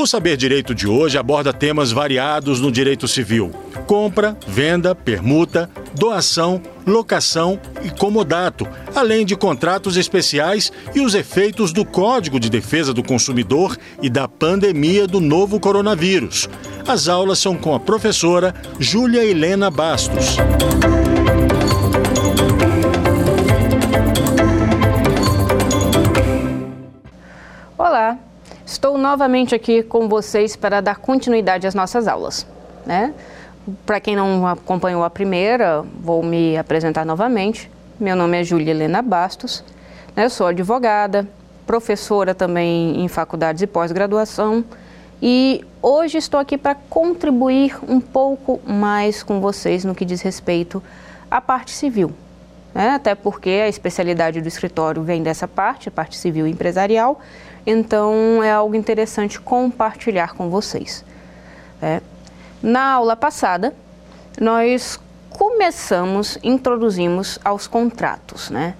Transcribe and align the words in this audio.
O 0.00 0.06
Saber 0.06 0.34
Direito 0.34 0.74
de 0.74 0.88
hoje 0.88 1.18
aborda 1.18 1.52
temas 1.52 1.92
variados 1.92 2.58
no 2.58 2.72
direito 2.72 3.06
civil: 3.06 3.50
compra, 3.86 4.34
venda, 4.46 4.94
permuta, 4.94 5.68
doação, 5.94 6.62
locação 6.86 7.60
e 7.84 7.90
comodato, 7.90 8.66
além 8.94 9.26
de 9.26 9.36
contratos 9.36 9.98
especiais 9.98 10.72
e 10.94 11.02
os 11.02 11.14
efeitos 11.14 11.70
do 11.70 11.84
Código 11.84 12.40
de 12.40 12.48
Defesa 12.48 12.94
do 12.94 13.02
Consumidor 13.02 13.76
e 14.00 14.08
da 14.08 14.26
pandemia 14.26 15.06
do 15.06 15.20
novo 15.20 15.60
coronavírus. 15.60 16.48
As 16.88 17.06
aulas 17.06 17.38
são 17.38 17.54
com 17.54 17.74
a 17.74 17.78
professora 17.78 18.54
Júlia 18.78 19.22
Helena 19.22 19.70
Bastos. 19.70 20.38
Estou 28.80 28.96
novamente 28.96 29.54
aqui 29.54 29.82
com 29.82 30.08
vocês 30.08 30.56
para 30.56 30.80
dar 30.80 30.96
continuidade 30.96 31.66
às 31.66 31.74
nossas 31.74 32.08
aulas. 32.08 32.46
Né? 32.86 33.12
Para 33.84 34.00
quem 34.00 34.16
não 34.16 34.46
acompanhou 34.46 35.04
a 35.04 35.10
primeira, 35.10 35.84
vou 36.00 36.22
me 36.22 36.56
apresentar 36.56 37.04
novamente. 37.04 37.70
Meu 38.00 38.16
nome 38.16 38.40
é 38.40 38.42
Júlia 38.42 38.70
Helena 38.70 39.02
Bastos, 39.02 39.62
né? 40.16 40.30
sou 40.30 40.46
advogada, 40.46 41.28
professora 41.66 42.34
também 42.34 43.04
em 43.04 43.06
faculdades 43.06 43.60
e 43.60 43.66
pós-graduação 43.66 44.64
e 45.20 45.62
hoje 45.82 46.16
estou 46.16 46.40
aqui 46.40 46.56
para 46.56 46.74
contribuir 46.74 47.76
um 47.86 48.00
pouco 48.00 48.62
mais 48.66 49.22
com 49.22 49.42
vocês 49.42 49.84
no 49.84 49.94
que 49.94 50.06
diz 50.06 50.22
respeito 50.22 50.82
à 51.30 51.38
parte 51.38 51.72
civil. 51.72 52.14
Né? 52.74 52.88
Até 52.90 53.14
porque 53.14 53.50
a 53.50 53.68
especialidade 53.68 54.40
do 54.40 54.48
escritório 54.48 55.02
vem 55.02 55.22
dessa 55.22 55.46
parte, 55.46 55.90
a 55.90 55.92
parte 55.92 56.16
civil 56.16 56.46
e 56.46 56.50
empresarial, 56.50 57.20
então 57.66 58.42
é 58.42 58.50
algo 58.50 58.74
interessante 58.74 59.40
compartilhar 59.40 60.34
com 60.34 60.48
vocês. 60.48 61.04
Né? 61.80 62.00
Na 62.62 62.92
aula 62.92 63.16
passada, 63.16 63.74
nós 64.40 65.00
começamos, 65.30 66.38
introduzimos 66.42 67.38
aos 67.44 67.66
contratos, 67.66 68.50
né? 68.50 68.74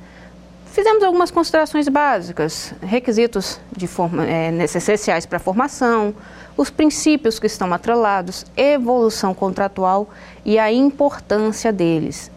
Fizemos 0.66 1.02
algumas 1.02 1.30
considerações 1.30 1.88
básicas, 1.88 2.72
requisitos 2.80 3.58
de 3.76 3.88
forma, 3.88 4.24
é, 4.24 4.52
essenciais 4.62 5.26
para 5.26 5.38
a 5.38 5.40
formação, 5.40 6.14
os 6.56 6.70
princípios 6.70 7.40
que 7.40 7.46
estão 7.46 7.72
atrelados, 7.72 8.46
evolução 8.56 9.34
contratual 9.34 10.08
e 10.44 10.58
a 10.58 10.70
importância 10.70 11.72
deles. 11.72 12.30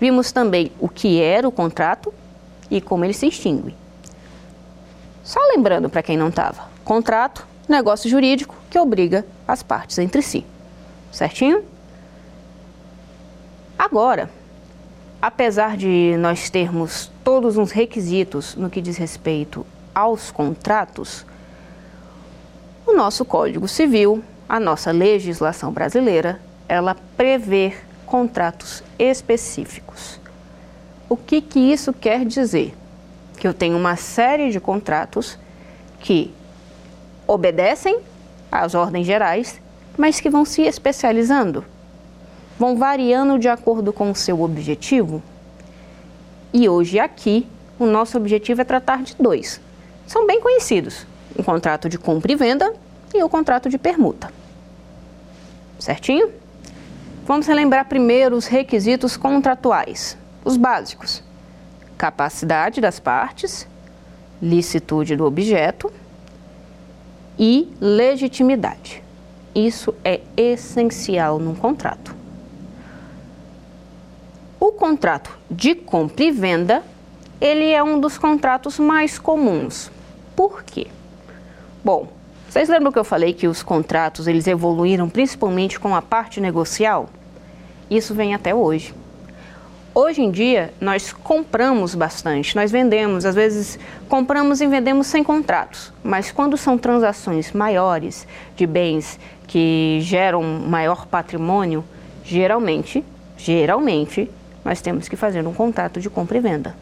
Vimos 0.00 0.32
também 0.32 0.72
o 0.80 0.88
que 0.88 1.20
era 1.20 1.46
o 1.46 1.52
contrato 1.52 2.12
e 2.70 2.80
como 2.80 3.04
ele 3.04 3.12
se 3.12 3.26
extingue. 3.26 3.74
Só 5.26 5.40
lembrando 5.52 5.90
para 5.90 6.04
quem 6.04 6.16
não 6.16 6.28
estava: 6.28 6.68
contrato, 6.84 7.44
negócio 7.68 8.08
jurídico 8.08 8.54
que 8.70 8.78
obriga 8.78 9.26
as 9.46 9.60
partes 9.60 9.98
entre 9.98 10.22
si. 10.22 10.46
Certinho? 11.10 11.64
Agora, 13.76 14.30
apesar 15.20 15.76
de 15.76 16.16
nós 16.16 16.48
termos 16.48 17.10
todos 17.24 17.58
os 17.58 17.72
requisitos 17.72 18.54
no 18.54 18.70
que 18.70 18.80
diz 18.80 18.96
respeito 18.96 19.66
aos 19.92 20.30
contratos, 20.30 21.26
o 22.86 22.94
nosso 22.94 23.24
Código 23.24 23.66
Civil, 23.66 24.22
a 24.48 24.60
nossa 24.60 24.92
legislação 24.92 25.72
brasileira, 25.72 26.40
ela 26.68 26.96
prevê 27.16 27.76
contratos 28.06 28.80
específicos. 28.96 30.20
O 31.08 31.16
que, 31.16 31.40
que 31.40 31.58
isso 31.58 31.92
quer 31.92 32.24
dizer? 32.24 32.72
Que 33.36 33.46
eu 33.46 33.54
tenho 33.54 33.76
uma 33.76 33.96
série 33.96 34.50
de 34.50 34.60
contratos 34.60 35.38
que 36.00 36.32
obedecem 37.26 38.00
às 38.50 38.74
ordens 38.74 39.06
gerais, 39.06 39.60
mas 39.96 40.20
que 40.20 40.30
vão 40.30 40.44
se 40.44 40.62
especializando 40.62 41.64
vão 42.58 42.76
variando 42.76 43.38
de 43.38 43.48
acordo 43.48 43.92
com 43.92 44.10
o 44.10 44.14
seu 44.14 44.40
objetivo. 44.42 45.22
E 46.52 46.68
hoje 46.68 46.98
aqui, 46.98 47.46
o 47.78 47.86
nosso 47.86 48.16
objetivo 48.16 48.62
é 48.62 48.64
tratar 48.64 49.02
de 49.02 49.14
dois. 49.18 49.60
São 50.06 50.26
bem 50.26 50.40
conhecidos: 50.40 51.06
o 51.36 51.42
contrato 51.42 51.88
de 51.88 51.98
compra 51.98 52.32
e 52.32 52.36
venda 52.36 52.72
e 53.14 53.22
o 53.22 53.28
contrato 53.28 53.68
de 53.68 53.78
permuta. 53.78 54.32
Certinho? 55.78 56.30
Vamos 57.24 57.46
relembrar 57.46 57.86
primeiro 57.86 58.36
os 58.36 58.46
requisitos 58.46 59.16
contratuais, 59.16 60.16
os 60.44 60.56
básicos: 60.56 61.22
capacidade 61.96 62.80
das 62.80 63.00
partes, 63.00 63.66
licitude 64.40 65.16
do 65.16 65.24
objeto 65.24 65.92
e 67.38 67.72
legitimidade. 67.80 69.02
Isso 69.54 69.94
é 70.04 70.20
essencial 70.36 71.38
num 71.38 71.54
contrato. 71.54 72.14
O 74.60 74.72
contrato 74.72 75.36
de 75.50 75.74
compra 75.74 76.24
e 76.24 76.30
venda, 76.30 76.82
ele 77.40 77.70
é 77.70 77.82
um 77.82 78.00
dos 78.00 78.18
contratos 78.18 78.78
mais 78.78 79.18
comuns. 79.18 79.90
Por 80.34 80.62
quê? 80.62 80.88
Bom, 81.84 82.08
vocês 82.48 82.68
lembram 82.68 82.90
que 82.90 82.98
eu 82.98 83.04
falei 83.04 83.32
que 83.32 83.46
os 83.46 83.62
contratos 83.62 84.26
eles 84.26 84.46
evoluíram 84.46 85.08
principalmente 85.08 85.78
com 85.78 85.94
a 85.94 86.02
parte 86.02 86.40
negocial? 86.40 87.08
Isso 87.90 88.14
vem 88.14 88.34
até 88.34 88.54
hoje. 88.54 88.94
Hoje 89.98 90.20
em 90.20 90.30
dia, 90.30 90.74
nós 90.78 91.10
compramos 91.10 91.94
bastante, 91.94 92.54
nós 92.54 92.70
vendemos, 92.70 93.24
às 93.24 93.34
vezes 93.34 93.78
compramos 94.10 94.60
e 94.60 94.66
vendemos 94.66 95.06
sem 95.06 95.24
contratos, 95.24 95.90
mas 96.04 96.30
quando 96.30 96.54
são 96.58 96.76
transações 96.76 97.50
maiores 97.52 98.28
de 98.54 98.66
bens 98.66 99.18
que 99.46 100.00
geram 100.02 100.42
maior 100.42 101.06
patrimônio, 101.06 101.82
geralmente, 102.22 103.02
geralmente, 103.38 104.30
nós 104.62 104.82
temos 104.82 105.08
que 105.08 105.16
fazer 105.16 105.46
um 105.46 105.54
contrato 105.54 105.98
de 105.98 106.10
compra 106.10 106.36
e 106.36 106.40
venda. 106.40 106.76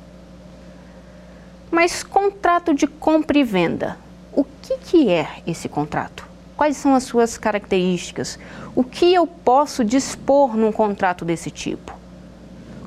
Mas 1.71 2.03
contrato 2.03 2.75
de 2.75 2.89
compra 2.89 3.39
e 3.39 3.45
venda, 3.45 3.97
o 4.33 4.43
que, 4.43 4.77
que 4.79 5.09
é 5.09 5.29
esse 5.47 5.69
contrato? 5.69 6.27
Quais 6.57 6.77
são 6.77 6.97
as 6.97 7.05
suas 7.05 7.39
características? 7.39 8.41
O 8.75 8.83
que 8.83 9.15
eu 9.15 9.25
posso 9.25 9.85
dispor 9.85 10.57
num 10.57 10.73
contrato 10.73 11.25
desse 11.25 11.49
tipo? 11.49 11.94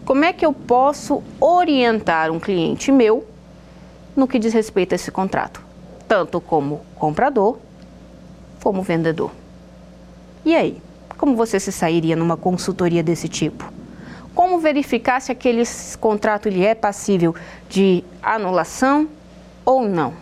Como 0.07 0.25
é 0.25 0.33
que 0.33 0.43
eu 0.43 0.51
posso 0.51 1.21
orientar 1.39 2.31
um 2.31 2.39
cliente 2.39 2.91
meu 2.91 3.27
no 4.15 4.27
que 4.27 4.39
diz 4.39 4.53
respeito 4.53 4.93
a 4.93 4.95
esse 4.95 5.11
contrato? 5.11 5.61
Tanto 6.07 6.41
como 6.41 6.81
comprador, 6.95 7.59
como 8.63 8.81
vendedor. 8.81 9.29
E 10.43 10.55
aí, 10.55 10.81
como 11.15 11.35
você 11.35 11.59
se 11.59 11.71
sairia 11.71 12.15
numa 12.15 12.35
consultoria 12.35 13.03
desse 13.03 13.29
tipo? 13.29 13.77
como 14.37 14.59
verificar 14.59 15.19
se 15.19 15.31
aquele 15.31 15.63
contrato 15.99 16.47
ele 16.47 16.63
é 16.63 16.75
passível 16.75 17.33
de 17.67 18.03
anulação 18.21 19.09
ou 19.65 19.89
não? 19.89 20.13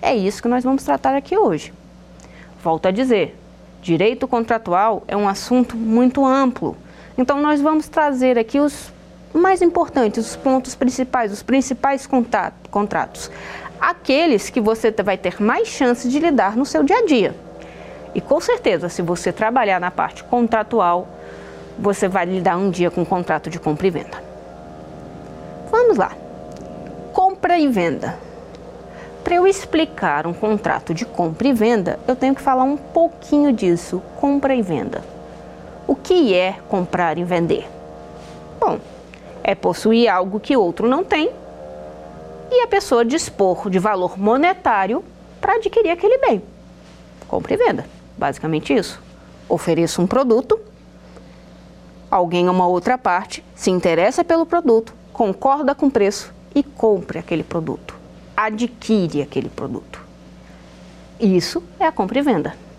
É 0.00 0.14
isso 0.14 0.40
que 0.40 0.46
nós 0.46 0.62
vamos 0.62 0.84
tratar 0.84 1.16
aqui 1.16 1.36
hoje. 1.36 1.74
Volto 2.62 2.86
a 2.86 2.92
dizer, 2.92 3.36
direito 3.82 4.28
contratual 4.28 5.02
é 5.08 5.16
um 5.16 5.28
assunto 5.28 5.76
muito 5.76 6.24
amplo. 6.24 6.76
Então 7.16 7.40
nós 7.40 7.60
vamos 7.60 7.88
trazer 7.88 8.38
aqui 8.38 8.58
os 8.58 8.92
mais 9.32 9.62
importantes, 9.62 10.26
os 10.26 10.36
pontos 10.36 10.74
principais, 10.74 11.32
os 11.32 11.42
principais 11.42 12.08
contratos. 12.70 13.30
Aqueles 13.80 14.50
que 14.50 14.60
você 14.60 14.90
vai 14.90 15.16
ter 15.16 15.40
mais 15.42 15.68
chance 15.68 16.08
de 16.08 16.18
lidar 16.18 16.56
no 16.56 16.64
seu 16.64 16.82
dia 16.82 16.98
a 16.98 17.06
dia. 17.06 17.34
E 18.14 18.20
com 18.20 18.40
certeza, 18.40 18.88
se 18.88 19.02
você 19.02 19.32
trabalhar 19.32 19.80
na 19.80 19.90
parte 19.90 20.22
contratual, 20.24 21.08
você 21.78 22.06
vai 22.06 22.26
lidar 22.26 22.56
um 22.56 22.70
dia 22.70 22.90
com 22.90 23.00
um 23.00 23.04
contrato 23.04 23.48
de 23.48 23.58
compra 23.58 23.86
e 23.86 23.90
venda. 23.90 24.22
Vamos 25.70 25.96
lá. 25.96 26.12
Compra 27.12 27.58
e 27.58 27.66
venda. 27.68 28.18
Para 29.24 29.36
eu 29.36 29.46
explicar 29.46 30.26
um 30.26 30.34
contrato 30.34 30.92
de 30.92 31.06
compra 31.06 31.48
e 31.48 31.52
venda, 31.52 31.98
eu 32.06 32.14
tenho 32.14 32.34
que 32.34 32.42
falar 32.42 32.64
um 32.64 32.76
pouquinho 32.76 33.52
disso, 33.52 34.02
compra 34.20 34.54
e 34.54 34.60
venda. 34.60 35.02
O 35.92 35.94
que 35.94 36.32
é 36.32 36.52
comprar 36.70 37.18
e 37.18 37.22
vender? 37.22 37.68
Bom, 38.58 38.80
é 39.44 39.54
possuir 39.54 40.08
algo 40.08 40.40
que 40.40 40.56
outro 40.56 40.88
não 40.88 41.04
tem 41.04 41.30
e 42.50 42.62
a 42.62 42.66
pessoa 42.66 43.04
dispor 43.04 43.68
de 43.68 43.78
valor 43.78 44.18
monetário 44.18 45.04
para 45.38 45.56
adquirir 45.56 45.90
aquele 45.90 46.16
bem. 46.16 46.42
Compra 47.28 47.52
e 47.52 47.56
venda, 47.58 47.84
basicamente 48.16 48.72
isso. 48.72 49.02
Ofereço 49.46 50.00
um 50.00 50.06
produto 50.06 50.58
alguém 52.10 52.48
ou 52.48 52.54
uma 52.54 52.66
outra 52.66 52.96
parte 52.96 53.44
se 53.54 53.70
interessa 53.70 54.24
pelo 54.24 54.46
produto, 54.46 54.94
concorda 55.12 55.74
com 55.74 55.88
o 55.88 55.90
preço 55.90 56.32
e 56.54 56.62
compre 56.62 57.18
aquele 57.18 57.42
produto, 57.42 57.94
adquire 58.34 59.20
aquele 59.20 59.50
produto. 59.50 60.00
Isso 61.20 61.62
é 61.78 61.84
a 61.84 61.92
compra 61.92 62.18
e 62.18 62.22
venda. 62.22 62.71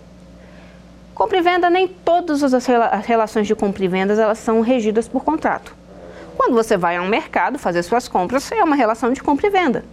Compra 1.14 1.38
e 1.38 1.42
venda, 1.42 1.70
nem 1.70 1.86
todas 1.86 2.42
as 2.42 2.66
relações 3.06 3.46
de 3.46 3.54
compra 3.54 3.84
e 3.84 3.88
vendas 3.88 4.18
elas 4.18 4.38
são 4.38 4.60
regidas 4.60 5.06
por 5.06 5.22
contrato. 5.22 5.74
Quando 6.36 6.54
você 6.54 6.76
vai 6.76 6.96
a 6.96 7.02
um 7.02 7.08
mercado 7.08 7.58
fazer 7.58 7.82
suas 7.84 8.08
compras, 8.08 8.50
é 8.50 8.64
uma 8.64 8.74
relação 8.74 9.12
de 9.12 9.22
compra 9.22 9.46
e 9.46 9.50
venda, 9.50 9.84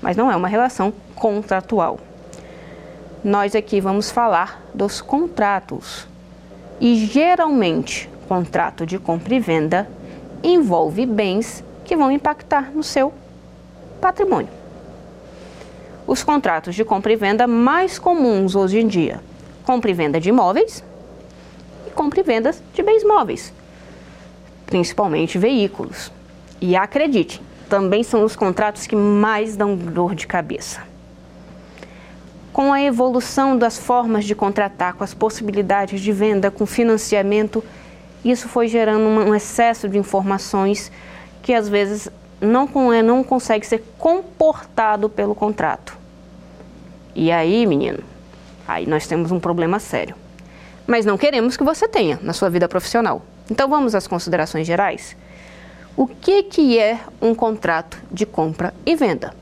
mas 0.00 0.16
não 0.16 0.30
é 0.30 0.36
uma 0.36 0.46
relação 0.46 0.92
contratual. 1.16 1.98
nós 3.22 3.54
aqui 3.54 3.80
vamos 3.80 4.10
falar 4.10 4.62
dos 4.72 5.00
contratos. 5.00 6.06
E 6.80 7.04
geralmente, 7.06 8.08
contrato 8.28 8.86
de 8.86 8.98
compra 8.98 9.34
e 9.34 9.40
venda 9.40 9.88
envolve 10.42 11.04
bens 11.04 11.62
que 11.84 11.96
vão 11.96 12.10
impactar 12.10 12.70
no 12.72 12.82
seu 12.82 13.12
patrimônio. 14.00 14.48
Os 16.06 16.22
contratos 16.22 16.74
de 16.74 16.84
compra 16.84 17.12
e 17.12 17.16
venda 17.16 17.46
mais 17.46 17.98
comuns 17.98 18.54
hoje 18.54 18.78
em 18.78 18.86
dia: 18.86 19.20
compra 19.64 19.90
e 19.90 19.94
venda 19.94 20.20
de 20.20 20.28
imóveis 20.28 20.84
e 21.86 21.90
compra 21.90 22.20
e 22.20 22.22
venda 22.22 22.54
de 22.72 22.82
bens 22.82 23.04
móveis, 23.04 23.52
principalmente 24.66 25.38
veículos. 25.38 26.12
E 26.60 26.76
acredite, 26.76 27.40
também 27.68 28.02
são 28.02 28.24
os 28.24 28.36
contratos 28.36 28.86
que 28.86 28.96
mais 28.96 29.56
dão 29.56 29.76
dor 29.76 30.14
de 30.14 30.26
cabeça 30.26 30.90
com 32.52 32.72
a 32.72 32.82
evolução 32.82 33.56
das 33.56 33.78
formas 33.78 34.24
de 34.24 34.34
contratar, 34.34 34.94
com 34.94 35.04
as 35.04 35.14
possibilidades 35.14 36.00
de 36.00 36.12
venda, 36.12 36.50
com 36.50 36.66
financiamento, 36.66 37.64
isso 38.24 38.48
foi 38.48 38.68
gerando 38.68 39.04
um 39.04 39.34
excesso 39.34 39.88
de 39.88 39.96
informações 39.96 40.90
que 41.42 41.54
às 41.54 41.68
vezes 41.68 42.10
não, 42.40 42.92
é, 42.92 43.02
não 43.02 43.22
consegue 43.24 43.66
ser 43.66 43.82
comportado 43.96 45.08
pelo 45.08 45.34
contrato. 45.34 45.96
E 47.14 47.30
aí, 47.30 47.66
menino, 47.66 48.00
aí 48.72 48.86
nós 48.86 49.06
temos 49.06 49.30
um 49.30 49.40
problema 49.40 49.78
sério. 49.78 50.14
Mas 50.86 51.04
não 51.04 51.18
queremos 51.18 51.56
que 51.56 51.64
você 51.64 51.88
tenha 51.88 52.18
na 52.22 52.32
sua 52.32 52.50
vida 52.50 52.68
profissional. 52.68 53.22
Então 53.50 53.68
vamos 53.68 53.94
às 53.94 54.06
considerações 54.06 54.66
gerais. 54.66 55.16
O 55.96 56.06
que, 56.06 56.42
que 56.44 56.78
é 56.78 57.00
um 57.20 57.34
contrato 57.34 57.98
de 58.10 58.24
compra 58.24 58.72
e 58.86 58.94
venda? 58.96 59.34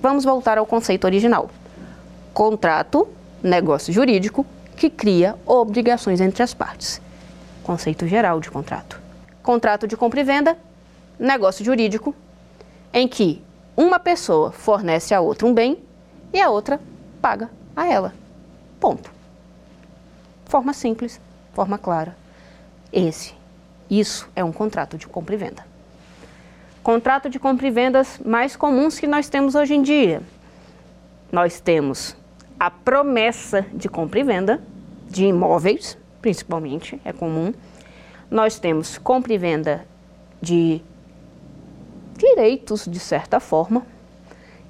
Vamos 0.00 0.24
voltar 0.24 0.58
ao 0.58 0.66
conceito 0.66 1.04
original 1.04 1.50
contrato, 2.32 3.08
negócio 3.42 3.92
jurídico, 3.92 4.46
que 4.76 4.88
cria 4.88 5.36
obrigações 5.44 6.20
entre 6.20 6.42
as 6.42 6.54
partes. 6.54 7.00
Conceito 7.62 8.06
geral 8.06 8.40
de 8.40 8.50
contrato. 8.50 9.00
Contrato 9.42 9.86
de 9.86 9.96
compra 9.96 10.20
e 10.20 10.24
venda, 10.24 10.56
negócio 11.18 11.64
jurídico, 11.64 12.14
em 12.92 13.06
que 13.06 13.42
uma 13.76 13.98
pessoa 13.98 14.50
fornece 14.52 15.14
a 15.14 15.20
outra 15.20 15.46
um 15.46 15.54
bem 15.54 15.78
e 16.32 16.40
a 16.40 16.48
outra 16.48 16.80
paga 17.20 17.50
a 17.76 17.86
ela. 17.86 18.14
Ponto. 18.80 19.12
Forma 20.46 20.72
simples, 20.72 21.20
forma 21.52 21.76
clara. 21.76 22.16
Esse, 22.90 23.34
isso 23.90 24.28
é 24.34 24.42
um 24.42 24.50
contrato 24.50 24.96
de 24.96 25.06
compra 25.06 25.34
e 25.34 25.38
venda. 25.38 25.64
Contrato 26.82 27.28
de 27.28 27.38
compra 27.38 27.66
e 27.66 27.70
vendas 27.70 28.18
mais 28.24 28.56
comuns 28.56 28.98
que 28.98 29.06
nós 29.06 29.28
temos 29.28 29.54
hoje 29.54 29.74
em 29.74 29.82
dia. 29.82 30.22
Nós 31.30 31.60
temos 31.60 32.16
a 32.58 32.70
promessa 32.70 33.66
de 33.72 33.88
compra 33.88 34.18
e 34.18 34.24
venda 34.24 34.62
de 35.08 35.26
imóveis, 35.26 35.98
principalmente, 36.22 37.00
é 37.04 37.12
comum. 37.12 37.52
Nós 38.30 38.58
temos 38.58 38.96
compra 38.96 39.34
e 39.34 39.38
venda 39.38 39.86
de 40.40 40.80
direitos, 42.16 42.86
de 42.86 42.98
certa 42.98 43.38
forma. 43.38 43.86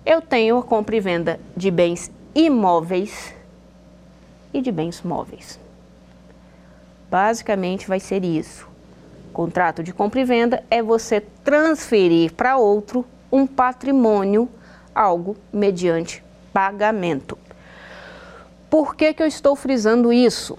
Eu 0.04 0.20
tenho 0.20 0.58
a 0.58 0.62
compra 0.62 0.96
e 0.96 1.00
venda 1.00 1.38
de 1.56 1.70
bens 1.70 2.10
imóveis 2.34 3.34
e 4.52 4.60
de 4.60 4.72
bens 4.72 5.02
móveis. 5.02 5.58
Basicamente 7.10 7.88
vai 7.88 8.00
ser 8.00 8.24
isso. 8.24 8.68
Contrato 9.32 9.82
de 9.82 9.92
compra 9.92 10.20
e 10.20 10.24
venda 10.24 10.64
é 10.70 10.82
você 10.82 11.20
transferir 11.20 12.32
para 12.34 12.56
outro 12.56 13.04
um 13.30 13.46
patrimônio, 13.46 14.48
algo 14.94 15.36
mediante 15.52 16.22
pagamento. 16.52 17.38
Por 18.68 18.94
que, 18.94 19.14
que 19.14 19.22
eu 19.22 19.26
estou 19.26 19.54
frisando 19.56 20.12
isso? 20.12 20.56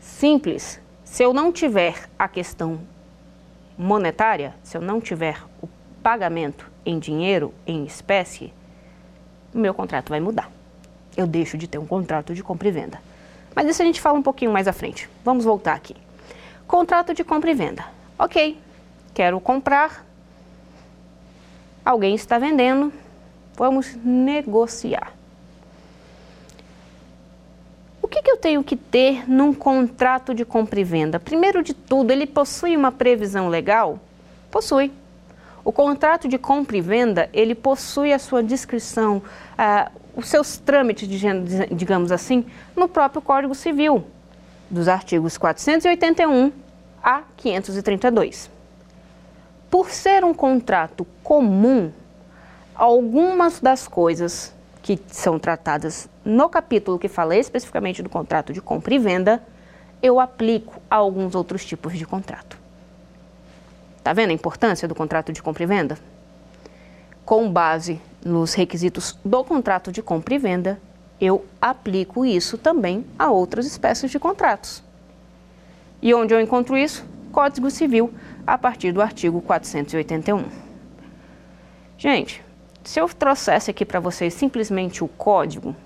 Simples. 0.00 0.80
Se 1.04 1.22
eu 1.22 1.32
não 1.32 1.52
tiver 1.52 2.08
a 2.18 2.26
questão 2.26 2.80
monetária, 3.76 4.54
se 4.62 4.76
eu 4.76 4.80
não 4.80 5.00
tiver 5.00 5.42
o 5.60 5.68
pagamento 6.02 6.70
em 6.84 6.98
dinheiro, 6.98 7.52
em 7.66 7.84
espécie, 7.84 8.52
o 9.54 9.58
meu 9.58 9.74
contrato 9.74 10.10
vai 10.10 10.20
mudar. 10.20 10.50
Eu 11.16 11.26
deixo 11.26 11.58
de 11.58 11.66
ter 11.66 11.78
um 11.78 11.86
contrato 11.86 12.34
de 12.34 12.42
compra 12.42 12.68
e 12.68 12.70
venda. 12.70 13.00
Mas 13.54 13.68
isso 13.68 13.82
a 13.82 13.84
gente 13.84 14.00
fala 14.00 14.18
um 14.18 14.22
pouquinho 14.22 14.52
mais 14.52 14.66
à 14.66 14.72
frente. 14.72 15.08
Vamos 15.24 15.44
voltar 15.44 15.74
aqui. 15.74 15.96
Contrato 16.66 17.12
de 17.12 17.22
compra 17.22 17.50
e 17.50 17.54
venda. 17.54 17.84
Ok, 18.18 18.58
quero 19.12 19.40
comprar, 19.40 20.06
alguém 21.84 22.14
está 22.14 22.38
vendendo, 22.38 22.92
vamos 23.56 23.94
negociar. 23.96 25.12
que, 28.12 28.20
que 28.20 28.30
eu 28.30 28.36
tenho 28.36 28.62
que 28.62 28.76
ter 28.76 29.28
num 29.28 29.54
contrato 29.54 30.34
de 30.34 30.44
compra 30.44 30.78
e 30.78 30.84
venda? 30.84 31.18
Primeiro 31.18 31.62
de 31.62 31.72
tudo, 31.72 32.10
ele 32.10 32.26
possui 32.26 32.76
uma 32.76 32.92
previsão 32.92 33.48
legal? 33.48 33.98
Possui. 34.50 34.92
O 35.64 35.72
contrato 35.72 36.28
de 36.28 36.36
compra 36.36 36.76
e 36.76 36.80
venda, 36.82 37.30
ele 37.32 37.54
possui 37.54 38.12
a 38.12 38.18
sua 38.18 38.42
descrição, 38.42 39.22
ah, 39.56 39.90
os 40.14 40.28
seus 40.28 40.58
trâmites, 40.58 41.08
digamos 41.70 42.12
assim, 42.12 42.44
no 42.76 42.88
próprio 42.88 43.22
Código 43.22 43.54
Civil, 43.54 44.04
dos 44.70 44.88
artigos 44.88 45.38
481 45.38 46.52
a 47.02 47.22
532. 47.36 48.50
Por 49.70 49.90
ser 49.90 50.24
um 50.24 50.34
contrato 50.34 51.06
comum, 51.22 51.90
algumas 52.74 53.60
das 53.60 53.88
coisas 53.88 54.54
que 54.82 55.00
são 55.08 55.38
tratadas 55.38 56.08
no 56.24 56.48
capítulo 56.48 56.98
que 56.98 57.08
fala 57.08 57.36
especificamente 57.36 58.02
do 58.02 58.08
contrato 58.08 58.52
de 58.52 58.60
compra 58.60 58.94
e 58.94 58.98
venda, 58.98 59.42
eu 60.02 60.18
aplico 60.18 60.82
a 60.90 60.96
alguns 60.96 61.34
outros 61.34 61.64
tipos 61.64 61.96
de 61.96 62.04
contrato. 62.04 62.58
Está 63.96 64.12
vendo 64.12 64.30
a 64.30 64.34
importância 64.34 64.88
do 64.88 64.94
contrato 64.94 65.32
de 65.32 65.40
compra 65.40 65.62
e 65.62 65.66
venda? 65.66 65.96
Com 67.24 67.50
base 67.50 68.00
nos 68.24 68.54
requisitos 68.54 69.18
do 69.24 69.44
contrato 69.44 69.90
de 69.90 70.02
compra 70.02 70.34
e 70.34 70.38
venda, 70.38 70.80
eu 71.20 71.44
aplico 71.60 72.24
isso 72.24 72.58
também 72.58 73.04
a 73.18 73.30
outras 73.30 73.66
espécies 73.66 74.10
de 74.10 74.18
contratos. 74.18 74.82
E 76.00 76.12
onde 76.14 76.34
eu 76.34 76.40
encontro 76.40 76.76
isso? 76.76 77.04
Código 77.30 77.70
Civil, 77.70 78.12
a 78.46 78.58
partir 78.58 78.92
do 78.92 79.00
artigo 79.00 79.40
481. 79.40 80.44
Gente, 81.96 82.44
se 82.82 83.00
eu 83.00 83.08
trouxesse 83.08 83.70
aqui 83.70 83.84
para 83.84 84.00
vocês 84.00 84.34
simplesmente 84.34 85.04
o 85.04 85.08
código, 85.08 85.76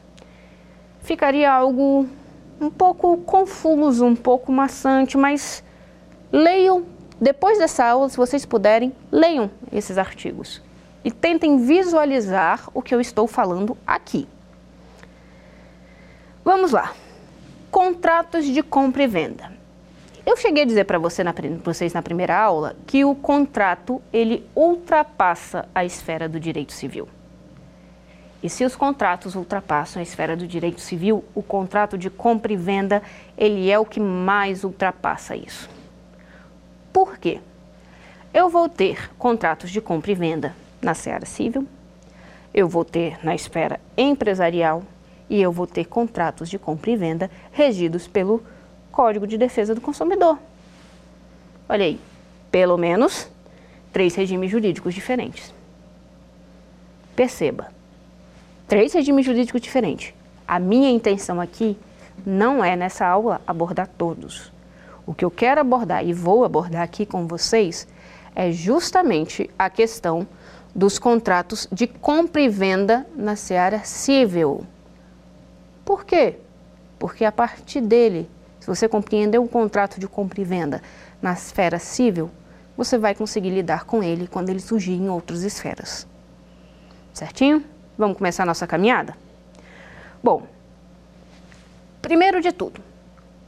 ficaria 1.02 1.52
algo 1.52 2.08
um 2.58 2.70
pouco 2.70 3.18
confuso, 3.18 4.06
um 4.06 4.16
pouco 4.16 4.50
maçante, 4.50 5.18
mas 5.18 5.62
leiam, 6.32 6.86
depois 7.20 7.58
dessa 7.58 7.84
aula, 7.84 8.08
se 8.08 8.16
vocês 8.16 8.46
puderem, 8.46 8.94
leiam 9.12 9.50
esses 9.70 9.98
artigos 9.98 10.65
e 11.06 11.10
tentem 11.12 11.64
visualizar 11.64 12.68
o 12.74 12.82
que 12.82 12.92
eu 12.92 13.00
estou 13.00 13.28
falando 13.28 13.78
aqui. 13.86 14.26
Vamos 16.44 16.72
lá. 16.72 16.94
Contratos 17.70 18.44
de 18.44 18.60
compra 18.60 19.04
e 19.04 19.06
venda. 19.06 19.52
Eu 20.26 20.36
cheguei 20.36 20.64
a 20.64 20.66
dizer 20.66 20.82
para 20.82 20.98
você 20.98 21.22
vocês 21.62 21.92
na 21.92 22.02
primeira 22.02 22.36
aula 22.36 22.74
que 22.88 23.04
o 23.04 23.14
contrato 23.14 24.02
ele 24.12 24.44
ultrapassa 24.52 25.68
a 25.72 25.84
esfera 25.84 26.28
do 26.28 26.40
direito 26.40 26.72
civil. 26.72 27.08
E 28.42 28.50
se 28.50 28.64
os 28.64 28.74
contratos 28.74 29.36
ultrapassam 29.36 30.00
a 30.00 30.02
esfera 30.02 30.36
do 30.36 30.44
direito 30.44 30.80
civil, 30.80 31.24
o 31.36 31.42
contrato 31.42 31.96
de 31.96 32.10
compra 32.10 32.52
e 32.52 32.56
venda 32.56 33.00
ele 33.38 33.70
é 33.70 33.78
o 33.78 33.84
que 33.84 34.00
mais 34.00 34.64
ultrapassa 34.64 35.36
isso. 35.36 35.70
Por 36.92 37.16
quê? 37.16 37.38
Eu 38.34 38.48
vou 38.48 38.68
ter 38.68 39.08
contratos 39.16 39.70
de 39.70 39.80
compra 39.80 40.10
e 40.10 40.14
venda 40.16 40.65
na 40.80 40.94
seara 40.94 41.26
civil, 41.26 41.66
eu 42.52 42.68
vou 42.68 42.84
ter 42.84 43.18
na 43.24 43.34
esfera 43.34 43.80
empresarial 43.96 44.82
e 45.28 45.40
eu 45.40 45.52
vou 45.52 45.66
ter 45.66 45.84
contratos 45.84 46.48
de 46.48 46.58
compra 46.58 46.90
e 46.90 46.96
venda 46.96 47.30
regidos 47.52 48.06
pelo 48.06 48.42
Código 48.90 49.26
de 49.26 49.36
Defesa 49.36 49.74
do 49.74 49.80
Consumidor. 49.80 50.38
Olha 51.68 51.84
aí, 51.84 52.00
pelo 52.50 52.78
menos 52.78 53.28
três 53.92 54.14
regimes 54.14 54.50
jurídicos 54.50 54.94
diferentes. 54.94 55.52
Perceba, 57.14 57.68
três 58.68 58.92
regimes 58.92 59.26
jurídicos 59.26 59.60
diferentes. 59.60 60.14
A 60.46 60.58
minha 60.58 60.90
intenção 60.90 61.40
aqui 61.40 61.76
não 62.24 62.64
é 62.64 62.76
nessa 62.76 63.06
aula 63.06 63.40
abordar 63.46 63.88
todos. 63.98 64.52
O 65.04 65.12
que 65.12 65.24
eu 65.24 65.30
quero 65.30 65.60
abordar 65.60 66.06
e 66.06 66.12
vou 66.12 66.44
abordar 66.44 66.82
aqui 66.82 67.04
com 67.04 67.26
vocês 67.26 67.86
é 68.34 68.50
justamente 68.52 69.50
a 69.58 69.68
questão 69.70 70.26
dos 70.76 70.98
contratos 70.98 71.66
de 71.72 71.86
compra 71.88 72.40
e 72.40 72.48
venda 72.48 73.04
na 73.16 73.34
seara 73.34 73.80
civil. 73.80 74.64
Por 75.84 76.04
quê? 76.04 76.36
Porque 76.98 77.24
a 77.24 77.32
partir 77.32 77.80
dele 77.80 78.28
se 78.60 78.66
você 78.66 78.88
compreender 78.88 79.38
um 79.38 79.46
contrato 79.46 79.98
de 79.98 80.06
compra 80.06 80.40
e 80.40 80.44
venda 80.44 80.82
na 81.22 81.32
esfera 81.32 81.78
civil, 81.78 82.30
você 82.76 82.98
vai 82.98 83.14
conseguir 83.14 83.50
lidar 83.50 83.84
com 83.84 84.02
ele 84.02 84.26
quando 84.26 84.50
ele 84.50 84.60
surgir 84.60 84.92
em 84.92 85.08
outras 85.08 85.42
esferas. 85.42 86.06
Certinho? 87.14 87.64
Vamos 87.96 88.18
começar 88.18 88.42
a 88.42 88.46
nossa 88.46 88.66
caminhada? 88.66 89.16
Bom, 90.22 90.46
Primeiro 92.06 92.40
de 92.40 92.52
tudo, 92.52 92.80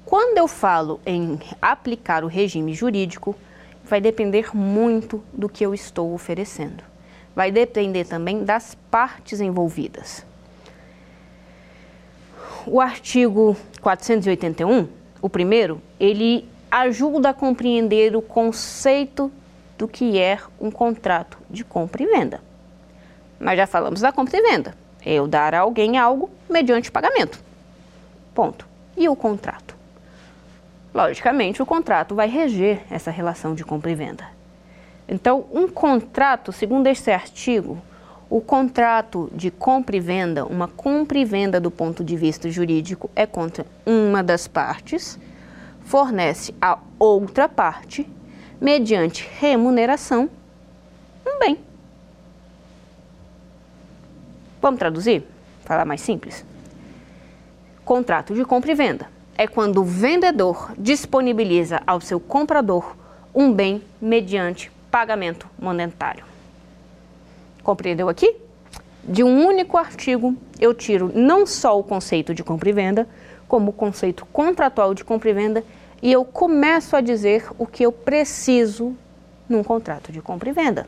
quando 0.04 0.36
eu 0.36 0.48
falo 0.48 1.00
em 1.06 1.38
aplicar 1.62 2.24
o 2.24 2.26
regime 2.26 2.74
jurídico, 2.74 3.36
vai 3.84 4.00
depender 4.00 4.50
muito 4.52 5.22
do 5.32 5.48
que 5.48 5.64
eu 5.64 5.72
estou 5.72 6.12
oferecendo. 6.12 6.82
Vai 7.38 7.52
depender 7.52 8.04
também 8.04 8.42
das 8.42 8.74
partes 8.90 9.40
envolvidas. 9.40 10.26
O 12.66 12.80
artigo 12.80 13.56
481, 13.80 14.88
o 15.22 15.30
primeiro, 15.30 15.80
ele 16.00 16.48
ajuda 16.68 17.30
a 17.30 17.32
compreender 17.32 18.16
o 18.16 18.20
conceito 18.20 19.30
do 19.78 19.86
que 19.86 20.18
é 20.18 20.40
um 20.60 20.68
contrato 20.68 21.38
de 21.48 21.62
compra 21.62 22.02
e 22.02 22.06
venda. 22.06 22.40
Nós 23.38 23.56
já 23.56 23.68
falamos 23.68 24.00
da 24.00 24.10
compra 24.10 24.36
e 24.36 24.42
venda. 24.42 24.74
Eu 25.06 25.28
dar 25.28 25.54
a 25.54 25.60
alguém 25.60 25.96
algo 25.96 26.28
mediante 26.50 26.90
pagamento. 26.90 27.38
Ponto. 28.34 28.66
E 28.96 29.08
o 29.08 29.14
contrato? 29.14 29.76
Logicamente, 30.92 31.62
o 31.62 31.66
contrato 31.66 32.16
vai 32.16 32.28
reger 32.28 32.82
essa 32.90 33.12
relação 33.12 33.54
de 33.54 33.64
compra 33.64 33.92
e 33.92 33.94
venda. 33.94 34.37
Então, 35.08 35.46
um 35.50 35.66
contrato, 35.66 36.52
segundo 36.52 36.86
este 36.86 37.10
artigo, 37.10 37.78
o 38.28 38.42
contrato 38.42 39.30
de 39.32 39.50
compra 39.50 39.96
e 39.96 40.00
venda, 40.00 40.44
uma 40.44 40.68
compra 40.68 41.18
e 41.18 41.24
venda 41.24 41.58
do 41.58 41.70
ponto 41.70 42.04
de 42.04 42.14
vista 42.14 42.50
jurídico, 42.50 43.10
é 43.16 43.24
contra 43.24 43.64
uma 43.86 44.22
das 44.22 44.46
partes, 44.46 45.18
fornece 45.80 46.54
a 46.60 46.78
outra 46.98 47.48
parte 47.48 48.06
mediante 48.60 49.26
remuneração, 49.40 50.28
um 51.26 51.38
bem. 51.38 51.58
Vamos 54.60 54.78
traduzir? 54.78 55.24
Falar 55.64 55.86
mais 55.86 56.02
simples? 56.02 56.44
Contrato 57.82 58.34
de 58.34 58.44
compra 58.44 58.72
e 58.72 58.74
venda 58.74 59.08
é 59.38 59.46
quando 59.46 59.80
o 59.80 59.84
vendedor 59.84 60.72
disponibiliza 60.76 61.80
ao 61.86 62.00
seu 62.00 62.18
comprador 62.20 62.96
um 63.34 63.52
bem 63.52 63.82
mediante 64.02 64.70
pagamento 64.90 65.48
monetário. 65.58 66.24
Compreendeu 67.62 68.08
aqui? 68.08 68.36
De 69.04 69.22
um 69.22 69.46
único 69.46 69.76
artigo, 69.76 70.36
eu 70.60 70.74
tiro 70.74 71.10
não 71.14 71.46
só 71.46 71.78
o 71.78 71.84
conceito 71.84 72.34
de 72.34 72.44
compra 72.44 72.68
e 72.68 72.72
venda, 72.72 73.08
como 73.46 73.70
o 73.70 73.72
conceito 73.72 74.26
contratual 74.26 74.92
de 74.94 75.04
compra 75.04 75.30
e 75.30 75.32
venda 75.32 75.64
e 76.00 76.12
eu 76.12 76.24
começo 76.24 76.94
a 76.94 77.00
dizer 77.00 77.46
o 77.58 77.66
que 77.66 77.84
eu 77.84 77.90
preciso 77.90 78.96
num 79.48 79.64
contrato 79.64 80.12
de 80.12 80.20
compra 80.20 80.48
e 80.48 80.52
venda. 80.52 80.86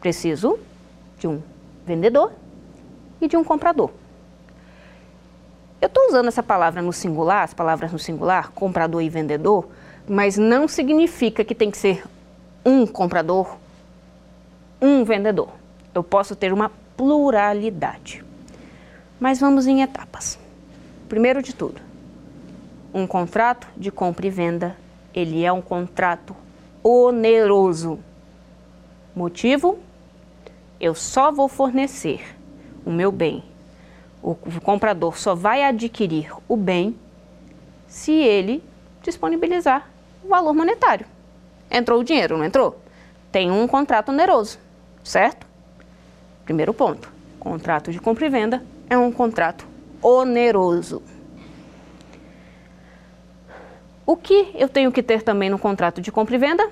Preciso 0.00 0.58
de 1.18 1.26
um 1.26 1.42
vendedor 1.84 2.32
e 3.20 3.28
de 3.28 3.36
um 3.36 3.44
comprador. 3.44 3.90
Eu 5.80 5.88
estou 5.88 6.08
usando 6.08 6.28
essa 6.28 6.42
palavra 6.42 6.80
no 6.80 6.92
singular, 6.92 7.42
as 7.42 7.52
palavras 7.52 7.92
no 7.92 7.98
singular, 7.98 8.50
comprador 8.52 9.02
e 9.02 9.08
vendedor, 9.08 9.68
mas 10.08 10.38
não 10.38 10.66
significa 10.66 11.44
que 11.44 11.54
tem 11.54 11.70
que 11.70 11.76
ser 11.76 12.04
um 12.66 12.84
comprador, 12.84 13.56
um 14.82 15.04
vendedor. 15.04 15.50
Eu 15.94 16.02
posso 16.02 16.34
ter 16.34 16.52
uma 16.52 16.68
pluralidade. 16.96 18.24
Mas 19.20 19.38
vamos 19.38 19.68
em 19.68 19.82
etapas. 19.82 20.36
Primeiro 21.08 21.40
de 21.40 21.54
tudo, 21.54 21.80
um 22.92 23.06
contrato 23.06 23.68
de 23.76 23.92
compra 23.92 24.26
e 24.26 24.30
venda, 24.30 24.76
ele 25.14 25.44
é 25.44 25.52
um 25.52 25.62
contrato 25.62 26.34
oneroso. 26.82 28.00
Motivo? 29.14 29.78
Eu 30.80 30.94
só 30.94 31.30
vou 31.30 31.48
fornecer 31.48 32.36
o 32.84 32.90
meu 32.90 33.12
bem. 33.12 33.44
O 34.20 34.34
comprador 34.60 35.16
só 35.16 35.36
vai 35.36 35.62
adquirir 35.62 36.32
o 36.48 36.56
bem 36.56 36.98
se 37.86 38.10
ele 38.10 38.60
disponibilizar 39.02 39.88
o 40.24 40.28
valor 40.28 40.52
monetário. 40.52 41.06
Entrou 41.70 42.00
o 42.00 42.04
dinheiro, 42.04 42.36
não 42.36 42.44
entrou? 42.44 42.80
Tem 43.30 43.50
um 43.50 43.66
contrato 43.66 44.10
oneroso, 44.10 44.58
certo? 45.02 45.46
Primeiro 46.44 46.72
ponto: 46.72 47.12
contrato 47.38 47.90
de 47.90 48.00
compra 48.00 48.26
e 48.26 48.28
venda 48.28 48.64
é 48.88 48.96
um 48.96 49.10
contrato 49.10 49.66
oneroso. 50.00 51.02
O 54.04 54.16
que 54.16 54.52
eu 54.54 54.68
tenho 54.68 54.92
que 54.92 55.02
ter 55.02 55.22
também 55.22 55.50
no 55.50 55.58
contrato 55.58 56.00
de 56.00 56.12
compra 56.12 56.36
e 56.36 56.38
venda? 56.38 56.70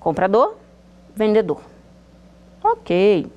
Comprador, 0.00 0.56
vendedor. 1.14 1.60
Ok. 2.64 3.30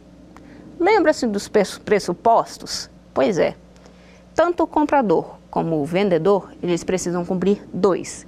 Lembra-se 0.80 1.28
dos 1.28 1.50
pressupostos? 1.50 2.90
Pois 3.14 3.38
é. 3.38 3.56
Tanto 4.34 4.64
o 4.64 4.68
comprador 4.68 5.36
como 5.52 5.82
o 5.82 5.86
vendedor, 5.86 6.54
eles 6.64 6.84
precisam 6.84 7.26
cumprir 7.26 7.62
dois. 7.74 8.26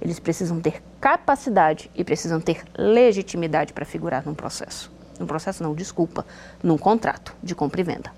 Eles 0.00 0.18
precisam 0.18 0.60
ter 0.60 0.82
capacidade 1.02 1.90
e 1.96 2.04
precisam 2.04 2.40
ter 2.40 2.62
legitimidade 2.78 3.72
para 3.72 3.84
figurar 3.84 4.24
num 4.24 4.34
processo. 4.34 4.88
Num 5.18 5.26
processo 5.26 5.60
não, 5.60 5.74
desculpa, 5.74 6.24
num 6.62 6.78
contrato 6.78 7.34
de 7.42 7.56
compra 7.56 7.80
e 7.80 7.84
venda. 7.84 8.12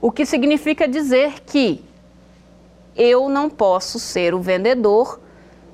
O 0.00 0.10
que 0.10 0.24
significa 0.24 0.88
dizer 0.88 1.40
que 1.40 1.84
eu 2.96 3.28
não 3.28 3.50
posso 3.50 3.98
ser 3.98 4.32
o 4.32 4.40
vendedor 4.40 5.20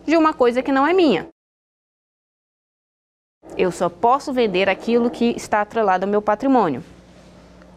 de 0.05 0.16
uma 0.16 0.35
coisa 0.35 0.61
que 0.61 0.73
não 0.73 0.85
é 0.85 0.93
minha. 0.93 1.28
Eu 3.57 3.71
só 3.71 3.88
posso 3.88 4.33
vender 4.33 4.69
aquilo 4.69 5.09
que 5.09 5.37
está 5.37 5.61
atrelado 5.61 6.05
ao 6.05 6.11
meu 6.11 6.21
patrimônio. 6.21 6.83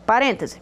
Parêntese. 0.07 0.59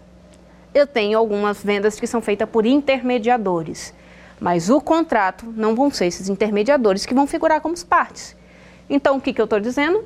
Eu 0.73 0.85
tenho 0.85 1.17
algumas 1.17 1.63
vendas 1.63 1.97
que 1.97 2.07
são 2.07 2.21
feitas 2.21 2.49
por 2.49 2.65
intermediadores, 2.65 3.93
mas 4.39 4.69
o 4.69 4.79
contrato 4.79 5.45
não 5.55 5.75
vão 5.75 5.89
ser 5.89 6.05
esses 6.05 6.29
intermediadores 6.29 7.05
que 7.05 7.13
vão 7.13 7.27
figurar 7.27 7.61
como 7.61 7.75
partes. 7.85 8.35
Então, 8.89 9.17
o 9.17 9.21
que, 9.21 9.33
que 9.33 9.41
eu 9.41 9.45
estou 9.45 9.59
dizendo? 9.59 10.03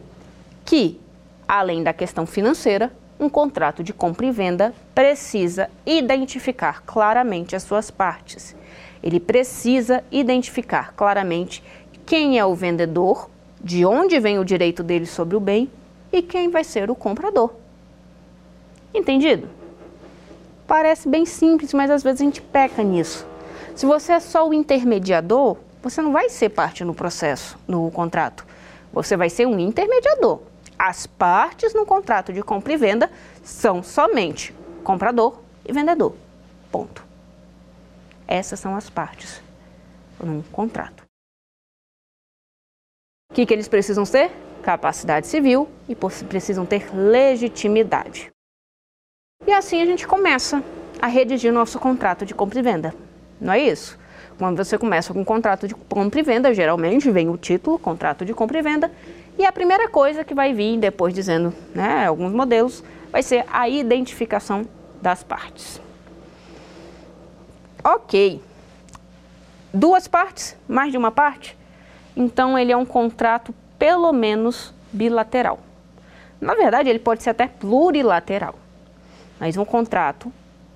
Que, 0.65 0.99
além 1.47 1.83
da 1.83 1.93
questão 1.93 2.25
financeira, 2.25 2.91
um 3.19 3.29
contrato 3.29 3.83
de 3.83 3.93
compra 3.93 4.25
e 4.25 4.31
venda 4.31 4.73
precisa 4.95 5.69
identificar 5.85 6.81
claramente 6.85 7.55
as 7.55 7.63
suas 7.63 7.91
partes 7.91 8.55
ele 9.03 9.19
precisa 9.19 10.03
identificar 10.11 10.93
claramente 10.95 11.63
quem 12.05 12.37
é 12.37 12.45
o 12.45 12.53
vendedor, 12.53 13.29
de 13.63 13.85
onde 13.85 14.19
vem 14.19 14.39
o 14.39 14.45
direito 14.45 14.83
dele 14.83 15.05
sobre 15.05 15.35
o 15.35 15.39
bem 15.39 15.69
e 16.11 16.21
quem 16.21 16.49
vai 16.49 16.63
ser 16.63 16.89
o 16.89 16.95
comprador. 16.95 17.53
Entendido? 18.93 19.47
Parece 20.67 21.07
bem 21.07 21.25
simples, 21.25 21.73
mas 21.73 21.89
às 21.89 22.03
vezes 22.03 22.21
a 22.21 22.23
gente 22.23 22.41
peca 22.41 22.83
nisso. 22.83 23.27
Se 23.81 23.87
você 23.87 24.11
é 24.11 24.19
só 24.19 24.47
o 24.47 24.53
intermediador, 24.53 25.57
você 25.81 26.03
não 26.03 26.11
vai 26.11 26.29
ser 26.29 26.49
parte 26.49 26.83
no 26.83 26.93
processo, 26.93 27.57
no 27.67 27.89
contrato. 27.89 28.45
Você 28.93 29.17
vai 29.17 29.27
ser 29.27 29.47
um 29.47 29.57
intermediador. 29.57 30.39
As 30.77 31.07
partes 31.07 31.73
no 31.73 31.83
contrato 31.83 32.31
de 32.31 32.43
compra 32.43 32.73
e 32.73 32.77
venda 32.77 33.11
são 33.43 33.81
somente 33.81 34.53
comprador 34.83 35.41
e 35.67 35.73
vendedor. 35.73 36.15
Ponto. 36.71 37.03
Essas 38.27 38.59
são 38.59 38.75
as 38.75 38.87
partes 38.87 39.41
num 40.23 40.43
contrato. 40.43 41.03
O 43.31 43.33
que, 43.33 43.47
que 43.47 43.53
eles 43.55 43.67
precisam 43.67 44.05
ser? 44.05 44.29
Capacidade 44.61 45.25
civil 45.25 45.67
e 45.89 45.95
precisam 46.29 46.67
ter 46.67 46.95
legitimidade. 46.95 48.29
E 49.47 49.51
assim 49.51 49.81
a 49.81 49.87
gente 49.87 50.05
começa 50.05 50.63
a 51.01 51.07
redigir 51.07 51.51
nosso 51.51 51.79
contrato 51.79 52.27
de 52.27 52.35
compra 52.35 52.59
e 52.59 52.61
venda. 52.61 53.10
Não 53.41 53.51
é 53.51 53.59
isso? 53.59 53.97
Quando 54.37 54.63
você 54.63 54.77
começa 54.77 55.13
com 55.13 55.21
um 55.21 55.25
contrato 55.25 55.67
de 55.67 55.73
compra 55.73 56.19
e 56.19 56.23
venda, 56.23 56.53
geralmente 56.53 57.09
vem 57.09 57.27
o 57.27 57.37
título, 57.37 57.79
contrato 57.79 58.23
de 58.23 58.33
compra 58.33 58.59
e 58.59 58.61
venda, 58.61 58.91
e 59.37 59.45
a 59.45 59.51
primeira 59.51 59.89
coisa 59.89 60.23
que 60.23 60.33
vai 60.33 60.53
vir 60.53 60.77
depois 60.77 61.13
dizendo, 61.13 61.53
né, 61.73 62.05
alguns 62.05 62.31
modelos, 62.31 62.83
vai 63.11 63.23
ser 63.23 63.43
a 63.51 63.67
identificação 63.67 64.65
das 65.01 65.23
partes. 65.23 65.81
Ok. 67.83 68.41
Duas 69.73 70.07
partes, 70.07 70.55
mais 70.67 70.91
de 70.91 70.97
uma 70.97 71.11
parte? 71.11 71.57
Então 72.15 72.57
ele 72.57 72.71
é 72.71 72.77
um 72.77 72.85
contrato 72.85 73.53
pelo 73.79 74.13
menos 74.13 74.73
bilateral. 74.91 75.59
Na 76.39 76.53
verdade, 76.53 76.89
ele 76.89 76.99
pode 76.99 77.23
ser 77.23 77.31
até 77.31 77.47
plurilateral. 77.47 78.55
Mas 79.39 79.57
um 79.57 79.65
contrato, 79.65 80.31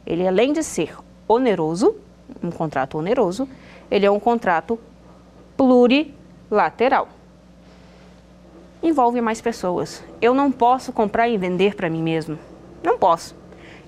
ele 0.06 0.28
além 0.28 0.54
de 0.54 0.64
ser 0.64 0.96
oneroso, 1.28 1.96
um 2.42 2.52
contrato 2.52 2.98
oneroso, 2.98 3.48
ele 3.90 4.06
é 4.06 4.12
um 4.12 4.20
contrato 4.20 4.80
plurilateral. 5.58 7.10
Envolve 8.82 9.22
mais 9.22 9.42
pessoas. 9.42 10.04
Eu 10.22 10.34
não 10.34 10.52
posso 10.52 10.92
comprar 10.92 11.28
e 11.28 11.38
vender 11.38 11.76
para 11.76 11.90
mim 11.90 12.04
mesmo. 12.04 12.38
Não 12.84 12.98
posso. 12.98 13.36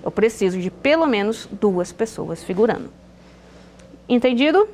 Eu 0.02 0.10
preciso 0.10 0.60
de 0.60 0.70
pelo 0.70 1.06
menos 1.06 1.46
duas 1.50 1.92
pessoas 1.92 2.42
figurando. 2.42 2.90
Entendido? 4.08 4.68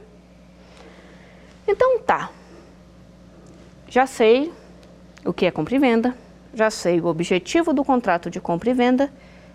Então 1.66 1.98
tá. 2.00 2.30
Já 3.88 4.06
sei 4.06 4.52
o 5.24 5.32
que 5.32 5.46
é 5.46 5.50
compra 5.50 5.74
e 5.74 5.78
venda, 5.78 6.14
já 6.52 6.70
sei 6.70 7.00
o 7.00 7.06
objetivo 7.06 7.72
do 7.72 7.84
contrato 7.84 8.30
de 8.30 8.40
compra 8.40 8.70
e 8.70 8.74
venda 8.74 9.12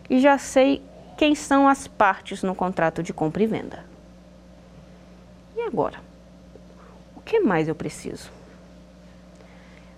e 0.10 0.20
já 0.20 0.38
sei 0.38 0.82
quem 1.18 1.36
são 1.36 1.68
as 1.68 1.88
partes 1.88 2.44
no 2.44 2.56
contrato 2.56 3.04
de 3.04 3.14
compra 3.14 3.44
e 3.44 3.48
venda. 3.48 3.89
Agora? 5.72 6.00
O 7.16 7.22
que 7.22 7.40
mais 7.40 7.68
eu 7.68 7.76
preciso? 7.76 8.32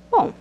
Bom, 0.09 0.33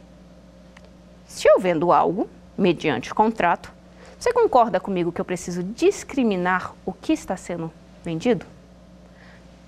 se 1.25 1.49
eu 1.49 1.61
vendo 1.61 1.93
algo 1.93 2.29
mediante 2.59 3.15
contrato, 3.15 3.73
você 4.19 4.33
concorda 4.33 4.81
comigo 4.81 5.13
que 5.13 5.21
eu 5.21 5.25
preciso 5.25 5.63
discriminar 5.63 6.75
o 6.85 6.93
que 6.93 7.13
está 7.13 7.37
sendo 7.37 7.73
vendido? 8.05 8.45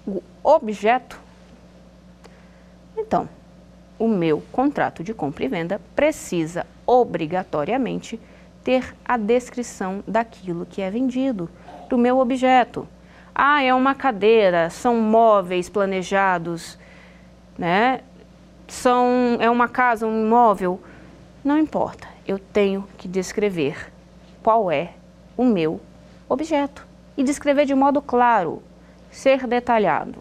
O 0.05 0.21
objeto? 0.43 1.19
Então, 2.99 3.29
o 4.01 4.09
meu 4.09 4.43
contrato 4.51 5.05
de 5.05 5.15
compra 5.15 5.45
e 5.45 5.49
venda 5.49 5.81
precisa 5.95 6.67
obrigatoriamente 6.85 8.21
ter 8.65 8.97
a 9.05 9.17
descrição 9.17 10.03
daquilo 10.09 10.67
que 10.67 10.83
é 10.83 10.91
vendido, 10.91 11.49
do 11.89 11.97
meu 11.97 12.19
objeto. 12.19 12.87
Ah, 13.35 13.63
é 13.63 13.73
uma 13.73 13.95
cadeira, 13.95 14.69
são 14.69 14.97
móveis 14.97 15.69
planejados, 15.69 16.79
né? 17.57 18.01
São, 18.69 19.37
é 19.41 19.49
uma 19.49 19.69
casa, 19.69 20.07
um 20.07 20.27
imóvel. 20.27 20.81
Não 21.43 21.59
importa, 21.59 22.07
eu 22.27 22.39
tenho 22.39 22.87
que 22.99 23.09
descrever 23.09 23.91
qual 24.43 24.71
é 24.71 24.93
o 25.37 25.45
meu 25.45 25.81
objeto 26.29 26.87
e 27.17 27.23
descrever 27.23 27.65
de 27.65 27.75
modo 27.75 28.03
claro, 28.03 28.63
ser 29.11 29.47
detalhado. 29.47 30.19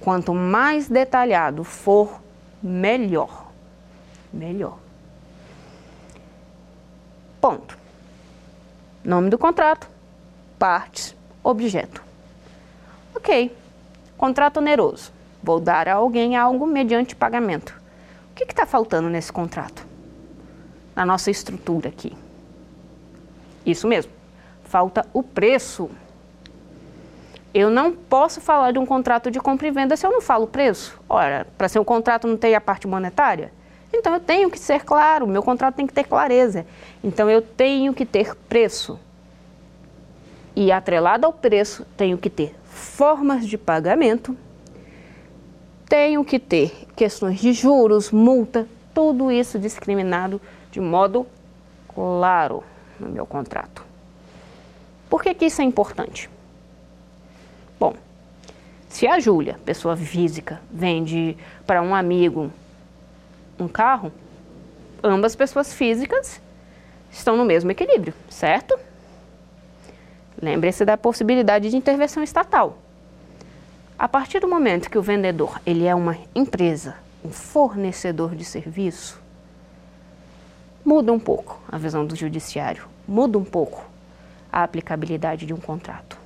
Quanto 0.00 0.34
mais 0.34 0.88
detalhado 0.88 1.62
for, 1.62 2.20
melhor. 2.62 3.48
Melhor. 4.32 4.78
Ponto. 7.40 7.76
Nome 9.04 9.30
do 9.30 9.38
contrato, 9.38 9.88
partes, 10.58 11.16
objeto. 11.42 12.09
Ok. 13.20 13.54
Contrato 14.16 14.56
oneroso. 14.56 15.12
Vou 15.42 15.60
dar 15.60 15.86
a 15.88 15.94
alguém 15.94 16.36
algo 16.36 16.66
mediante 16.66 17.14
pagamento. 17.14 17.78
O 18.30 18.34
que 18.34 18.44
está 18.44 18.64
faltando 18.64 19.10
nesse 19.10 19.30
contrato? 19.30 19.86
Na 20.96 21.04
nossa 21.04 21.30
estrutura 21.30 21.90
aqui. 21.90 22.16
Isso 23.64 23.86
mesmo. 23.86 24.10
Falta 24.64 25.06
o 25.12 25.22
preço. 25.22 25.90
Eu 27.52 27.68
não 27.68 27.92
posso 27.92 28.40
falar 28.40 28.72
de 28.72 28.78
um 28.78 28.86
contrato 28.86 29.30
de 29.30 29.38
compra 29.38 29.68
e 29.68 29.70
venda 29.70 29.98
se 29.98 30.06
eu 30.06 30.10
não 30.10 30.22
falo 30.22 30.46
preço. 30.46 30.98
Ora, 31.06 31.46
para 31.58 31.68
ser 31.68 31.78
um 31.78 31.84
contrato 31.84 32.26
não 32.26 32.38
tem 32.38 32.54
a 32.54 32.60
parte 32.60 32.86
monetária? 32.86 33.52
Então 33.92 34.14
eu 34.14 34.20
tenho 34.20 34.50
que 34.50 34.58
ser 34.58 34.82
claro, 34.82 35.26
meu 35.26 35.42
contrato 35.42 35.74
tem 35.74 35.86
que 35.86 35.92
ter 35.92 36.04
clareza. 36.04 36.64
Então 37.04 37.28
eu 37.28 37.42
tenho 37.42 37.92
que 37.92 38.06
ter 38.06 38.34
preço. 38.34 38.98
E 40.56 40.72
atrelado 40.72 41.26
ao 41.26 41.32
preço, 41.34 41.84
tenho 41.96 42.16
que 42.16 42.30
ter 42.30 42.59
formas 42.80 43.46
de 43.46 43.56
pagamento, 43.56 44.36
tenho 45.88 46.24
que 46.24 46.38
ter 46.38 46.86
questões 46.96 47.40
de 47.40 47.52
juros, 47.52 48.10
multa, 48.10 48.66
tudo 48.94 49.30
isso 49.30 49.58
discriminado 49.58 50.40
de 50.70 50.80
modo 50.80 51.26
claro 51.94 52.62
no 52.98 53.08
meu 53.08 53.26
contrato. 53.26 53.84
Por 55.08 55.22
que, 55.22 55.34
que 55.34 55.46
isso 55.46 55.60
é 55.60 55.64
importante? 55.64 56.30
Bom, 57.78 57.94
se 58.88 59.06
a 59.06 59.18
Júlia, 59.18 59.58
pessoa 59.64 59.96
física, 59.96 60.60
vende 60.70 61.36
para 61.66 61.82
um 61.82 61.94
amigo 61.94 62.52
um 63.58 63.68
carro, 63.68 64.12
ambas 65.02 65.34
pessoas 65.34 65.72
físicas 65.72 66.40
estão 67.10 67.36
no 67.36 67.44
mesmo 67.44 67.70
equilíbrio, 67.70 68.14
certo? 68.28 68.78
Lembre-se 70.40 70.84
da 70.84 70.96
possibilidade 70.96 71.70
de 71.70 71.76
intervenção 71.76 72.22
estatal. 72.22 72.78
A 73.98 74.08
partir 74.08 74.40
do 74.40 74.48
momento 74.48 74.90
que 74.90 74.98
o 74.98 75.02
vendedor 75.02 75.60
ele 75.66 75.86
é 75.86 75.94
uma 75.94 76.16
empresa, 76.34 76.96
um 77.24 77.30
fornecedor 77.30 78.34
de 78.34 78.44
serviço, 78.44 79.20
muda 80.84 81.12
um 81.12 81.18
pouco 81.18 81.60
a 81.68 81.76
visão 81.76 82.06
do 82.06 82.16
judiciário, 82.16 82.86
muda 83.06 83.38
um 83.38 83.44
pouco 83.44 83.84
a 84.50 84.62
aplicabilidade 84.62 85.46
de 85.46 85.52
um 85.52 85.58
contrato. 85.58 86.18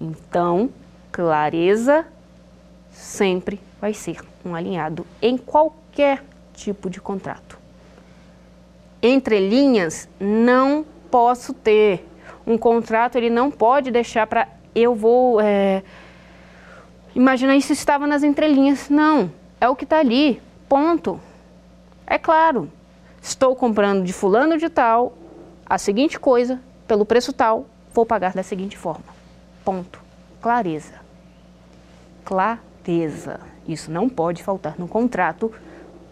Então, 0.00 0.70
clareza 1.10 2.06
sempre 2.92 3.60
vai 3.80 3.92
ser 3.92 4.20
um 4.44 4.54
alinhado 4.54 5.06
em 5.20 5.36
qualquer 5.36 6.22
tipo 6.54 6.88
de 6.88 7.00
contrato. 7.00 7.58
Entre 9.02 9.38
linhas, 9.40 10.08
não 10.18 10.84
posso 11.10 11.52
ter. 11.52 12.06
Um 12.46 12.56
contrato 12.56 13.16
ele 13.16 13.30
não 13.30 13.50
pode 13.50 13.90
deixar 13.90 14.26
para 14.26 14.48
eu 14.74 14.94
vou 14.94 15.40
é, 15.40 15.82
Imagina 17.16 17.56
isso 17.56 17.72
estava 17.72 18.06
nas 18.06 18.22
entrelinhas. 18.22 18.90
Não, 18.90 19.32
é 19.58 19.66
o 19.68 19.74
que 19.74 19.84
está 19.84 20.00
ali. 20.00 20.40
Ponto. 20.68 21.18
É 22.06 22.18
claro. 22.18 22.70
Estou 23.22 23.56
comprando 23.56 24.04
de 24.04 24.12
fulano 24.12 24.58
de 24.58 24.68
tal 24.68 25.16
a 25.64 25.78
seguinte 25.78 26.20
coisa 26.20 26.60
pelo 26.86 27.04
preço 27.04 27.32
tal, 27.32 27.66
vou 27.92 28.06
pagar 28.06 28.34
da 28.34 28.42
seguinte 28.42 28.76
forma. 28.76 29.04
Ponto. 29.64 30.00
Clareza. 30.40 31.00
Clareza. 32.24 33.40
Isso 33.66 33.90
não 33.90 34.08
pode 34.08 34.42
faltar 34.42 34.78
no 34.78 34.86
contrato, 34.86 35.52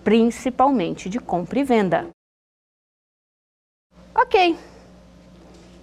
principalmente 0.03 1.09
de 1.09 1.21
compra 1.21 1.61
e 1.61 1.65
venda. 1.65 2.09
Ok. 4.15 4.57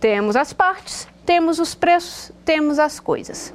Temos 0.01 0.35
as 0.35 0.51
partes, 0.51 1.07
temos 1.27 1.59
os 1.59 1.75
preços, 1.75 2.31
temos 2.43 2.79
as 2.79 2.99
coisas. 2.99 3.53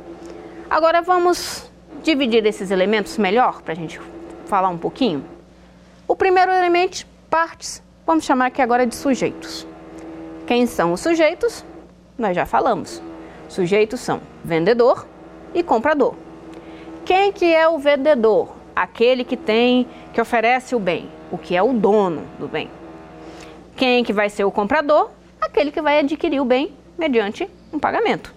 Agora 0.70 1.02
vamos 1.02 1.68
dividir 2.04 2.46
esses 2.46 2.70
elementos 2.70 3.18
melhor 3.18 3.62
para 3.62 3.72
a 3.72 3.76
gente 3.76 4.00
falar 4.44 4.68
um 4.68 4.78
pouquinho. 4.78 5.24
O 6.06 6.14
primeiro 6.14 6.52
elemento, 6.52 7.04
partes, 7.28 7.82
vamos 8.06 8.24
chamar 8.24 8.46
aqui 8.46 8.62
agora 8.62 8.86
de 8.86 8.94
sujeitos. 8.94 9.66
Quem 10.46 10.66
são 10.66 10.92
os 10.92 11.00
sujeitos? 11.00 11.64
Nós 12.16 12.36
já 12.36 12.46
falamos. 12.46 13.02
Sujeitos 13.48 13.98
são 13.98 14.20
vendedor 14.44 15.04
e 15.52 15.64
comprador. 15.64 16.14
Quem 17.04 17.32
que 17.32 17.52
é 17.52 17.68
o 17.68 17.76
vendedor? 17.76 18.54
Aquele 18.76 19.24
que 19.24 19.36
tem, 19.36 19.88
que 20.12 20.20
oferece 20.20 20.76
o 20.76 20.78
bem, 20.78 21.10
o 21.28 21.38
que 21.38 21.56
é 21.56 21.62
o 21.62 21.72
dono 21.72 22.22
do 22.38 22.46
bem. 22.46 22.70
Quem 23.74 24.04
que 24.04 24.12
vai 24.12 24.30
ser 24.30 24.44
o 24.44 24.52
comprador? 24.52 25.15
Aquele 25.46 25.70
que 25.70 25.80
vai 25.80 26.00
adquirir 26.00 26.40
o 26.40 26.44
bem 26.44 26.74
mediante 26.98 27.48
um 27.72 27.78
pagamento. 27.78 28.34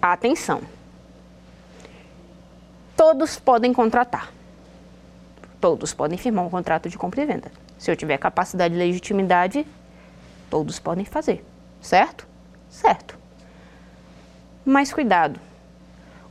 Atenção! 0.00 0.60
Todos 2.94 3.38
podem 3.38 3.72
contratar. 3.72 4.30
Todos 5.58 5.94
podem 5.94 6.18
firmar 6.18 6.44
um 6.44 6.50
contrato 6.50 6.90
de 6.90 6.98
compra 6.98 7.22
e 7.22 7.26
venda. 7.26 7.50
Se 7.78 7.90
eu 7.90 7.96
tiver 7.96 8.18
capacidade 8.18 8.74
e 8.74 8.78
legitimidade, 8.78 9.66
todos 10.50 10.78
podem 10.78 11.06
fazer. 11.06 11.42
Certo? 11.80 12.26
Certo. 12.68 13.18
Mas 14.62 14.92
cuidado. 14.92 15.40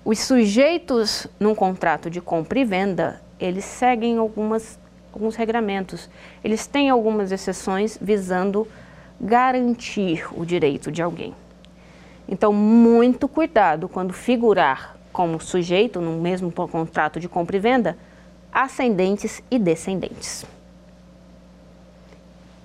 Os 0.06 0.20
sujeitos 0.20 1.26
num 1.40 1.56
contrato 1.56 2.12
de 2.12 2.22
compra 2.22 2.60
e 2.60 2.64
venda, 2.64 3.22
eles 3.40 3.66
seguem 3.66 4.20
algumas, 4.20 4.80
alguns 5.12 5.36
regramentos. 5.36 6.08
Eles 6.44 6.68
têm 6.68 6.92
algumas 6.92 7.32
exceções 7.32 7.98
visando 8.00 8.68
garantir 9.20 10.28
o 10.32 10.46
direito 10.46 10.92
de 10.92 11.02
alguém. 11.02 11.36
Então, 12.28 12.54
muito 12.54 13.28
cuidado 13.28 13.90
quando 13.90 14.14
figurar 14.14 14.96
como 15.12 15.42
sujeito 15.42 16.00
no 16.00 16.22
mesmo 16.22 16.52
contrato 16.52 17.20
de 17.20 17.28
compra 17.28 17.58
e 17.58 17.60
venda 17.60 17.98
ascendentes 18.52 19.42
e 19.50 19.58
descendentes. 19.58 20.46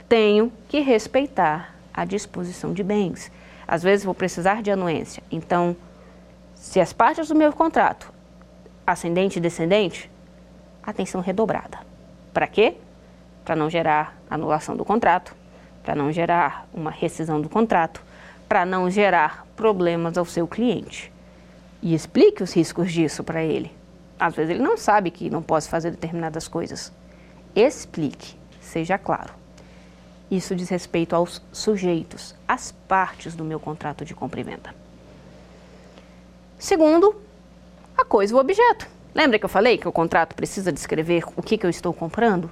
Tenho 0.09 0.53
que 0.69 0.81
respeitar 0.81 1.75
a 1.93 2.05
disposição 2.05 2.73
de 2.73 2.83
bens. 2.83 3.31
Às 3.67 3.83
vezes 3.83 4.05
vou 4.05 4.15
precisar 4.15 4.63
de 4.63 4.71
anuência. 4.71 5.23
Então, 5.31 5.77
se 6.55 6.81
as 6.81 6.93
partes 6.93 7.29
do 7.29 7.35
meu 7.35 7.53
contrato, 7.53 8.13
ascendente 8.87 9.39
e 9.39 9.43
descendente, 9.43 10.11
atenção 10.83 11.21
redobrada. 11.21 11.79
Para 12.33 12.47
quê? 12.47 12.75
Para 13.45 13.57
não 13.57 13.71
gerar 13.71 14.19
anulação 14.29 14.77
do 14.77 14.85
contrato, 14.85 15.35
para 15.85 15.95
não 15.95 16.11
gerar 16.11 16.67
uma 16.73 16.91
rescisão 16.91 17.41
do 17.41 17.49
contrato, 17.49 18.03
para 18.49 18.65
não 18.65 18.91
gerar 18.91 19.47
problemas 19.55 20.17
ao 20.17 20.25
seu 20.25 20.49
cliente. 20.49 21.13
E 21.83 21.95
explique 21.95 22.43
os 22.43 22.55
riscos 22.55 22.91
disso 22.91 23.23
para 23.23 23.45
ele. 23.45 23.71
Às 24.19 24.35
vezes 24.35 24.53
ele 24.53 24.63
não 24.63 24.79
sabe 24.79 25.11
que 25.11 25.29
não 25.29 25.43
pode 25.43 25.69
fazer 25.69 25.91
determinadas 25.91 26.49
coisas. 26.49 26.91
Explique, 27.55 28.35
seja 28.61 28.97
claro. 28.97 29.35
Isso 30.31 30.57
diz 30.57 30.71
respeito 30.71 31.15
aos 31.15 31.43
sujeitos, 31.53 32.35
às 32.49 32.73
partes 32.73 33.37
do 33.37 33.45
meu 33.45 33.61
contrato 33.61 34.05
de 34.05 34.15
compra 34.15 34.41
e 34.41 34.43
venda. 34.43 34.75
Segundo, 36.59 37.15
a 37.97 38.05
coisa 38.05 38.35
o 38.35 38.39
objeto. 38.39 38.89
Lembra 39.15 39.39
que 39.39 39.45
eu 39.45 39.51
falei 39.51 39.77
que 39.77 39.87
o 39.87 39.93
contrato 39.93 40.35
precisa 40.35 40.73
descrever 40.73 41.25
o 41.37 41.43
que, 41.43 41.59
que 41.59 41.67
eu 41.67 41.71
estou 41.71 41.93
comprando? 41.93 42.47
O 42.47 42.51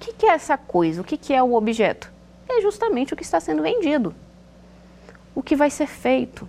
que, 0.00 0.14
que 0.14 0.26
é 0.26 0.30
essa 0.30 0.56
coisa? 0.56 1.02
O 1.02 1.04
que, 1.04 1.18
que 1.18 1.34
é 1.34 1.42
o 1.42 1.54
objeto? 1.54 2.10
Justamente 2.60 3.14
o 3.14 3.16
que 3.16 3.22
está 3.22 3.40
sendo 3.40 3.62
vendido. 3.62 4.14
o 5.34 5.42
que 5.42 5.56
vai 5.56 5.70
ser 5.70 5.86
feito, 5.86 6.48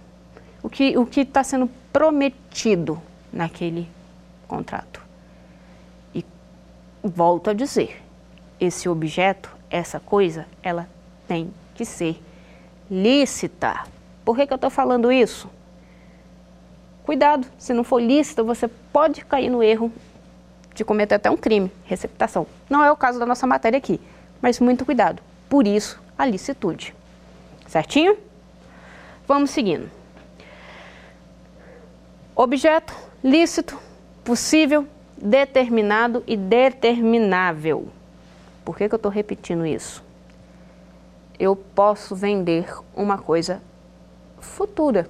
o 0.62 0.70
que 0.70 0.98
o 0.98 1.08
está 1.16 1.44
sendo 1.44 1.70
prometido 1.94 3.02
naquele 3.32 3.88
contrato. 4.48 5.02
E 6.14 6.26
volto 7.04 7.50
a 7.50 7.54
dizer, 7.54 8.02
esse 8.60 8.90
objeto, 8.90 9.50
essa 9.70 10.00
coisa, 10.00 10.46
ela 10.62 10.90
tem 11.28 11.54
que 11.74 11.86
ser 11.86 12.22
lícita. 12.90 13.86
Por 14.26 14.36
que, 14.36 14.46
que 14.46 14.54
eu 14.54 14.56
estou 14.56 14.70
falando 14.70 15.12
isso? 15.12 15.50
Cuidado, 17.04 17.48
se 17.58 17.74
não 17.74 17.84
for 17.84 18.02
lícita, 18.02 18.44
você 18.44 18.68
pode 18.68 19.24
cair 19.26 19.50
no 19.50 19.64
erro 19.64 19.92
de 20.74 20.84
cometer 20.84 21.16
até 21.16 21.30
um 21.30 21.38
crime, 21.38 21.72
receptação. 21.86 22.46
Não 22.70 22.84
é 22.84 22.92
o 22.92 22.96
caso 22.96 23.20
da 23.20 23.26
nossa 23.26 23.48
matéria 23.48 23.78
aqui, 23.78 24.00
mas 24.42 24.60
muito 24.60 24.86
cuidado. 24.86 25.22
Por 25.52 25.68
isso, 25.68 26.02
a 26.18 26.26
licitude. 26.26 26.96
Certinho? 27.68 28.18
Vamos 29.28 29.50
seguindo. 29.50 29.92
Objeto 32.34 32.96
lícito, 33.22 33.78
possível, 34.24 34.88
determinado 35.18 36.24
e 36.26 36.38
determinável. 36.38 37.90
Por 38.64 38.78
que, 38.78 38.88
que 38.88 38.96
eu 38.96 38.98
estou 38.98 39.12
repetindo 39.12 39.66
isso? 39.66 40.02
Eu 41.38 41.54
posso 41.54 42.16
vender 42.16 42.74
uma 42.96 43.18
coisa 43.18 43.62
futura, 44.40 45.10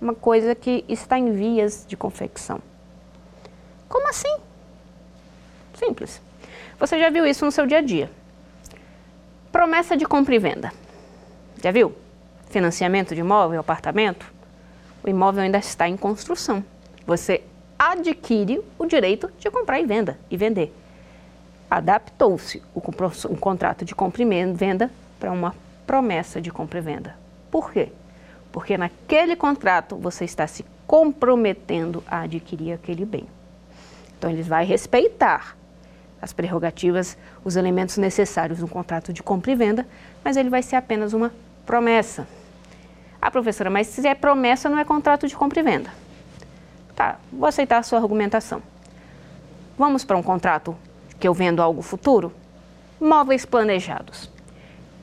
uma 0.00 0.16
coisa 0.16 0.52
que 0.56 0.84
está 0.88 1.16
em 1.16 1.30
vias 1.30 1.84
de 1.86 1.96
confecção. 1.96 2.58
Como 3.88 4.08
assim? 4.08 4.36
Simples. 5.74 6.20
Você 6.76 6.98
já 6.98 7.08
viu 7.08 7.24
isso 7.24 7.44
no 7.44 7.52
seu 7.52 7.68
dia 7.68 7.78
a 7.78 7.82
dia. 7.82 8.10
Promessa 9.56 9.96
de 9.96 10.04
compra 10.04 10.34
e 10.34 10.38
venda. 10.38 10.70
Já 11.64 11.70
viu? 11.70 11.96
Financiamento 12.50 13.14
de 13.14 13.22
imóvel, 13.22 13.58
apartamento. 13.58 14.30
O 15.02 15.08
imóvel 15.08 15.44
ainda 15.44 15.56
está 15.56 15.88
em 15.88 15.96
construção. 15.96 16.62
Você 17.06 17.42
adquire 17.78 18.60
o 18.78 18.84
direito 18.84 19.32
de 19.38 19.50
comprar 19.50 19.80
e 19.80 19.86
venda 19.86 20.18
e 20.30 20.36
vender. 20.36 20.76
Adaptou-se 21.70 22.62
um 22.74 23.34
contrato 23.34 23.82
de 23.82 23.94
compra 23.94 24.22
e 24.22 24.52
venda 24.52 24.90
para 25.18 25.32
uma 25.32 25.54
promessa 25.86 26.38
de 26.38 26.50
compra 26.50 26.78
e 26.78 26.82
venda. 26.82 27.16
Por 27.50 27.72
quê? 27.72 27.90
Porque 28.52 28.76
naquele 28.76 29.36
contrato 29.36 29.96
você 29.96 30.26
está 30.26 30.46
se 30.46 30.66
comprometendo 30.86 32.04
a 32.06 32.20
adquirir 32.20 32.74
aquele 32.74 33.06
bem. 33.06 33.26
Então 34.18 34.28
ele 34.28 34.42
vai 34.42 34.66
respeitar 34.66 35.56
as 36.26 36.32
prerrogativas, 36.32 37.16
os 37.44 37.54
elementos 37.54 37.96
necessários 37.96 38.58
no 38.58 38.66
contrato 38.66 39.12
de 39.12 39.22
compra 39.22 39.52
e 39.52 39.54
venda, 39.54 39.86
mas 40.24 40.36
ele 40.36 40.50
vai 40.50 40.60
ser 40.60 40.74
apenas 40.74 41.12
uma 41.12 41.32
promessa. 41.64 42.26
Ah, 43.22 43.30
professora, 43.30 43.70
mas 43.70 43.86
se 43.86 44.06
é 44.06 44.14
promessa, 44.14 44.68
não 44.68 44.78
é 44.78 44.84
contrato 44.84 45.28
de 45.28 45.36
compra 45.36 45.60
e 45.60 45.62
venda. 45.62 45.90
Tá, 46.96 47.18
vou 47.32 47.48
aceitar 47.48 47.78
a 47.78 47.82
sua 47.82 48.00
argumentação. 48.00 48.60
Vamos 49.78 50.04
para 50.04 50.16
um 50.16 50.22
contrato 50.22 50.76
que 51.20 51.28
eu 51.28 51.32
vendo 51.32 51.62
algo 51.62 51.80
futuro? 51.80 52.32
Móveis 53.00 53.46
planejados. 53.46 54.28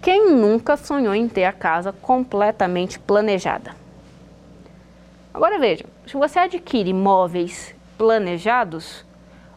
Quem 0.01 0.29
nunca 0.29 0.75
sonhou 0.75 1.15
em 1.15 1.29
ter 1.29 1.45
a 1.45 1.53
casa 1.53 1.93
completamente 1.93 2.99
planejada? 2.99 3.75
Agora 5.33 5.57
veja, 5.57 5.85
se 6.05 6.17
você 6.17 6.39
adquire 6.39 6.91
móveis 6.91 7.73
planejados, 7.97 9.05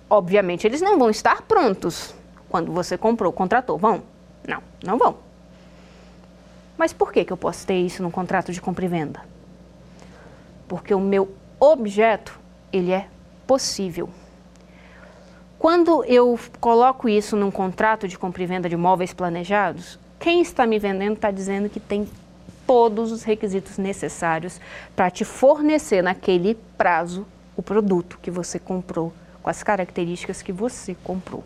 obviamente 0.09 0.67
eles 0.67 0.81
não 0.81 0.99
vão 0.99 1.11
estar 1.11 1.43
prontos 1.43 2.15
quando 2.49 2.73
você 2.73 2.97
comprou, 2.97 3.33
contratou. 3.33 3.79
Vão? 3.79 4.03
Não, 4.47 4.63
não 4.83 4.97
vão. 4.99 5.17
Mas 6.77 6.93
por 6.93 7.13
que, 7.13 7.25
que 7.25 7.33
eu 7.33 7.37
posso 7.37 7.67
ter 7.67 7.77
isso 7.77 8.03
no 8.03 8.11
contrato 8.11 8.53
de 8.53 8.61
compra 8.61 8.85
e 8.85 8.89
venda? 8.89 9.21
Porque 10.69 10.95
o 10.95 11.01
meu 11.01 11.35
objeto, 11.59 12.39
ele 12.73 12.93
é 12.93 13.09
possível. 13.47 14.09
Quando 15.59 16.05
eu 16.05 16.39
coloco 16.61 17.09
isso 17.09 17.35
num 17.37 17.51
contrato 17.51 18.07
de 18.07 18.19
compra 18.19 18.43
e 18.43 18.47
venda 18.47 18.69
de 18.69 18.77
móveis 18.77 19.15
planejados, 19.15 19.99
quem 20.19 20.41
está 20.43 20.67
me 20.67 20.79
vendendo 20.79 21.15
está 21.15 21.31
dizendo 21.31 21.69
que 21.69 21.81
tem 21.81 22.07
todos 22.67 23.13
os 23.13 23.23
requisitos 23.23 23.79
necessários 23.79 24.61
para 24.95 25.11
te 25.11 25.25
fornecer 25.25 26.03
naquele 26.03 26.55
prazo 26.77 27.27
o 27.57 27.63
produto 27.63 28.19
que 28.21 28.31
você 28.31 28.59
comprou, 28.59 29.13
com 29.47 29.51
as 29.51 29.63
características 29.63 30.43
que 30.43 30.51
você 30.51 30.97
comprou. 31.05 31.45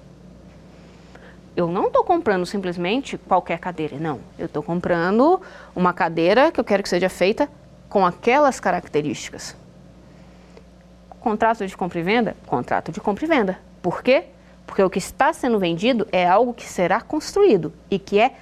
Eu 1.55 1.69
não 1.69 1.89
estou 1.89 2.03
comprando 2.03 2.47
simplesmente 2.47 3.19
qualquer 3.19 3.59
cadeira, 3.59 3.99
não. 3.99 4.21
Eu 4.39 4.47
estou 4.47 4.63
comprando 4.63 5.39
uma 5.77 5.93
cadeira 5.93 6.51
que 6.51 6.59
eu 6.59 6.65
quero 6.65 6.83
que 6.83 6.89
seja 6.89 7.11
feita 7.11 7.47
com 7.91 8.07
aquelas 8.07 8.59
características. 8.59 9.55
Contrato 11.21 11.67
de 11.67 11.77
compra 11.77 12.01
e 12.01 12.03
venda? 12.03 12.35
Contrato 12.47 12.91
de 12.91 13.03
compra 13.03 13.27
e 13.27 13.29
venda. 13.29 13.59
Por 13.83 14.03
quê? 14.03 14.25
Porque 14.67 14.83
o 14.83 14.89
que 14.89 14.99
está 14.99 15.35
sendo 15.35 15.59
vendido 15.59 16.09
é 16.11 16.27
algo 16.27 16.55
que 16.55 16.65
será 16.65 17.03
construído 17.03 17.71
e 17.91 17.99
que 17.99 18.19
é 18.19 18.35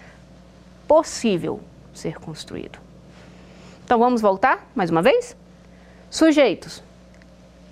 possível 0.87 1.61
ser 1.93 2.21
construído. 2.21 2.79
Então 3.85 3.99
vamos 3.99 4.21
voltar 4.21 4.71
mais 4.73 4.89
uma 4.89 5.03
vez? 5.03 5.35
Sujeitos: 6.09 6.81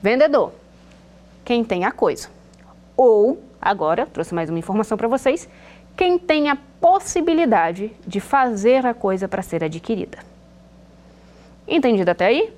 vendedor, 0.02 0.52
quem 1.46 1.62
tem 1.62 1.84
a 1.84 1.92
coisa. 1.92 2.28
Ou, 2.96 3.40
agora, 3.62 4.04
trouxe 4.04 4.34
mais 4.34 4.50
uma 4.50 4.58
informação 4.58 4.98
para 4.98 5.06
vocês, 5.06 5.48
quem 5.96 6.18
tem 6.18 6.50
a 6.50 6.58
possibilidade 6.80 7.92
de 8.04 8.18
fazer 8.18 8.84
a 8.84 8.92
coisa 8.92 9.28
para 9.28 9.42
ser 9.42 9.62
adquirida. 9.62 10.18
Entendido 11.68 12.10
até 12.10 12.26
aí? 12.26 12.52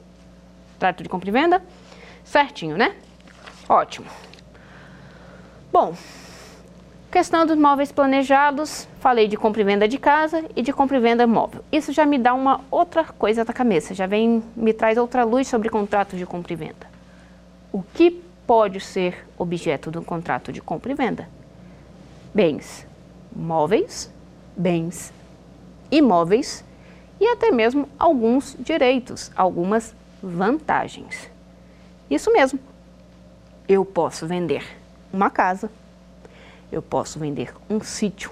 Trato 0.78 1.02
de 1.02 1.08
compra 1.08 1.28
e 1.28 1.32
venda? 1.32 1.62
Certinho, 2.24 2.78
né? 2.78 2.94
Ótimo. 3.68 4.06
Bom, 5.70 5.94
questão 7.10 7.44
dos 7.44 7.58
móveis 7.58 7.92
planejados, 7.92 8.88
falei 9.00 9.28
de 9.28 9.36
compra 9.36 9.60
e 9.60 9.64
venda 9.64 9.86
de 9.86 9.98
casa 9.98 10.42
e 10.56 10.62
de 10.62 10.72
compra 10.72 10.96
e 10.96 11.00
venda 11.00 11.26
móvel. 11.26 11.62
Isso 11.70 11.92
já 11.92 12.06
me 12.06 12.16
dá 12.16 12.32
uma 12.32 12.62
outra 12.70 13.04
coisa 13.04 13.44
na 13.44 13.52
cabeça, 13.52 13.92
já 13.92 14.06
vem, 14.06 14.42
me 14.56 14.72
traz 14.72 14.96
outra 14.96 15.24
luz 15.24 15.46
sobre 15.46 15.68
contratos 15.68 16.18
de 16.18 16.24
compra 16.24 16.54
e 16.54 16.56
venda. 16.56 16.88
O 17.70 17.82
que 17.82 18.26
pode 18.48 18.80
ser 18.80 19.28
objeto 19.36 19.90
de 19.90 19.98
um 19.98 20.02
contrato 20.02 20.50
de 20.50 20.62
compra 20.62 20.90
e 20.90 20.94
venda? 20.94 21.28
Bens 22.32 22.86
móveis, 23.30 24.10
bens 24.56 25.12
imóveis 25.90 26.64
e 27.20 27.26
até 27.26 27.50
mesmo 27.50 27.86
alguns 27.98 28.56
direitos, 28.58 29.30
algumas 29.36 29.94
vantagens. 30.22 31.30
Isso 32.10 32.32
mesmo. 32.32 32.58
Eu 33.68 33.84
posso 33.84 34.26
vender 34.26 34.64
uma 35.12 35.28
casa, 35.28 35.70
eu 36.72 36.80
posso 36.80 37.18
vender 37.18 37.52
um 37.68 37.82
sítio, 37.82 38.30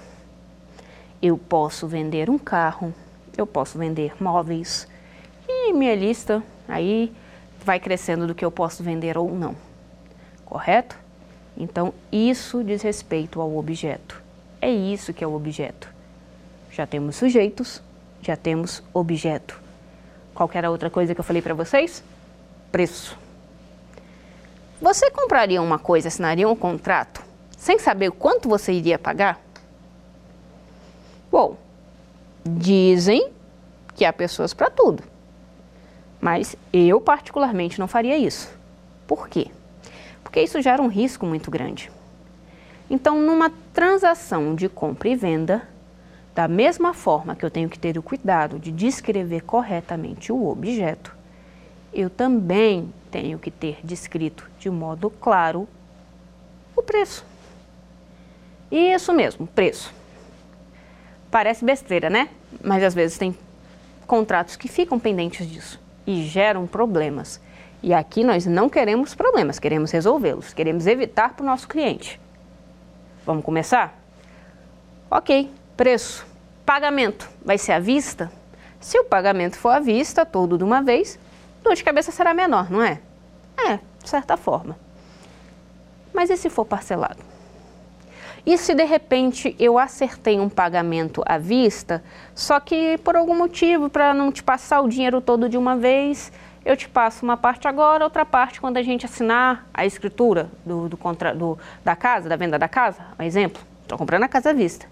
eu 1.21 1.37
posso 1.37 1.87
vender 1.87 2.27
um 2.27 2.39
carro, 2.39 2.91
eu 3.37 3.45
posso 3.45 3.77
vender 3.77 4.15
móveis. 4.19 4.87
E 5.47 5.71
minha 5.73 5.93
lista 5.93 6.41
aí 6.67 7.13
vai 7.63 7.79
crescendo 7.79 8.25
do 8.25 8.33
que 8.33 8.43
eu 8.43 8.49
posso 8.49 8.81
vender 8.81 9.15
ou 9.15 9.29
não. 9.29 9.66
Correto? 10.49 10.97
Então, 11.57 11.93
isso 12.11 12.63
diz 12.63 12.81
respeito 12.81 13.41
ao 13.41 13.57
objeto. 13.57 14.21
É 14.61 14.71
isso 14.71 15.13
que 15.13 15.23
é 15.23 15.27
o 15.27 15.35
objeto. 15.35 15.93
Já 16.71 16.87
temos 16.87 17.17
sujeitos, 17.17 17.81
já 18.21 18.37
temos 18.37 18.81
objeto. 18.93 19.59
Qualquer 20.33 20.67
outra 20.69 20.89
coisa 20.89 21.13
que 21.13 21.19
eu 21.19 21.23
falei 21.23 21.41
para 21.41 21.53
vocês? 21.53 22.01
Preço. 22.71 23.17
Você 24.81 25.11
compraria 25.11 25.61
uma 25.61 25.79
coisa, 25.79 26.07
assinaria 26.07 26.47
um 26.47 26.55
contrato, 26.55 27.23
sem 27.57 27.77
saber 27.77 28.11
quanto 28.11 28.47
você 28.47 28.71
iria 28.71 28.97
pagar? 28.97 29.41
Bom, 31.29 31.57
dizem 32.45 33.31
que 33.95 34.05
há 34.05 34.13
pessoas 34.13 34.53
para 34.53 34.69
tudo. 34.69 35.03
Mas 36.21 36.55
eu, 36.71 37.01
particularmente, 37.01 37.79
não 37.79 37.87
faria 37.87 38.17
isso. 38.17 38.49
Por 39.05 39.27
quê? 39.27 39.51
Porque 40.27 40.41
isso 40.41 40.61
gera 40.61 40.81
um 40.81 40.87
risco 40.87 41.25
muito 41.25 41.49
grande. 41.49 41.89
Então, 42.89 43.21
numa 43.21 43.49
transação 43.73 44.55
de 44.55 44.67
compra 44.67 45.07
e 45.07 45.15
venda, 45.15 45.65
da 46.35 46.49
mesma 46.49 46.93
forma 46.93 47.33
que 47.33 47.45
eu 47.45 47.49
tenho 47.49 47.69
que 47.69 47.79
ter 47.79 47.97
o 47.97 48.03
cuidado 48.03 48.59
de 48.59 48.69
descrever 48.69 49.43
corretamente 49.43 50.29
o 50.29 50.49
objeto, 50.49 51.15
eu 51.93 52.09
também 52.09 52.93
tenho 53.09 53.39
que 53.39 53.49
ter 53.49 53.79
descrito 53.85 54.49
de 54.59 54.69
modo 54.69 55.09
claro 55.09 55.65
o 56.75 56.83
preço. 56.83 57.25
Isso 58.69 59.13
mesmo, 59.13 59.47
preço. 59.47 59.93
Parece 61.31 61.63
besteira, 61.63 62.09
né? 62.09 62.27
Mas 62.61 62.83
às 62.83 62.93
vezes 62.93 63.17
tem 63.17 63.33
contratos 64.05 64.57
que 64.57 64.67
ficam 64.67 64.99
pendentes 64.99 65.49
disso 65.49 65.79
e 66.05 66.23
geram 66.23 66.67
problemas. 66.67 67.39
E 67.87 67.93
aqui 67.93 68.21
nós 68.21 68.45
não 68.45 68.67
queremos 68.67 69.15
problemas, 69.15 69.59
queremos 69.59 69.91
resolvê-los, 69.91 70.53
queremos 70.53 70.85
evitar 70.85 71.29
para 71.33 71.41
o 71.41 71.45
nosso 71.45 71.69
cliente. 71.69 72.19
Vamos 73.25 73.45
começar? 73.45 73.97
Ok, 75.09 75.49
preço. 75.77 76.27
Pagamento 76.65 77.29
vai 77.45 77.57
ser 77.57 77.71
à 77.71 77.79
vista? 77.79 78.29
Se 78.81 78.99
o 78.99 79.05
pagamento 79.05 79.57
for 79.57 79.69
à 79.69 79.79
vista, 79.79 80.25
todo 80.25 80.57
de 80.57 80.65
uma 80.65 80.81
vez, 80.81 81.17
dor 81.63 81.75
de 81.75 81.83
cabeça 81.85 82.11
será 82.11 82.33
menor, 82.33 82.69
não 82.69 82.83
é? 82.83 82.99
É, 83.57 83.79
de 84.03 84.09
certa 84.09 84.35
forma. 84.35 84.77
Mas 86.13 86.29
e 86.29 86.35
se 86.35 86.49
for 86.49 86.65
parcelado? 86.65 87.23
E 88.45 88.57
se 88.57 88.75
de 88.75 88.83
repente 88.83 89.55
eu 89.57 89.79
acertei 89.79 90.41
um 90.41 90.49
pagamento 90.49 91.23
à 91.25 91.37
vista, 91.37 92.03
só 92.35 92.59
que 92.59 92.97
por 92.97 93.15
algum 93.15 93.37
motivo, 93.37 93.89
para 93.89 94.13
não 94.13 94.29
te 94.29 94.43
passar 94.43 94.81
o 94.81 94.89
dinheiro 94.89 95.21
todo 95.21 95.47
de 95.47 95.57
uma 95.57 95.77
vez, 95.77 96.33
eu 96.67 96.75
te 96.75 96.89
passo 96.89 97.23
uma 97.23 97.37
parte 97.37 97.65
agora, 97.65 98.03
outra 98.03 98.25
parte 98.25 98.59
quando 98.59 98.75
a 98.75 98.83
gente 98.83 99.05
assinar 99.05 99.65
a 99.73 99.85
escritura 99.85 100.49
do, 100.65 100.89
do, 100.89 100.97
contra, 100.97 101.33
do 101.33 101.57
da 101.81 101.95
casa, 101.95 102.27
da 102.27 102.35
venda 102.35 102.59
da 102.59 102.67
casa, 102.67 102.99
um 103.17 103.23
exemplo, 103.23 103.61
estou 103.83 103.97
comprando 103.97 104.23
a 104.23 104.27
casa 104.27 104.49
à 104.49 104.53
vista. 104.53 104.85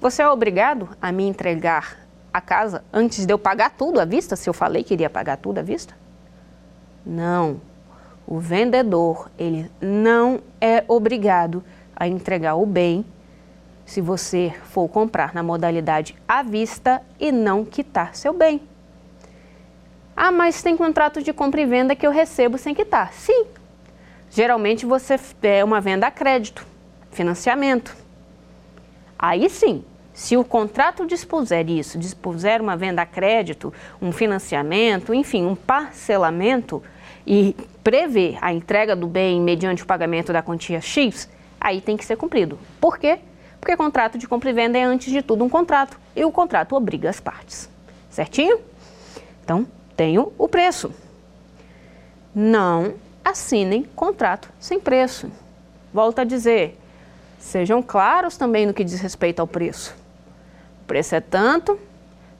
Você 0.00 0.20
é 0.20 0.28
obrigado 0.28 0.88
a 1.00 1.12
me 1.12 1.22
entregar 1.22 1.96
a 2.34 2.40
casa 2.40 2.82
antes 2.92 3.24
de 3.24 3.32
eu 3.32 3.38
pagar 3.38 3.70
tudo 3.70 4.00
à 4.00 4.04
vista, 4.04 4.34
se 4.34 4.50
eu 4.50 4.52
falei 4.52 4.82
que 4.82 4.94
iria 4.94 5.08
pagar 5.08 5.36
tudo 5.36 5.58
à 5.58 5.62
vista? 5.62 5.94
Não. 7.06 7.60
O 8.26 8.40
vendedor, 8.40 9.30
ele 9.38 9.70
não 9.80 10.40
é 10.60 10.82
obrigado 10.88 11.62
a 11.94 12.08
entregar 12.08 12.56
o 12.56 12.66
bem 12.66 13.06
se 13.84 14.00
você 14.00 14.52
for 14.64 14.88
comprar 14.88 15.32
na 15.32 15.44
modalidade 15.44 16.16
à 16.26 16.42
vista 16.42 17.00
e 17.20 17.30
não 17.30 17.64
quitar 17.64 18.16
seu 18.16 18.32
bem. 18.32 18.60
Ah, 20.16 20.32
mas 20.32 20.62
tem 20.62 20.76
contrato 20.76 21.22
de 21.22 21.32
compra 21.32 21.60
e 21.60 21.66
venda 21.66 21.94
que 21.94 22.06
eu 22.06 22.10
recebo 22.10 22.56
sem 22.56 22.74
quitar. 22.74 23.12
Sim. 23.12 23.44
Geralmente 24.30 24.86
você 24.86 25.16
é 25.42 25.62
uma 25.62 25.80
venda 25.80 26.06
a 26.06 26.10
crédito, 26.10 26.66
financiamento. 27.10 27.94
Aí 29.18 29.48
sim, 29.50 29.84
se 30.12 30.36
o 30.36 30.42
contrato 30.42 31.06
dispuser 31.06 31.68
isso, 31.68 31.98
dispuser 31.98 32.62
uma 32.62 32.76
venda 32.76 33.02
a 33.02 33.06
crédito, 33.06 33.72
um 34.00 34.10
financiamento, 34.10 35.12
enfim, 35.12 35.44
um 35.44 35.54
parcelamento 35.54 36.82
e 37.26 37.54
prever 37.84 38.38
a 38.40 38.52
entrega 38.52 38.96
do 38.96 39.06
bem 39.06 39.40
mediante 39.40 39.82
o 39.82 39.86
pagamento 39.86 40.32
da 40.32 40.42
quantia 40.42 40.80
X, 40.80 41.28
aí 41.60 41.82
tem 41.82 41.96
que 41.96 42.04
ser 42.04 42.16
cumprido. 42.16 42.58
Por 42.80 42.98
quê? 42.98 43.18
Porque 43.60 43.76
contrato 43.76 44.16
de 44.16 44.26
compra 44.26 44.48
e 44.48 44.52
venda 44.52 44.78
é, 44.78 44.84
antes 44.84 45.12
de 45.12 45.20
tudo, 45.20 45.44
um 45.44 45.48
contrato 45.48 45.98
e 46.14 46.24
o 46.24 46.32
contrato 46.32 46.74
obriga 46.74 47.10
as 47.10 47.20
partes. 47.20 47.68
Certinho? 48.08 48.58
Então, 49.44 49.66
tenho 49.96 50.32
o 50.36 50.48
preço. 50.48 50.92
Não 52.34 52.94
assinem 53.24 53.82
contrato 53.82 54.50
sem 54.60 54.78
preço. 54.78 55.30
Volto 55.92 56.18
a 56.18 56.24
dizer, 56.24 56.78
sejam 57.38 57.82
claros 57.82 58.36
também 58.36 58.66
no 58.66 58.74
que 58.74 58.84
diz 58.84 59.00
respeito 59.00 59.40
ao 59.40 59.46
preço. 59.46 59.96
O 60.82 60.86
preço 60.86 61.14
é 61.14 61.20
tanto, 61.20 61.78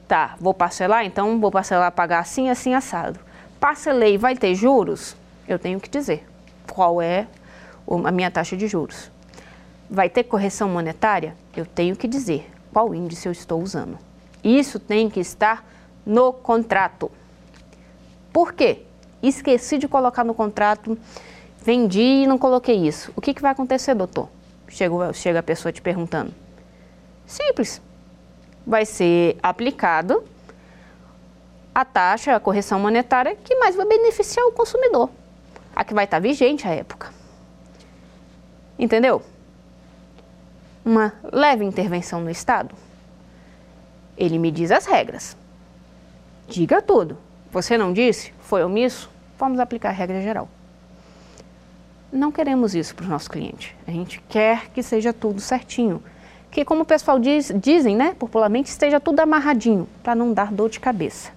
tá, 0.07 0.37
vou 0.39 0.55
parcelar, 0.55 1.05
então 1.05 1.41
vou 1.41 1.51
parcelar, 1.51 1.91
pagar 1.93 2.21
assim, 2.21 2.51
assim, 2.51 2.75
assado. 2.75 3.19
Parcelei, 3.59 4.19
vai 4.19 4.37
ter 4.37 4.55
juros? 4.55 5.17
Eu 5.49 5.59
tenho 5.59 5.81
que 5.81 5.89
dizer 5.89 6.27
qual 6.71 7.01
é 7.01 7.27
a 8.05 8.11
minha 8.11 8.31
taxa 8.31 8.57
de 8.57 8.69
juros. 8.69 9.11
Vai 9.89 10.11
ter 10.11 10.25
correção 10.25 10.69
monetária? 10.69 11.35
Eu 11.57 11.65
tenho 11.65 11.97
que 11.97 12.07
dizer 12.07 12.51
qual 12.73 12.95
índice 12.95 13.27
eu 13.27 13.33
estou 13.33 13.63
usando. 13.63 13.99
Isso 14.45 14.79
tem 14.79 15.09
que 15.09 15.21
estar 15.21 15.65
no 16.05 16.33
contrato. 16.33 17.11
Por 18.37 18.53
quê? 18.53 18.83
Esqueci 19.23 19.79
de 19.79 19.89
colocar 19.89 20.23
no 20.23 20.35
contrato, 20.35 20.99
vendi 21.57 22.03
e 22.03 22.27
não 22.27 22.37
coloquei 22.37 22.87
isso. 22.87 23.11
O 23.17 23.21
que, 23.23 23.33
que 23.33 23.41
vai 23.41 23.51
acontecer, 23.51 23.95
doutor? 23.95 24.29
Chega, 24.69 25.11
chega 25.15 25.39
a 25.39 25.43
pessoa 25.43 25.73
te 25.73 25.81
perguntando. 25.81 26.35
Simples. 27.25 27.81
Vai 28.67 28.85
ser 28.85 29.39
aplicado 29.43 30.23
a 31.75 31.83
taxa, 31.83 32.37
a 32.37 32.39
correção 32.39 32.79
monetária 32.79 33.35
que 33.43 33.57
mais 33.57 33.75
vai 33.75 33.87
beneficiar 33.87 34.45
o 34.45 34.53
consumidor. 34.53 35.09
A 35.75 35.83
que 35.83 35.95
vai 35.95 36.05
estar 36.05 36.19
vigente 36.19 36.69
à 36.69 36.73
época. 36.73 37.11
Entendeu? 38.79 39.23
Uma 40.85 41.15
leve 41.33 41.65
intervenção 41.65 42.21
no 42.21 42.29
Estado. 42.29 42.75
Ele 44.15 44.39
me 44.39 44.51
diz 44.51 44.71
as 44.71 44.85
regras. 44.85 45.35
Diga 46.47 46.83
tudo. 46.83 47.25
Você 47.57 47.79
não 47.79 47.91
disse? 47.91 48.35
Foi 48.41 48.63
omisso? 48.63 49.11
Vamos 49.39 49.59
aplicar 49.59 49.89
a 49.89 49.93
regra 49.93 50.21
geral. 50.21 50.47
Não 52.13 52.31
queremos 52.31 52.75
isso 52.75 52.95
para 52.95 53.07
o 53.07 53.09
nosso 53.09 53.31
cliente. 53.31 53.75
A 53.87 53.91
gente 53.91 54.21
quer 54.29 54.69
que 54.73 54.83
seja 54.83 55.11
tudo 55.11 55.41
certinho. 55.41 56.03
Que, 56.51 56.67
como 56.67 56.83
o 56.83 56.85
pessoal 56.85 57.19
diz, 57.19 57.51
dizem, 57.57 57.97
né, 57.97 58.13
popularmente, 58.13 58.69
esteja 58.69 59.01
tudo 59.01 59.21
amarradinho, 59.21 59.89
para 60.03 60.15
não 60.15 60.35
dar 60.35 60.53
dor 60.53 60.69
de 60.69 60.79
cabeça. 60.79 61.33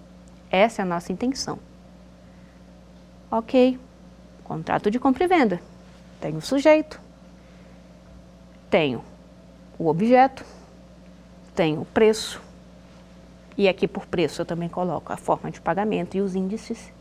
Essa 0.52 0.82
é 0.82 0.84
a 0.84 0.86
nossa 0.86 1.10
intenção. 1.14 1.58
Ok, 3.32 3.80
contrato 4.44 4.92
de 4.92 5.00
compra 5.00 5.24
e 5.24 5.28
venda. 5.28 5.62
Tenho 6.20 6.40
o 6.40 6.42
sujeito, 6.42 7.00
tenho 8.70 9.02
o 9.78 9.88
objeto, 9.88 10.44
tenho 11.56 11.80
o 11.80 11.86
preço, 11.86 12.42
e 13.60 13.68
aqui 13.68 13.88
por 13.88 14.06
preço 14.06 14.42
eu 14.42 14.46
também 14.46 14.70
coloco 14.70 15.12
a 15.12 15.18
forma 15.18 15.52
de 15.52 15.60
pagamento 15.60 16.16
e 16.16 16.22
os 16.22 16.36
índices. 16.36 16.92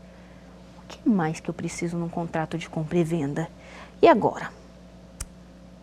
O 0.77 0.87
que 0.87 1.07
mais 1.07 1.39
que 1.39 1.49
eu 1.49 1.53
preciso 1.53 1.97
num 1.97 2.09
contrato 2.09 2.57
de 2.57 2.69
compra 2.69 2.97
e 2.97 3.03
venda? 3.03 3.47
E 4.01 4.07
agora? 4.07 4.51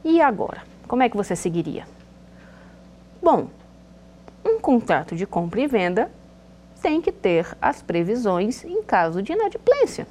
E 0.04 0.20
agora? 0.20 0.62
Como 0.86 1.02
é 1.02 1.08
que 1.08 1.16
você 1.16 1.34
seguiria? 1.34 1.88
Bom, 3.22 3.48
um 4.44 4.60
contrato 4.60 5.16
de 5.16 5.26
compra 5.26 5.60
e 5.62 5.66
venda 5.66 6.10
tem 6.82 7.00
que 7.00 7.10
ter 7.10 7.56
as 7.60 7.80
previsões 7.80 8.62
em 8.62 8.82
caso 8.82 9.22
de 9.22 9.32
inadimplência. 9.32 10.06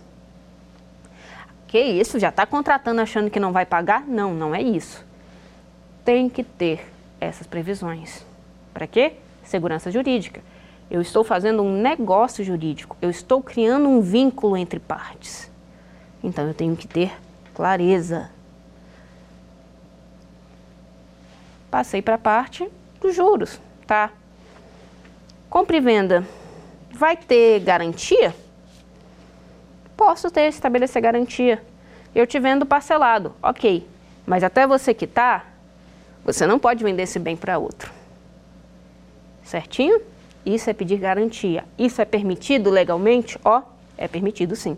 Que 1.67 1.80
isso? 1.80 2.19
Já 2.19 2.30
está 2.30 2.45
contratando 2.45 3.01
achando 3.01 3.30
que 3.30 3.39
não 3.39 3.54
vai 3.54 3.65
pagar? 3.65 4.06
Não, 4.08 4.34
não 4.34 4.56
é 4.56 4.62
isso 4.62 5.06
tem 6.06 6.30
que 6.30 6.43
ter 6.43 6.88
essas 7.19 7.47
previsões. 7.47 8.23
Para 8.71 8.86
quê? 8.86 9.13
Segurança 9.43 9.89
jurídica. 9.89 10.41
Eu 10.89 11.02
estou 11.02 11.24
fazendo 11.24 11.63
um 11.63 11.82
negócio 11.82 12.43
jurídico, 12.43 12.95
eu 13.02 13.10
estou 13.10 13.41
criando 13.41 13.89
um 13.89 14.02
vínculo 14.02 14.56
entre 14.56 14.80
partes. 14.80 15.52
Então 16.24 16.48
eu 16.48 16.54
tenho 16.54 16.76
que 16.76 16.88
ter 16.88 17.12
clareza. 17.54 18.30
Passei 21.71 22.02
para 22.02 22.15
a 22.15 22.19
parte 22.19 22.69
dos 23.02 23.15
juros, 23.15 23.60
tá? 23.86 24.12
Compra 25.50 25.78
e 25.78 25.82
venda. 25.82 26.26
Vai 26.91 27.17
ter 27.17 27.60
garantia? 27.60 28.34
Posso 29.98 30.30
ter, 30.30 30.48
estabelecer 30.48 31.02
garantia. 31.02 31.62
Eu 32.13 32.26
te 32.26 32.39
vendo 32.39 32.65
parcelado, 32.65 33.34
ok. 33.41 33.88
Mas 34.26 34.43
até 34.43 34.65
você 34.65 34.93
quitar, 34.93 35.54
você 36.24 36.48
não 36.48 36.58
pode 36.58 36.84
vender 36.84 37.04
esse 37.04 37.19
bem 37.19 37.36
para 37.36 37.58
outro. 37.58 37.91
Certinho? 39.43 40.02
Isso 40.45 40.69
é 40.69 40.73
pedir 40.73 40.97
garantia. 40.97 41.65
Isso 41.77 42.01
é 42.01 42.05
permitido 42.05 42.69
legalmente? 42.69 43.39
Ó, 43.43 43.62
é 43.97 44.08
permitido 44.08 44.55
sim. 44.55 44.77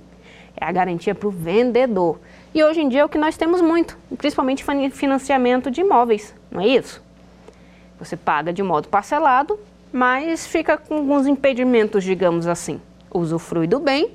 É 0.55 0.65
a 0.65 0.71
garantia 0.71 1.13
para 1.13 1.27
o 1.27 1.31
vendedor. 1.31 2.19
E 2.53 2.63
hoje 2.63 2.81
em 2.81 2.89
dia 2.89 3.01
é 3.01 3.05
o 3.05 3.09
que 3.09 3.17
nós 3.17 3.37
temos 3.37 3.61
muito, 3.61 3.97
principalmente 4.17 4.63
financiamento 4.91 5.69
de 5.69 5.81
imóveis, 5.81 6.33
não 6.49 6.61
é 6.61 6.67
isso? 6.67 7.03
Você 7.99 8.15
paga 8.15 8.53
de 8.53 8.63
modo 8.63 8.87
parcelado, 8.87 9.59
mas 9.91 10.47
fica 10.47 10.77
com 10.77 10.95
alguns 10.95 11.27
impedimentos, 11.27 12.03
digamos 12.03 12.47
assim. 12.47 12.81
Usufrui 13.13 13.67
do 13.67 13.79
bem, 13.79 14.11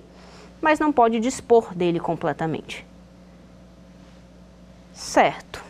mas 0.60 0.80
não 0.80 0.92
pode 0.92 1.20
dispor 1.20 1.74
dele 1.74 2.00
completamente. 2.00 2.86
Certo. 4.92 5.62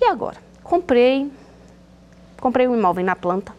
E 0.00 0.04
agora? 0.04 0.36
Comprei, 0.62 1.30
comprei 2.40 2.66
um 2.66 2.76
imóvel 2.76 3.04
na 3.04 3.16
planta. 3.16 3.52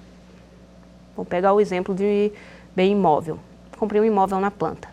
Vou 1.16 1.26
pegar 1.26 1.54
o 1.54 1.62
exemplo 1.62 1.94
de 1.94 2.32
bem 2.76 2.92
imóvel. 2.92 3.40
Comprei 3.78 4.02
um 4.02 4.06
imóvel 4.06 4.40
na 4.40 4.50
planta. 4.52 4.88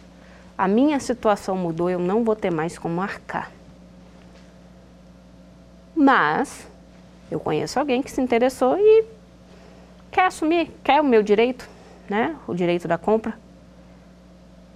A 0.56 0.68
minha 0.68 1.00
situação 1.00 1.56
mudou, 1.56 1.88
eu 1.88 1.98
não 1.98 2.22
vou 2.22 2.36
ter 2.36 2.50
mais 2.50 2.78
como 2.78 3.00
arcar. 3.00 3.50
Mas 5.94 6.68
eu 7.30 7.40
conheço 7.40 7.78
alguém 7.78 8.02
que 8.02 8.10
se 8.10 8.20
interessou 8.20 8.76
e 8.78 9.04
quer 10.10 10.26
assumir, 10.26 10.70
quer 10.82 11.00
o 11.00 11.04
meu 11.04 11.22
direito, 11.22 11.68
né? 12.08 12.36
O 12.46 12.54
direito 12.54 12.86
da 12.86 12.98
compra. 12.98 13.38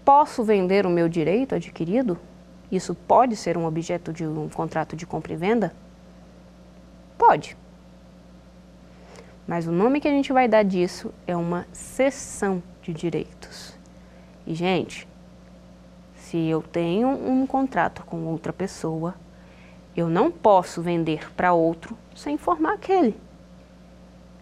Posso 0.04 0.44
vender 0.44 0.86
o 0.86 0.90
meu 0.90 1.08
direito 1.08 1.54
adquirido? 1.54 2.18
Isso 2.70 2.94
pode 2.94 3.36
ser 3.36 3.56
um 3.56 3.66
objeto 3.66 4.12
de 4.12 4.26
um 4.26 4.48
contrato 4.48 4.96
de 4.96 5.06
compra 5.06 5.32
e 5.32 5.36
venda? 5.36 5.74
Pode. 7.18 7.56
Mas 9.46 9.66
o 9.66 9.72
nome 9.72 10.00
que 10.00 10.08
a 10.08 10.10
gente 10.10 10.32
vai 10.32 10.48
dar 10.48 10.62
disso 10.62 11.12
é 11.26 11.36
uma 11.36 11.66
cessão 11.72 12.62
de 12.82 12.92
direitos. 12.92 13.74
E, 14.46 14.54
gente, 14.54 15.06
se 16.16 16.38
eu 16.48 16.62
tenho 16.62 17.08
um 17.08 17.46
contrato 17.46 18.02
com 18.04 18.24
outra 18.24 18.52
pessoa, 18.52 19.14
eu 19.96 20.08
não 20.08 20.30
posso 20.30 20.80
vender 20.80 21.30
para 21.34 21.52
outro 21.52 21.96
sem 22.14 22.34
informar 22.34 22.74
aquele. 22.74 23.14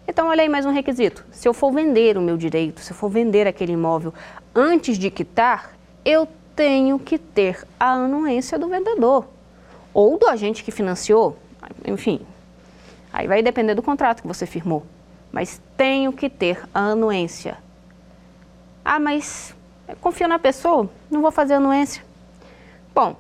Então, 0.07 0.29
olha 0.29 0.43
aí 0.43 0.49
mais 0.49 0.67
um 0.67 0.73
requisito. 0.73 1.25
Se 1.31 1.47
eu 1.49 1.55
for 1.55 1.73
vender 1.73 2.17
o 2.17 2.21
meu 2.21 2.37
direito, 2.37 2.81
se 2.81 2.93
eu 2.93 2.97
for 2.97 3.09
vender 3.09 3.47
aquele 3.47 3.73
imóvel 3.73 4.13
antes 4.55 4.99
de 4.99 5.11
quitar, 5.11 5.77
eu 6.05 6.27
tenho 6.57 6.99
que 6.99 7.19
ter 7.19 7.65
a 7.79 7.93
anuência 7.93 8.59
do 8.59 8.69
vendedor 8.69 9.27
ou 9.95 10.19
do 10.19 10.27
agente 10.27 10.65
que 10.65 10.71
financiou, 10.71 11.37
enfim. 11.87 12.21
Aí 13.13 13.27
vai 13.29 13.43
depender 13.43 13.75
do 13.75 13.83
contrato 13.83 14.23
que 14.23 14.29
você 14.29 14.47
firmou, 14.47 14.85
mas 15.31 15.61
tenho 15.77 16.13
que 16.13 16.31
ter 16.31 16.63
a 16.73 16.81
anuência. 16.81 17.59
Ah, 18.85 18.99
mas 18.99 19.55
confio 20.01 20.27
na 20.27 20.39
pessoa, 20.39 20.89
não 21.11 21.21
vou 21.21 21.31
fazer 21.31 21.55
anuência. 21.55 22.03
Bom, 22.95 23.17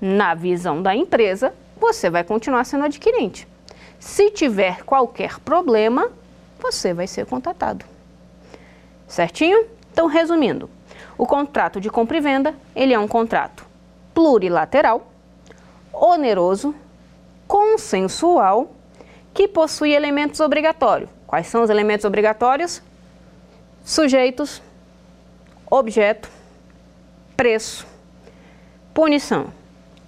na 0.00 0.34
visão 0.34 0.82
da 0.82 0.94
empresa, 0.94 1.54
você 1.78 2.10
vai 2.10 2.22
continuar 2.24 2.64
sendo 2.64 2.84
adquirente. 2.84 3.48
Se 3.98 4.30
tiver 4.30 4.82
qualquer 4.84 5.38
problema, 5.40 6.10
você 6.58 6.94
vai 6.94 7.06
ser 7.06 7.26
contatado. 7.26 7.84
Certinho? 9.08 9.66
Então, 9.92 10.06
resumindo, 10.06 10.70
o 11.18 11.26
contrato 11.26 11.80
de 11.80 11.90
compra 11.90 12.16
e 12.16 12.20
venda, 12.20 12.54
ele 12.74 12.94
é 12.94 12.98
um 12.98 13.08
contrato 13.08 13.66
plurilateral, 14.14 15.10
oneroso, 15.92 16.74
consensual, 17.46 18.70
que 19.32 19.48
possui 19.48 19.92
elementos 19.92 20.40
obrigatórios. 20.40 21.10
Quais 21.26 21.46
são 21.46 21.62
os 21.62 21.70
elementos 21.70 22.04
obrigatórios? 22.04 22.82
Sujeitos, 23.84 24.60
objeto, 25.70 26.28
preço, 27.36 27.86
punição 28.92 29.46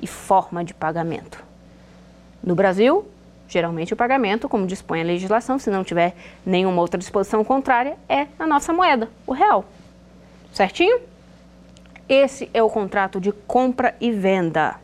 e 0.01 0.07
forma 0.07 0.65
de 0.65 0.75
pagamento. 0.75 1.43
No 2.43 2.55
Brasil, 2.55 3.09
geralmente 3.47 3.95
o 3.95 3.97
pagamento, 3.97 4.49
como 4.49 4.67
dispõe 4.67 5.01
a 5.01 5.05
legislação, 5.05 5.59
se 5.59 5.71
não 5.71 5.85
tiver 5.85 6.15
nenhuma 6.45 6.83
outra 6.83 6.99
disposição 6.99 7.45
contrária, 7.45 7.97
é 8.09 8.27
a 8.39 8.47
nossa 8.47 8.73
moeda, 8.73 9.09
o 9.27 9.33
real. 9.33 9.65
Certinho? 10.53 11.01
Esse 12.09 12.51
é 12.53 12.63
o 12.63 12.69
contrato 12.69 13.21
de 13.21 13.31
compra 13.31 13.95
e 14.01 14.11
venda. 14.11 14.75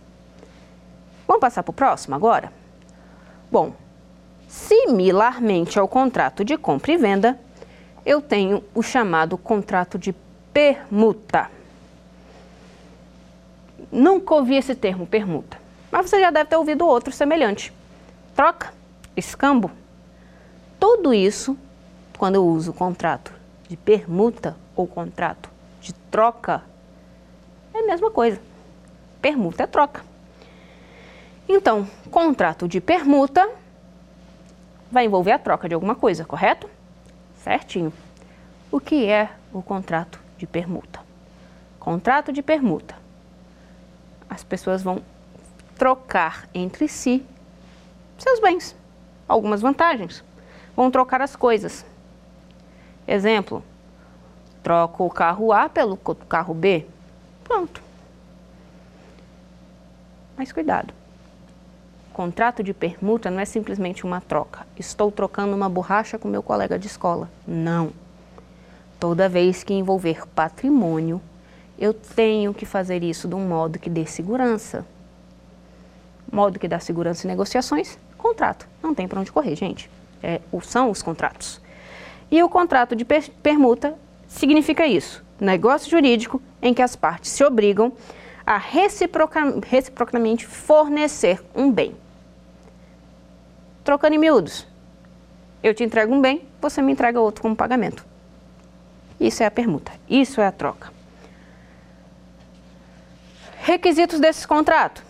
Vamos 1.27 1.41
passar 1.41 1.63
para 1.63 1.71
o 1.71 1.75
próximo 1.75 2.15
agora? 2.15 2.53
Bom, 3.51 3.75
similarmente 4.49 5.79
ao 5.79 5.87
contrato 5.87 6.43
de 6.43 6.57
compra 6.57 6.93
e 6.93 6.97
venda, 6.97 7.39
eu 8.05 8.23
tenho 8.23 8.65
o 8.75 8.83
chamado 8.83 9.37
contrato 9.37 9.99
de 9.99 10.15
permuta. 10.53 11.51
Nunca 13.93 14.35
ouvi 14.35 14.57
esse 14.57 14.75
termo, 14.75 15.07
permuta, 15.07 15.59
mas 15.93 16.09
você 16.09 16.21
já 16.21 16.31
deve 16.31 16.49
ter 16.49 16.57
ouvido 16.57 16.87
outro 16.87 17.13
semelhante. 17.13 17.73
Troca, 18.35 18.73
escambo. 19.15 19.71
Tudo 20.81 21.13
isso, 21.13 21.57
quando 22.17 22.37
eu 22.37 22.47
uso 22.47 22.73
contrato 22.73 23.33
de 23.69 23.77
permuta 23.77 24.57
ou 24.75 24.87
contrato 24.87 25.51
de 25.81 25.93
troca, 26.11 26.63
é 27.75 27.81
a 27.81 27.87
mesma 27.87 28.11
coisa. 28.11 28.41
Permuta 29.21 29.65
é 29.65 29.67
troca. 29.67 30.03
Então, 31.49 31.89
contrato 32.11 32.69
de 32.69 32.81
permuta 32.81 33.49
vai 34.91 35.05
envolver 35.05 35.33
a 35.33 35.39
troca 35.39 35.69
de 35.69 35.75
alguma 35.75 35.95
coisa, 35.95 36.25
correto? 36.25 36.69
Certinho. 37.43 37.93
O 38.71 38.81
que 38.81 39.07
é 39.07 39.31
o 39.53 39.63
contrato 39.63 40.21
de 40.37 40.47
permuta? 40.47 41.01
Contrato 41.79 42.33
de 42.33 42.43
permuta. 42.43 42.97
As 44.29 44.45
pessoas 44.45 44.83
vão 44.83 45.03
trocar 45.77 46.49
entre 46.53 46.89
si 46.89 47.25
seus 48.19 48.41
bens, 48.41 48.75
algumas 49.29 49.61
vantagens. 49.61 50.25
Vão 50.75 50.91
trocar 50.91 51.23
as 51.23 51.37
coisas. 51.37 51.87
Exemplo, 53.07 53.63
troco 54.63 55.07
o 55.07 55.11
carro 55.11 55.53
A 55.53 55.69
pelo 55.69 55.97
carro 55.97 56.53
B. 56.53 56.85
Pronto. 57.45 57.81
Mas 60.37 60.53
cuidado. 60.53 60.93
Contrato 62.19 62.65
de 62.65 62.75
permuta 62.75 63.31
não 63.31 63.39
é 63.39 63.45
simplesmente 63.45 64.05
uma 64.05 64.21
troca. 64.21 64.67
Estou 64.77 65.13
trocando 65.13 65.55
uma 65.55 65.69
borracha 65.69 66.19
com 66.19 66.27
meu 66.27 66.43
colega 66.43 66.77
de 66.77 66.89
escola. 66.89 67.31
Não. 67.47 67.93
Toda 68.99 69.29
vez 69.29 69.63
que 69.63 69.73
envolver 69.73 70.27
patrimônio, 70.27 71.23
eu 71.79 71.95
tenho 71.95 72.53
que 72.53 72.67
fazer 72.67 73.05
isso 73.05 73.29
de 73.29 73.37
um 73.37 73.47
modo 73.47 73.79
que 73.79 73.89
dê 73.89 74.05
segurança. 74.05 74.85
Modo 76.29 76.59
que 76.59 76.67
dá 76.67 76.81
segurança 76.81 77.25
em 77.25 77.31
negociações, 77.31 77.97
contrato. 78.17 78.67
Não 78.83 78.93
tem 78.93 79.07
para 79.07 79.21
onde 79.21 79.31
correr, 79.31 79.55
gente. 79.55 79.89
É, 80.21 80.41
são 80.63 80.91
os 80.91 81.01
contratos. 81.01 81.61
E 82.33 82.43
o 82.43 82.49
contrato 82.49 82.97
de 82.97 83.05
permuta 83.05 83.95
significa 84.27 84.89
isso: 84.89 85.25
negócio 85.39 85.89
jurídico 85.89 86.43
em 86.61 86.75
que 86.75 86.83
as 86.83 86.97
partes 86.97 87.31
se 87.31 87.45
obrigam 87.45 87.93
a 88.45 88.57
reciproca, 88.57 89.61
reciprocamente 89.65 90.49
fornecer 90.49 91.41
um 91.55 91.71
bem. 91.71 91.95
Trocando 93.89 94.17
em 94.17 94.19
miúdos. 94.19 94.67
Eu 95.63 95.73
te 95.73 95.83
entrego 95.83 96.15
um 96.15 96.21
bem, 96.21 96.47
você 96.61 96.83
me 96.83 96.93
entrega 96.93 97.19
outro 97.23 97.41
como 97.41 97.57
pagamento. 97.57 98.05
Isso 99.19 99.43
é 99.43 99.47
a 99.47 99.51
permuta, 99.51 99.91
isso 100.07 100.43
é 100.43 100.47
a 100.47 100.53
troca. 100.53 100.93
Requisitos 103.63 104.21
desse 104.21 104.47
contrato. 104.47 105.03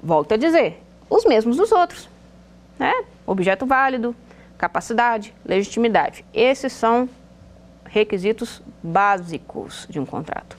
Volto 0.00 0.34
a 0.34 0.36
dizer, 0.36 0.80
os 1.10 1.24
mesmos 1.24 1.56
dos 1.56 1.72
outros. 1.72 2.08
Né? 2.78 2.92
Objeto 3.26 3.66
válido, 3.66 4.14
capacidade, 4.56 5.34
legitimidade. 5.44 6.24
Esses 6.32 6.72
são 6.72 7.08
requisitos 7.84 8.62
básicos 8.80 9.88
de 9.90 9.98
um 9.98 10.06
contrato. 10.06 10.56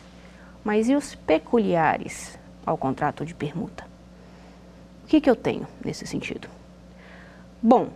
Mas 0.62 0.90
e 0.90 0.96
os 0.98 1.16
peculiares 1.16 2.38
ao 2.66 2.78
contrato 2.78 3.26
de 3.26 3.34
permuta? 3.34 3.86
O 5.06 5.08
que, 5.08 5.22
que 5.22 5.30
eu 5.30 5.38
tenho 5.38 5.66
nesse 5.86 6.06
sentido? 6.06 6.50
Bom, 7.62 7.90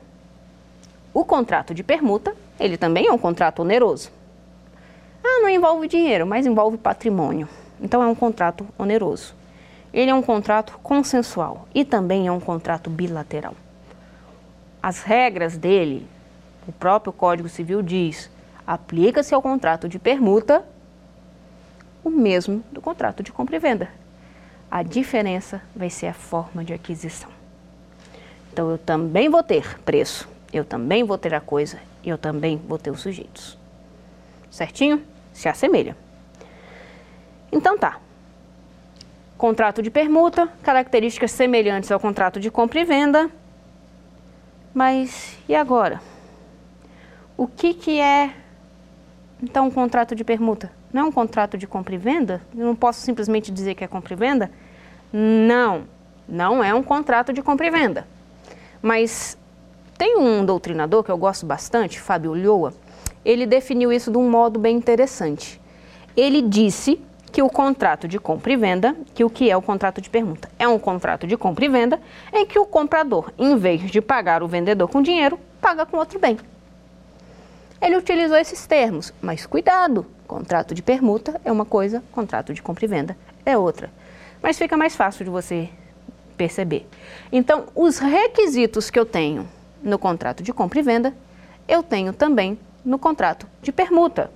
o 1.11 1.25
contrato 1.25 1.73
de 1.73 1.81
permuta, 1.81 2.35
ele 2.59 2.77
também 2.77 3.07
é 3.07 3.11
um 3.11 3.17
contrato 3.17 3.63
oneroso. 3.63 4.11
Ah, 5.23 5.41
não 5.41 5.49
envolve 5.49 5.87
dinheiro, 5.87 6.27
mas 6.27 6.45
envolve 6.45 6.77
patrimônio. 6.77 7.49
Então 7.81 8.03
é 8.03 8.05
um 8.05 8.13
contrato 8.13 8.67
oneroso. 8.77 9.33
Ele 9.91 10.11
é 10.11 10.13
um 10.13 10.21
contrato 10.21 10.77
consensual 10.83 11.67
e 11.73 11.83
também 11.83 12.27
é 12.27 12.31
um 12.31 12.39
contrato 12.39 12.89
bilateral. 12.91 13.55
As 14.83 15.01
regras 15.01 15.57
dele, 15.57 16.05
o 16.67 16.71
próprio 16.71 17.11
Código 17.11 17.49
Civil 17.49 17.81
diz, 17.81 18.29
aplica-se 18.67 19.33
ao 19.33 19.41
contrato 19.41 19.89
de 19.89 19.97
permuta 19.97 20.63
o 22.03 22.09
mesmo 22.11 22.63
do 22.71 22.81
contrato 22.81 23.23
de 23.23 23.31
compra 23.31 23.55
e 23.55 23.59
venda. 23.59 23.89
A 24.69 24.83
diferença 24.83 25.59
vai 25.75 25.89
ser 25.89 26.05
a 26.05 26.13
forma 26.13 26.63
de 26.63 26.71
aquisição. 26.71 27.29
Então 28.55 28.71
eu 28.71 28.77
também 28.77 29.27
vou 29.27 29.43
ter 29.43 29.77
preço, 29.81 30.29
eu 30.53 30.63
também 30.63 31.03
vou 31.03 31.17
ter 31.17 31.33
a 31.33 31.41
coisa 31.41 31.77
eu 32.09 32.17
também 32.17 32.57
vou 32.67 32.77
ter 32.77 32.91
os 32.91 33.01
sujeitos. 33.01 33.57
Certinho? 34.49 35.01
Se 35.33 35.49
assemelha. 35.49 35.97
Então 37.51 37.77
tá. 37.77 37.99
Contrato 39.37 39.81
de 39.81 39.89
permuta, 39.89 40.47
características 40.63 41.31
semelhantes 41.31 41.91
ao 41.91 41.99
contrato 41.99 42.39
de 42.39 42.49
compra 42.49 42.79
e 42.79 42.85
venda. 42.85 43.29
Mas 44.73 45.37
e 45.49 45.55
agora? 45.55 45.99
O 47.35 47.47
que, 47.47 47.73
que 47.73 47.99
é 47.99 48.33
então 49.41 49.67
um 49.67 49.71
contrato 49.71 50.15
de 50.15 50.23
permuta? 50.23 50.71
Não 50.93 51.01
é 51.01 51.05
um 51.05 51.11
contrato 51.11 51.57
de 51.57 51.67
compra 51.67 51.95
e 51.95 51.97
venda? 51.97 52.41
Eu 52.55 52.65
não 52.65 52.75
posso 52.75 53.01
simplesmente 53.01 53.51
dizer 53.51 53.75
que 53.75 53.83
é 53.83 53.87
compra 53.87 54.13
e 54.13 54.15
venda? 54.15 54.51
Não, 55.11 55.83
não 56.27 56.63
é 56.63 56.73
um 56.73 56.83
contrato 56.83 57.33
de 57.33 57.41
compra 57.41 57.67
e 57.67 57.71
venda. 57.71 58.14
Mas 58.85 59.35
tem 59.97 60.15
um 60.15 60.45
doutrinador 60.45 61.03
que 61.03 61.09
eu 61.09 61.17
gosto 61.17 61.43
bastante, 61.43 61.99
Fábio 61.99 62.33
Ulloa, 62.33 62.71
ele 63.25 63.47
definiu 63.47 63.91
isso 63.91 64.11
de 64.11 64.17
um 64.19 64.29
modo 64.29 64.59
bem 64.59 64.77
interessante. 64.77 65.59
Ele 66.15 66.39
disse 66.39 67.01
que 67.31 67.41
o 67.41 67.49
contrato 67.49 68.07
de 68.07 68.19
compra 68.19 68.53
e 68.53 68.55
venda, 68.55 68.95
que 69.15 69.23
o 69.23 69.29
que 69.29 69.49
é 69.49 69.57
o 69.57 69.61
contrato 69.61 69.99
de 69.99 70.07
permuta? 70.07 70.51
É 70.59 70.67
um 70.67 70.77
contrato 70.77 71.25
de 71.25 71.35
compra 71.35 71.65
e 71.65 71.67
venda 71.67 71.99
em 72.31 72.45
que 72.45 72.59
o 72.59 72.65
comprador, 72.67 73.33
em 73.39 73.57
vez 73.57 73.89
de 73.89 73.99
pagar 74.01 74.43
o 74.43 74.47
vendedor 74.47 74.87
com 74.87 75.01
dinheiro, 75.01 75.39
paga 75.59 75.83
com 75.83 75.97
outro 75.97 76.19
bem. 76.19 76.37
Ele 77.81 77.97
utilizou 77.97 78.37
esses 78.37 78.67
termos, 78.67 79.11
mas 79.19 79.47
cuidado, 79.47 80.05
contrato 80.27 80.75
de 80.75 80.83
permuta 80.83 81.41
é 81.43 81.51
uma 81.51 81.65
coisa, 81.65 82.03
contrato 82.11 82.53
de 82.53 82.61
compra 82.61 82.85
e 82.85 82.87
venda 82.87 83.17
é 83.43 83.57
outra. 83.57 83.89
Mas 84.43 84.59
fica 84.59 84.77
mais 84.77 84.95
fácil 84.95 85.25
de 85.25 85.31
você 85.31 85.71
perceber. 86.35 86.87
Então, 87.31 87.65
os 87.73 87.97
requisitos 87.97 88.89
que 88.89 88.99
eu 88.99 89.05
tenho 89.05 89.47
no 89.81 89.97
contrato 89.97 90.43
de 90.43 90.53
compra 90.53 90.79
e 90.79 90.83
venda, 90.83 91.13
eu 91.67 91.81
tenho 91.81 92.13
também 92.13 92.57
no 92.83 92.99
contrato 92.99 93.47
de 93.61 93.71
permuta. 93.71 94.31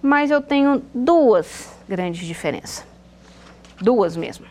Mas 0.00 0.30
eu 0.30 0.40
tenho 0.40 0.82
duas 0.94 1.74
grandes 1.88 2.26
diferenças. 2.26 2.84
Duas 3.80 4.16
mesmo. 4.16 4.46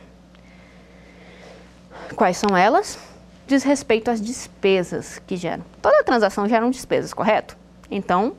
Quais 2.15 2.37
são 2.37 2.55
elas? 2.55 2.99
Diz 3.47 3.63
respeito 3.63 4.09
às 4.09 4.21
despesas 4.21 5.19
que 5.25 5.35
geram. 5.37 5.63
Toda 5.81 6.03
transação 6.03 6.47
geram 6.47 6.69
despesas, 6.69 7.13
correto? 7.13 7.57
Então, 7.89 8.35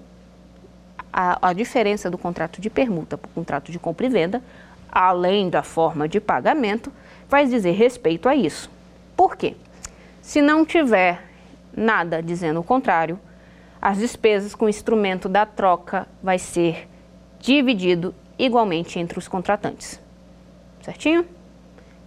a, 1.12 1.48
a 1.48 1.52
diferença 1.52 2.10
do 2.10 2.18
contrato 2.18 2.60
de 2.60 2.68
permuta 2.68 3.16
para 3.16 3.28
o 3.28 3.32
contrato 3.32 3.72
de 3.72 3.78
compra 3.78 4.06
e 4.06 4.08
venda, 4.08 4.42
além 4.98 5.50
da 5.50 5.62
forma 5.62 6.08
de 6.08 6.18
pagamento, 6.18 6.90
vai 7.28 7.46
dizer 7.46 7.72
respeito 7.72 8.30
a 8.30 8.34
isso. 8.34 8.70
Por 9.14 9.36
quê? 9.36 9.54
Se 10.22 10.40
não 10.40 10.64
tiver 10.64 11.22
nada 11.76 12.22
dizendo 12.22 12.60
o 12.60 12.64
contrário, 12.64 13.20
as 13.80 13.98
despesas 13.98 14.54
com 14.54 14.64
o 14.64 14.70
instrumento 14.70 15.28
da 15.28 15.44
troca 15.44 16.08
vai 16.22 16.38
ser 16.38 16.88
dividido 17.38 18.14
igualmente 18.38 18.98
entre 18.98 19.18
os 19.18 19.28
contratantes. 19.28 20.00
Certinho? 20.82 21.26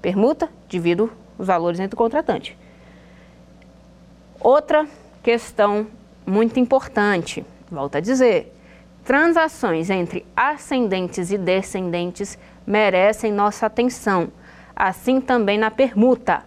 Permuta, 0.01 0.49
divido 0.67 1.11
os 1.37 1.45
valores 1.45 1.79
entre 1.79 1.93
o 1.93 1.97
contratante. 1.97 2.57
Outra 4.39 4.87
questão 5.21 5.85
muito 6.25 6.59
importante, 6.59 7.45
volto 7.69 7.97
a 7.97 7.99
dizer, 7.99 8.51
transações 9.03 9.89
entre 9.89 10.25
ascendentes 10.35 11.31
e 11.31 11.37
descendentes 11.37 12.37
merecem 12.69 13.31
nossa 13.31 13.65
atenção, 13.65 14.31
assim 14.75 15.19
também 15.19 15.57
na 15.57 15.71
permuta. 15.71 16.43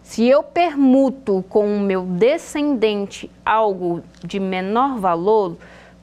Se 0.00 0.28
eu 0.28 0.44
permuto 0.44 1.44
com 1.48 1.76
o 1.76 1.80
meu 1.80 2.02
descendente 2.02 3.28
algo 3.44 4.04
de 4.22 4.38
menor 4.38 4.96
valor, 5.00 5.56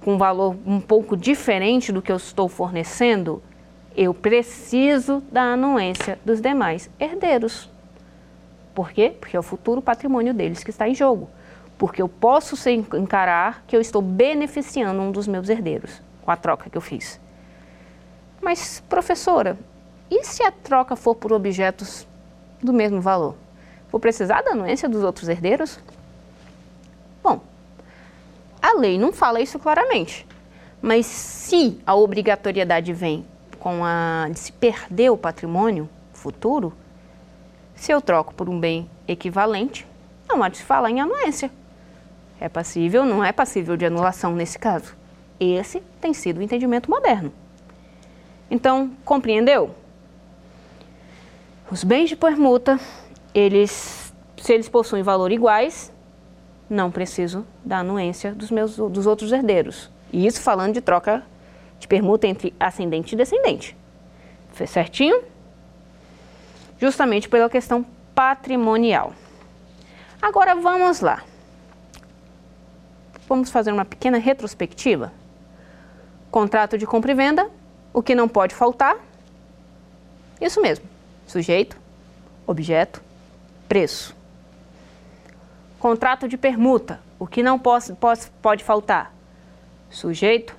com 0.04 0.18
valor 0.18 0.58
um 0.66 0.82
pouco 0.82 1.16
diferente 1.16 1.94
do 1.94 2.02
que 2.02 2.12
eu 2.12 2.18
estou 2.18 2.50
fornecendo, 2.50 3.42
eu 3.96 4.14
preciso 4.14 5.24
da 5.32 5.54
anuência 5.54 6.20
dos 6.26 6.42
demais 6.42 6.90
herdeiros. 7.00 7.70
Por 8.76 8.92
quê? 8.92 9.14
Porque 9.18 9.38
é 9.38 9.40
o 9.40 9.44
futuro 9.44 9.82
patrimônio 9.82 10.34
deles 10.34 10.62
que 10.62 10.72
está 10.72 10.90
em 10.90 10.96
jogo. 10.96 11.30
Porque 11.78 12.02
eu 12.02 12.10
posso 12.10 12.56
encarar 12.70 13.64
que 13.66 13.76
eu 13.78 13.82
estou 13.82 14.02
beneficiando 14.02 15.02
um 15.02 15.12
dos 15.12 15.28
meus 15.28 15.48
herdeiros 15.48 16.02
com 16.22 16.32
a 16.32 16.36
troca 16.36 16.70
que 16.70 16.78
eu 16.78 16.82
fiz. 16.82 17.20
Mas, 18.42 18.82
professora, 18.90 19.58
e 20.10 20.24
se 20.24 20.44
a 20.44 20.52
troca 20.52 20.96
for 20.96 21.16
por 21.16 21.32
objetos 21.32 22.08
do 22.62 22.74
mesmo 22.74 23.00
valor? 23.00 23.36
Vou 23.92 24.00
precisar 24.00 24.42
da 24.42 24.52
anuência 24.52 24.90
dos 24.90 25.04
outros 25.04 25.30
herdeiros? 25.30 25.80
Bom, 27.24 27.42
a 28.62 28.78
lei 28.78 28.98
não 28.98 29.14
fala 29.14 29.40
isso 29.40 29.60
claramente. 29.60 30.26
Mas 30.82 31.06
se 31.06 31.80
a 31.86 31.96
obrigatoriedade 31.96 32.92
vem 32.92 33.26
com 33.60 33.86
a 33.86 34.28
de 34.32 34.40
se 34.40 34.52
perder 34.52 35.12
o 35.12 35.18
patrimônio 35.18 35.88
futuro, 36.12 36.74
se 37.76 37.92
eu 37.92 38.02
troco 38.02 38.34
por 38.34 38.50
um 38.50 38.60
bem 38.60 38.90
equivalente, 39.08 39.88
não 40.28 40.42
há 40.42 40.50
de 40.50 40.58
se 40.58 40.64
falar 40.64 40.90
em 40.90 41.00
anuência. 41.00 41.52
É 42.40 42.50
passível, 42.50 43.06
não 43.06 43.24
é 43.24 43.32
passível 43.32 43.78
de 43.78 43.86
anulação 43.86 44.34
nesse 44.34 44.58
caso. 44.58 44.96
Esse 45.40 45.80
tem 46.00 46.14
sido 46.14 46.40
o 46.40 46.42
entendimento 46.42 46.90
moderno. 46.90 47.32
Então, 48.52 48.92
compreendeu? 49.04 49.74
Os 51.72 51.84
bens 51.84 52.10
de 52.10 52.16
permuta, 52.16 52.80
eles, 53.34 54.14
se 54.38 54.54
eles 54.54 54.70
possuem 54.70 55.02
valor 55.02 55.32
iguais, 55.32 55.92
não 56.70 56.92
preciso 56.92 57.44
da 57.66 57.80
anuência 57.80 58.34
dos 58.34 58.52
meus 58.52 58.76
dos 58.76 59.08
outros 59.08 59.32
herdeiros. 59.32 59.90
E 60.14 60.28
isso 60.28 60.42
falando 60.42 60.74
de 60.74 60.82
troca 60.82 61.24
de 61.80 61.88
permuta 61.88 62.28
entre 62.28 62.54
ascendente 62.60 63.16
e 63.16 63.18
descendente. 63.18 63.76
Fez 64.52 64.70
certinho? 64.70 65.32
justamente 66.82 67.30
pela 67.30 67.48
questão 67.48 67.86
patrimonial. 68.16 69.14
Agora 70.20 70.56
vamos 70.56 71.00
lá. 71.00 71.24
Vamos 73.30 73.52
fazer 73.52 73.72
uma 73.72 73.86
pequena 73.86 74.18
retrospectiva. 74.18 75.14
Contrato 76.32 76.78
de 76.78 76.88
compra 76.88 77.12
e 77.12 77.16
venda, 77.16 77.48
o 77.94 78.02
que 78.02 78.16
não 78.16 78.28
pode 78.28 78.56
faltar? 78.56 78.98
Isso 80.40 80.62
mesmo: 80.62 80.86
sujeito, 81.28 81.78
objeto, 82.48 83.02
preço. 83.68 84.16
Contrato 85.80 86.28
de 86.28 86.38
permuta, 86.38 87.00
o 87.20 87.26
que 87.26 87.42
não 87.42 87.58
pode, 87.58 87.94
pode, 88.42 88.64
faltar? 88.64 89.14
Sujeito, 89.90 90.56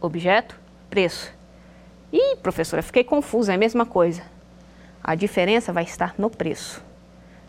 objeto, 0.00 0.58
preço. 0.90 1.32
Ih, 2.12 2.36
professora, 2.42 2.82
fiquei 2.82 3.02
confusa, 3.02 3.52
é 3.52 3.54
a 3.54 3.58
mesma 3.58 3.86
coisa. 3.86 4.22
A 5.02 5.14
diferença 5.14 5.72
vai 5.72 5.84
estar 5.84 6.14
no 6.18 6.28
preço, 6.28 6.82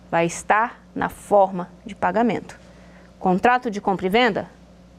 vai 0.10 0.26
estar 0.26 0.82
na 0.96 1.10
forma 1.10 1.70
de 1.86 1.94
pagamento. 1.94 2.58
Contrato 3.20 3.70
de 3.70 3.82
compra 3.82 4.08
e 4.08 4.10
venda, 4.10 4.50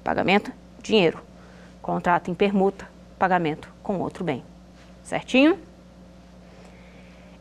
pagamento, 0.05 0.53
dinheiro. 0.83 1.21
Contrato 1.81 2.31
em 2.31 2.35
permuta, 2.35 2.87
pagamento 3.19 3.74
com 3.85 4.01
outro 4.01 4.25
bem. 4.25 4.43
Certinho? 5.05 5.57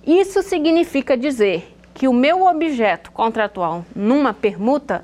Isso 0.06 0.44
significa 0.44 1.18
dizer 1.18 1.76
que 1.94 2.08
o 2.08 2.14
meu 2.14 2.46
objeto 2.46 3.12
contratual 3.12 3.86
numa 3.96 4.34
permuta 4.34 5.04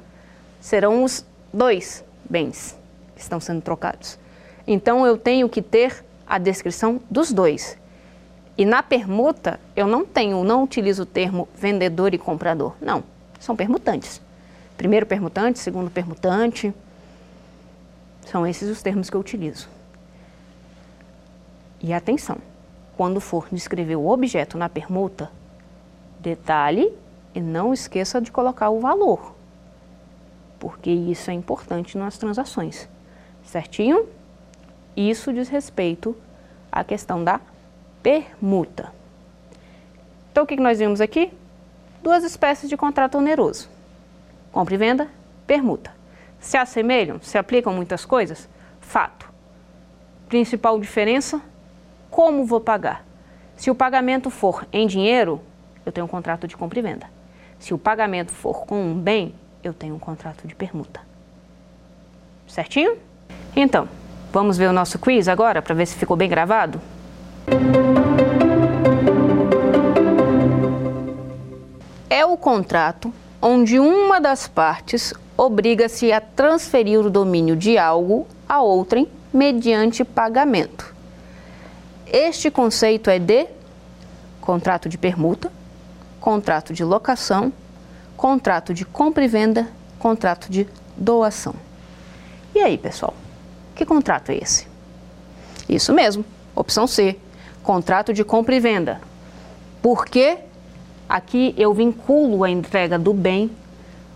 serão 0.60 1.04
os 1.04 1.26
dois 1.54 2.04
bens 2.30 2.78
que 3.16 3.22
estão 3.22 3.40
sendo 3.40 3.62
trocados. 3.62 4.20
Então 4.68 5.06
eu 5.08 5.18
tenho 5.18 5.48
que 5.48 5.62
ter 5.62 6.04
a 6.28 6.38
descrição 6.38 7.00
dos 7.10 7.32
dois. 7.32 7.78
E 8.58 8.66
na 8.66 8.84
permuta, 8.84 9.58
eu 9.74 9.88
não 9.88 10.06
tenho, 10.06 10.44
não 10.44 10.64
utilizo 10.64 11.04
o 11.04 11.06
termo 11.06 11.48
vendedor 11.56 12.14
e 12.14 12.18
comprador. 12.18 12.76
Não, 12.82 13.04
são 13.40 13.56
permutantes. 13.56 14.22
Primeiro 14.78 15.06
permutante, 15.06 15.60
segundo 15.60 15.90
permutante. 15.90 16.74
São 18.26 18.46
esses 18.46 18.70
os 18.70 18.82
termos 18.82 19.10
que 19.10 19.16
eu 19.16 19.22
utilizo. 19.22 19.79
E 21.82 21.94
atenção, 21.94 22.38
quando 22.98 23.22
for 23.22 23.48
descrever 23.52 23.96
o 23.96 24.08
objeto 24.08 24.58
na 24.58 24.68
permuta, 24.68 25.32
detalhe 26.20 26.94
e 27.34 27.40
não 27.40 27.74
esqueça 27.74 28.20
de 28.20 28.32
colocar 28.32 28.70
o 28.70 28.80
valor, 28.80 29.36
porque 30.60 30.92
isso 30.92 31.32
é 31.32 31.34
importante 31.34 31.98
nas 31.98 32.18
transações. 32.18 32.90
Certinho? 33.44 34.08
Isso 34.96 35.32
diz 35.32 35.48
respeito 35.48 36.16
à 36.72 36.84
questão 36.84 37.24
da 37.24 37.40
permuta. 38.04 38.92
Então, 40.32 40.44
o 40.44 40.48
que 40.48 40.58
nós 40.58 40.80
vimos 40.80 41.00
aqui? 41.00 41.32
Duas 42.04 42.24
espécies 42.24 42.70
de 42.70 42.76
contrato 42.76 43.18
oneroso: 43.18 43.70
compra 44.52 44.76
e 44.76 44.78
venda, 44.78 45.08
permuta. 45.48 45.92
Se 46.40 46.58
assemelham, 46.58 47.22
se 47.22 47.38
aplicam 47.38 47.74
muitas 47.74 48.06
coisas? 48.06 48.50
Fato. 48.82 49.30
Principal 50.28 50.80
diferença: 50.80 51.42
como 52.10 52.46
vou 52.46 52.60
pagar? 52.60 53.06
Se 53.56 53.70
o 53.70 53.76
pagamento 53.76 54.30
for 54.30 54.66
em 54.72 54.88
dinheiro, 54.88 55.42
eu 55.86 55.92
tenho 55.92 56.06
um 56.06 56.10
contrato 56.10 56.48
de 56.48 56.56
compra 56.56 56.80
e 56.80 56.82
venda. 56.82 57.08
Se 57.60 57.74
o 57.74 57.78
pagamento 57.78 58.32
for 58.32 58.66
com 58.66 58.82
um 58.82 58.94
bem, 58.98 59.36
eu 59.64 59.74
tenho 59.74 59.96
um 59.96 60.00
contrato 60.00 60.48
de 60.48 60.56
permuta. 60.56 61.02
Certinho? 62.48 62.98
Então, 63.56 63.88
vamos 64.32 64.58
ver 64.58 64.70
o 64.70 64.74
nosso 64.74 64.98
quiz 64.98 65.28
agora 65.28 65.62
para 65.62 65.76
ver 65.76 65.86
se 65.86 65.96
ficou 65.96 66.16
bem 66.16 66.30
gravado? 66.30 66.80
É 72.10 72.26
o 72.26 72.38
contrato 72.38 73.14
onde 73.42 73.80
uma 73.80 74.20
das 74.20 74.48
partes 74.48 75.14
obriga-se 75.38 76.12
a 76.12 76.20
transferir 76.20 77.00
o 77.00 77.10
domínio 77.10 77.56
de 77.56 77.78
algo 77.78 78.28
a 78.48 78.62
outrem 78.62 79.08
mediante 79.34 80.04
pagamento. 80.04 80.99
Este 82.12 82.50
conceito 82.50 83.10
é 83.10 83.20
de 83.20 83.48
contrato 84.42 84.90
de 84.90 84.98
permuta, 84.98 85.52
contrato 86.20 86.74
de 86.74 86.84
locação, 86.84 87.54
contrato 88.18 88.74
de 88.74 88.84
compra 88.84 89.24
e 89.24 89.28
venda, 89.28 89.68
contrato 90.00 90.52
de 90.52 90.68
doação. 90.98 91.54
E 92.56 92.60
aí, 92.60 92.78
pessoal? 92.78 93.14
Que 93.76 93.86
contrato 93.86 94.32
é 94.32 94.38
esse? 94.38 94.68
Isso 95.70 95.94
mesmo, 95.94 96.26
opção 96.56 96.88
C, 96.88 97.16
contrato 97.62 98.12
de 98.12 98.24
compra 98.24 98.56
e 98.56 98.60
venda. 98.60 99.00
Porque 99.82 100.40
aqui 101.08 101.54
eu 101.58 101.74
vinculo 101.74 102.44
a 102.44 102.50
entrega 102.50 102.98
do 102.98 103.14
bem 103.14 103.52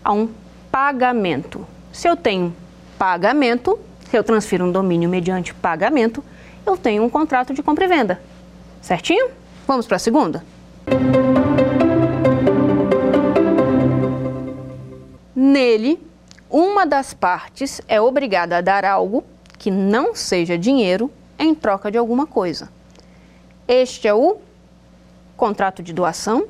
a 0.02 0.12
um 0.12 0.28
pagamento. 0.70 1.64
Se 1.92 2.08
eu 2.08 2.16
tenho 2.16 2.54
pagamento, 2.98 3.78
se 4.10 4.18
eu 4.18 4.24
transfiro 4.24 4.64
um 4.64 4.72
domínio 4.72 5.08
mediante 5.08 5.54
pagamento, 5.54 6.24
eu 6.66 6.76
tenho 6.76 7.02
um 7.02 7.10
contrato 7.10 7.52
de 7.52 7.62
compra 7.62 7.84
e 7.84 7.88
venda. 7.88 8.20
Certinho? 8.80 9.30
Vamos 9.66 9.86
para 9.86 9.96
a 9.96 10.00
segunda? 10.00 10.44
Nele, 15.34 16.00
uma 16.50 16.86
das 16.86 17.14
partes 17.14 17.80
é 17.88 18.00
obrigada 18.00 18.58
a 18.58 18.60
dar 18.60 18.84
algo 18.84 19.24
que 19.58 19.70
não 19.70 20.14
seja 20.14 20.58
dinheiro 20.58 21.10
em 21.38 21.54
troca 21.54 21.90
de 21.90 21.98
alguma 21.98 22.26
coisa. 22.26 22.68
Este 23.66 24.06
é 24.06 24.14
o 24.14 24.38
contrato 25.36 25.82
de 25.82 25.92
doação, 25.92 26.46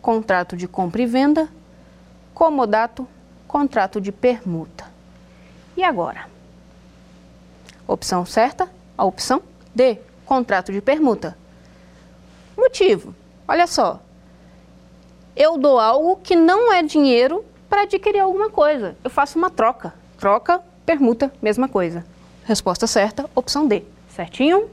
contrato 0.00 0.56
de 0.56 0.68
compra 0.68 1.02
e 1.02 1.06
venda, 1.06 1.48
comodato, 2.34 3.08
contrato 3.48 4.00
de 4.00 4.12
permuta. 4.12 4.84
E 5.76 5.82
agora? 5.82 6.28
Opção 7.86 8.24
certa, 8.24 8.70
a 8.96 9.04
opção 9.04 9.42
D, 9.74 9.98
contrato 10.24 10.72
de 10.72 10.80
permuta. 10.80 11.36
Motivo, 12.56 13.14
olha 13.46 13.66
só. 13.66 14.00
Eu 15.36 15.56
dou 15.56 15.78
algo 15.78 16.16
que 16.16 16.36
não 16.36 16.72
é 16.72 16.82
dinheiro 16.82 17.44
para 17.68 17.82
adquirir 17.82 18.18
alguma 18.18 18.50
coisa. 18.50 18.96
Eu 19.02 19.10
faço 19.10 19.38
uma 19.38 19.48
troca. 19.48 19.94
Troca, 20.18 20.60
permuta, 20.84 21.32
mesma 21.40 21.68
coisa. 21.68 22.04
Resposta 22.44 22.86
certa, 22.86 23.30
opção 23.34 23.66
D. 23.66 23.84
Certinho? 24.08 24.68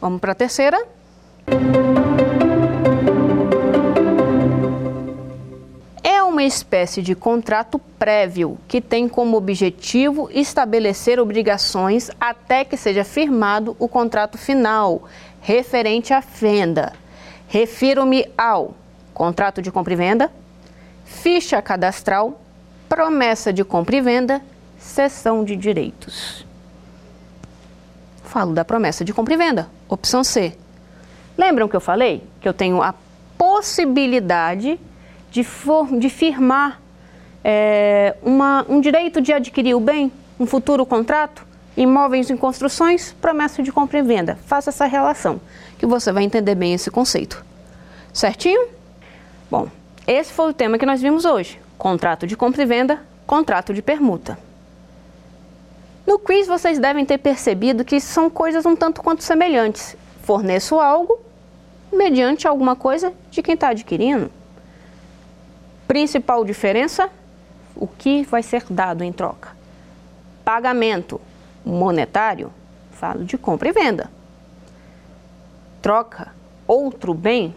Vamos 0.00 0.20
para 0.20 0.32
a 0.32 0.34
terceira. 0.34 0.86
Uma 6.40 6.46
espécie 6.46 7.02
de 7.02 7.14
contrato 7.14 7.78
prévio 7.78 8.56
que 8.66 8.80
tem 8.80 9.06
como 9.06 9.36
objetivo 9.36 10.30
estabelecer 10.32 11.20
obrigações 11.20 12.10
até 12.18 12.64
que 12.64 12.78
seja 12.78 13.04
firmado 13.04 13.76
o 13.78 13.86
contrato 13.86 14.38
final 14.38 15.02
referente 15.42 16.14
à 16.14 16.20
venda. 16.20 16.94
Refiro-me 17.46 18.26
ao 18.38 18.74
contrato 19.12 19.60
de 19.60 19.70
compra 19.70 19.92
e 19.92 19.96
venda, 19.96 20.32
ficha 21.04 21.60
cadastral, 21.60 22.40
promessa 22.88 23.52
de 23.52 23.62
compra 23.62 23.96
e 23.96 24.00
venda, 24.00 24.40
cessão 24.78 25.44
de 25.44 25.54
direitos. 25.54 26.46
Falo 28.24 28.54
da 28.54 28.64
promessa 28.64 29.04
de 29.04 29.12
compra 29.12 29.34
e 29.34 29.36
venda, 29.36 29.68
opção 29.90 30.24
C. 30.24 30.56
Lembram 31.36 31.68
que 31.68 31.76
eu 31.76 31.82
falei 31.82 32.26
que 32.40 32.48
eu 32.48 32.54
tenho 32.54 32.80
a 32.80 32.94
possibilidade 33.36 34.80
de, 35.30 35.44
for, 35.44 35.86
de 35.98 36.08
firmar 36.08 36.80
é, 37.44 38.16
uma, 38.22 38.64
um 38.68 38.80
direito 38.80 39.20
de 39.20 39.32
adquirir 39.32 39.74
o 39.74 39.80
bem, 39.80 40.12
um 40.38 40.46
futuro 40.46 40.84
contrato? 40.84 41.46
Imóveis 41.76 42.28
em 42.30 42.36
construções, 42.36 43.14
promessa 43.20 43.62
de 43.62 43.72
compra 43.72 43.98
e 43.98 44.02
venda. 44.02 44.38
Faça 44.46 44.70
essa 44.70 44.86
relação, 44.86 45.40
que 45.78 45.86
você 45.86 46.12
vai 46.12 46.24
entender 46.24 46.54
bem 46.54 46.74
esse 46.74 46.90
conceito. 46.90 47.44
Certinho? 48.12 48.68
Bom, 49.50 49.68
esse 50.06 50.32
foi 50.32 50.50
o 50.50 50.52
tema 50.52 50.76
que 50.76 50.84
nós 50.84 51.00
vimos 51.00 51.24
hoje: 51.24 51.60
contrato 51.78 52.26
de 52.26 52.36
compra 52.36 52.62
e 52.62 52.66
venda, 52.66 53.00
contrato 53.26 53.72
de 53.72 53.80
permuta. 53.80 54.36
No 56.06 56.18
quiz 56.18 56.48
vocês 56.48 56.78
devem 56.78 57.06
ter 57.06 57.18
percebido 57.18 57.84
que 57.84 58.00
são 58.00 58.28
coisas 58.28 58.66
um 58.66 58.74
tanto 58.74 59.00
quanto 59.00 59.22
semelhantes. 59.22 59.96
Forneço 60.22 60.80
algo 60.80 61.18
mediante 61.92 62.48
alguma 62.48 62.74
coisa 62.74 63.12
de 63.30 63.42
quem 63.42 63.54
está 63.54 63.68
adquirindo. 63.68 64.30
Principal 65.90 66.44
diferença: 66.44 67.10
o 67.74 67.84
que 67.84 68.22
vai 68.22 68.44
ser 68.44 68.64
dado 68.70 69.02
em 69.02 69.10
troca. 69.10 69.56
Pagamento 70.44 71.20
monetário, 71.64 72.52
falo 72.92 73.24
de 73.24 73.36
compra 73.36 73.70
e 73.70 73.72
venda. 73.72 74.08
Troca 75.82 76.32
outro 76.64 77.12
bem, 77.12 77.52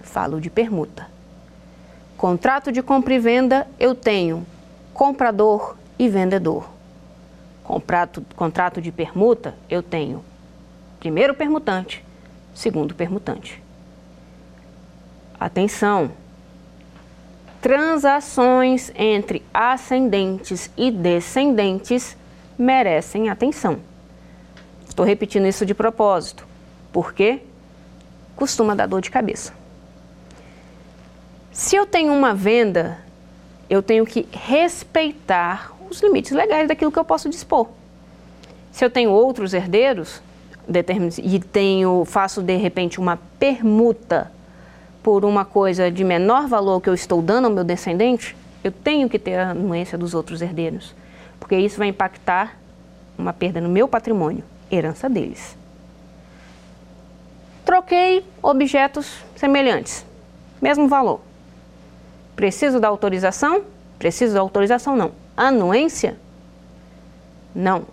falo 0.00 0.40
de 0.40 0.48
permuta. 0.48 1.06
Contrato 2.16 2.72
de 2.72 2.82
compra 2.82 3.12
e 3.12 3.18
venda, 3.18 3.68
eu 3.78 3.94
tenho 3.94 4.46
comprador 4.94 5.76
e 5.98 6.08
vendedor 6.08 6.66
contrato, 7.62 8.24
contrato 8.34 8.80
de 8.80 8.90
permuta, 8.90 9.54
eu 9.68 9.82
tenho 9.82 10.24
primeiro 10.98 11.34
permutante, 11.34 12.02
segundo 12.54 12.94
permutante. 12.94 13.62
Atenção! 15.38 16.10
Transações 17.60 18.90
entre 18.94 19.42
ascendentes 19.52 20.70
e 20.76 20.90
descendentes 20.90 22.16
merecem 22.58 23.28
atenção. 23.28 23.80
Estou 24.88 25.04
repetindo 25.04 25.46
isso 25.46 25.66
de 25.66 25.74
propósito, 25.74 26.46
porque 26.90 27.40
costuma 28.34 28.74
dar 28.74 28.86
dor 28.86 29.02
de 29.02 29.10
cabeça. 29.10 29.52
Se 31.52 31.76
eu 31.76 31.84
tenho 31.84 32.12
uma 32.12 32.34
venda, 32.34 32.98
eu 33.68 33.82
tenho 33.82 34.06
que 34.06 34.26
respeitar 34.32 35.72
os 35.90 36.00
limites 36.00 36.32
legais 36.32 36.66
daquilo 36.66 36.90
que 36.90 36.98
eu 36.98 37.04
posso 37.04 37.28
dispor. 37.28 37.68
Se 38.72 38.84
eu 38.84 38.90
tenho 38.90 39.10
outros 39.10 39.52
herdeiros 39.52 40.22
e 41.22 41.38
tenho, 41.40 42.04
faço 42.06 42.40
de 42.40 42.56
repente 42.56 42.98
uma 42.98 43.18
permuta 43.38 44.32
por 45.02 45.24
uma 45.24 45.44
coisa 45.44 45.90
de 45.90 46.04
menor 46.04 46.46
valor 46.46 46.80
que 46.80 46.88
eu 46.88 46.94
estou 46.94 47.22
dando 47.22 47.46
ao 47.46 47.50
meu 47.50 47.64
descendente, 47.64 48.36
eu 48.62 48.70
tenho 48.70 49.08
que 49.08 49.18
ter 49.18 49.38
a 49.38 49.50
anuência 49.50 49.96
dos 49.96 50.14
outros 50.14 50.42
herdeiros, 50.42 50.94
porque 51.38 51.56
isso 51.56 51.78
vai 51.78 51.88
impactar 51.88 52.58
uma 53.16 53.32
perda 53.32 53.60
no 53.60 53.68
meu 53.68 53.88
patrimônio, 53.88 54.44
herança 54.70 55.08
deles. 55.08 55.56
Troquei 57.64 58.24
objetos 58.42 59.22
semelhantes, 59.36 60.04
mesmo 60.60 60.88
valor. 60.88 61.20
Preciso 62.36 62.80
da 62.80 62.88
autorização? 62.88 63.62
Preciso 63.98 64.34
da 64.34 64.40
autorização? 64.40 64.96
Não 64.96 65.12
anuência? 65.40 66.18
Não. 67.54 67.84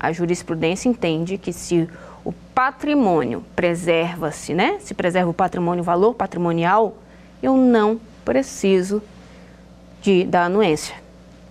A 0.00 0.10
jurisprudência 0.10 0.88
entende 0.88 1.36
que 1.36 1.52
se 1.52 1.88
patrimônio 2.54 3.44
preserva-se, 3.56 4.54
né? 4.54 4.78
Se 4.80 4.94
preserva 4.94 5.30
o 5.30 5.34
patrimônio, 5.34 5.82
o 5.82 5.84
valor 5.84 6.14
patrimonial, 6.14 6.96
eu 7.42 7.56
não 7.56 8.00
preciso 8.24 9.02
de, 10.00 10.24
da 10.24 10.44
anuência. 10.44 10.94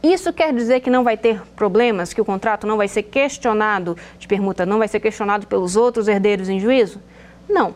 Isso 0.02 0.34
quer 0.34 0.54
dizer 0.54 0.80
que 0.82 0.90
não 0.90 1.04
vai 1.04 1.16
ter 1.16 1.42
problemas, 1.56 2.14
que 2.14 2.22
o 2.22 2.26
contrato 2.26 2.68
não 2.68 2.78
vai 2.78 2.88
ser 2.88 3.04
questionado 3.04 3.98
de 4.18 4.28
permuta, 4.28 4.66
não 4.66 4.80
vai 4.80 4.88
ser 4.88 5.00
questionado 5.00 5.48
pelos 5.48 5.76
outros 5.76 6.08
herdeiros 6.08 6.50
em 6.50 6.60
juízo? 6.60 7.02
Não. 7.48 7.74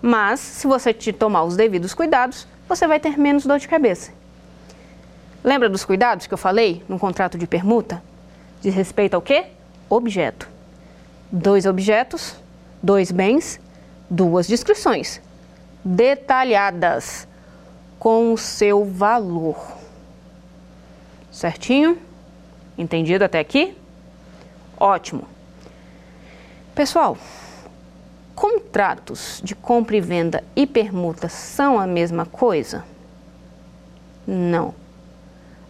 Mas, 0.00 0.38
se 0.38 0.66
você 0.66 0.92
te 0.92 1.12
tomar 1.12 1.44
os 1.44 1.56
devidos 1.56 1.94
cuidados, 1.94 2.46
você 2.68 2.86
vai 2.86 3.00
ter 3.00 3.18
menos 3.18 3.46
dor 3.46 3.58
de 3.58 3.66
cabeça. 3.66 4.12
Lembra 5.42 5.68
dos 5.68 5.84
cuidados 5.84 6.26
que 6.26 6.34
eu 6.34 6.38
falei 6.38 6.82
no 6.88 6.98
contrato 6.98 7.36
de 7.36 7.46
permuta? 7.46 8.02
Diz 8.60 8.74
respeito 8.74 9.14
ao 9.14 9.22
quê? 9.22 9.46
Objeto. 9.88 10.53
Dois 11.30 11.66
objetos, 11.66 12.36
dois 12.82 13.10
bens, 13.10 13.60
duas 14.08 14.46
descrições 14.46 15.20
detalhadas 15.84 17.28
com 17.98 18.32
o 18.32 18.38
seu 18.38 18.84
valor. 18.84 19.76
Certinho? 21.30 21.98
Entendido 22.78 23.24
até 23.24 23.38
aqui? 23.38 23.76
Ótimo. 24.78 25.28
Pessoal, 26.74 27.16
contratos 28.34 29.40
de 29.44 29.54
compra 29.54 29.96
e 29.96 30.00
venda 30.00 30.42
e 30.56 30.66
permuta 30.66 31.28
são 31.28 31.78
a 31.78 31.86
mesma 31.86 32.24
coisa? 32.24 32.84
Não. 34.26 34.74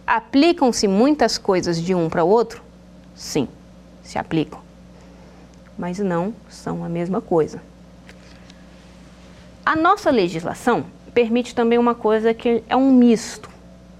Aplicam-se 0.07 0.87
muitas 0.87 1.37
coisas 1.37 1.81
de 1.81 1.93
um 1.93 2.09
para 2.09 2.23
o 2.23 2.29
outro? 2.29 2.63
Sim, 3.15 3.47
se 4.03 4.17
aplicam. 4.17 4.64
Mas 5.77 5.99
não 5.99 6.33
são 6.49 6.83
a 6.83 6.89
mesma 6.89 7.21
coisa. 7.21 7.61
A 9.65 9.75
nossa 9.75 10.09
legislação 10.09 10.85
permite 11.13 11.55
também 11.55 11.77
uma 11.77 11.95
coisa 11.95 12.33
que 12.33 12.63
é 12.69 12.75
um 12.75 12.91
misto, 12.91 13.49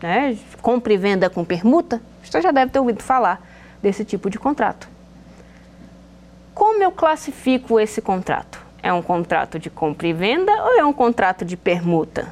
né? 0.02 0.38
Compra 0.62 0.94
e 0.94 0.98
venda 0.98 1.30
com 1.30 1.44
permuta. 1.44 2.02
Você 2.24 2.42
já 2.42 2.52
deve 2.52 2.72
ter 2.72 2.80
ouvido 2.80 3.02
falar 3.02 3.42
desse 3.82 4.06
tipo 4.06 4.30
de 4.30 4.38
contrato. 4.38 4.88
Como 6.54 6.82
eu 6.84 6.92
classifico 6.92 7.80
esse 7.80 8.02
contrato? 8.02 8.64
É 8.82 8.94
um 8.94 9.02
contrato 9.02 9.58
de 9.58 9.70
compra 9.70 10.08
e 10.08 10.14
venda 10.14 10.52
ou 10.52 10.80
é 10.80 10.86
um 10.86 10.94
contrato 10.94 11.44
de 11.44 11.58
permuta? 11.58 12.32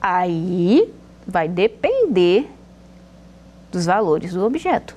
Aí 0.00 0.92
vai 1.26 1.48
depender 1.48 2.50
dos 3.70 3.86
valores 3.86 4.32
do 4.32 4.44
objeto. 4.44 4.96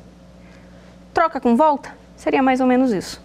Troca 1.13 1.39
com 1.39 1.55
volta 1.55 2.02
seria 2.23 2.41
mais 2.41 2.61
ou 2.61 2.67
menos 2.67 2.93
isso. 2.93 3.21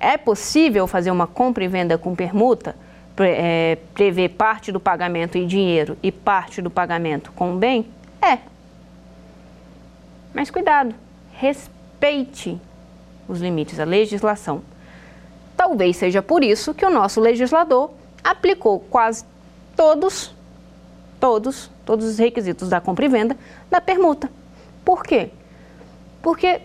É 0.00 0.16
possível 0.16 0.86
fazer 0.86 1.10
uma 1.10 1.26
compra 1.26 1.62
e 1.62 1.68
venda 1.68 1.98
com 1.98 2.14
permuta, 2.14 2.74
é, 3.18 3.76
prever 3.92 4.30
parte 4.30 4.72
do 4.72 4.80
pagamento 4.80 5.36
em 5.36 5.46
dinheiro 5.46 5.98
e 6.02 6.10
parte 6.10 6.62
do 6.62 6.70
pagamento 6.70 7.30
com 7.32 7.56
bem? 7.56 7.86
É. 8.22 8.38
Mas 10.32 10.50
cuidado, 10.50 10.94
respeite 11.32 12.58
os 13.28 13.40
limites 13.40 13.76
da 13.76 13.84
legislação. 13.84 14.62
Talvez 15.56 15.96
seja 15.96 16.22
por 16.22 16.42
isso 16.42 16.72
que 16.72 16.86
o 16.86 16.90
nosso 16.90 17.20
legislador 17.20 17.90
aplicou 18.24 18.80
quase 18.80 19.24
todos 19.76 20.32
todos, 21.18 21.70
todos 21.84 22.06
os 22.06 22.18
requisitos 22.18 22.68
da 22.68 22.80
compra 22.80 23.04
e 23.04 23.08
venda 23.08 23.36
da 23.70 23.80
permuta. 23.80 24.30
Por 24.84 25.02
quê? 25.02 25.30
Porque 26.22 26.60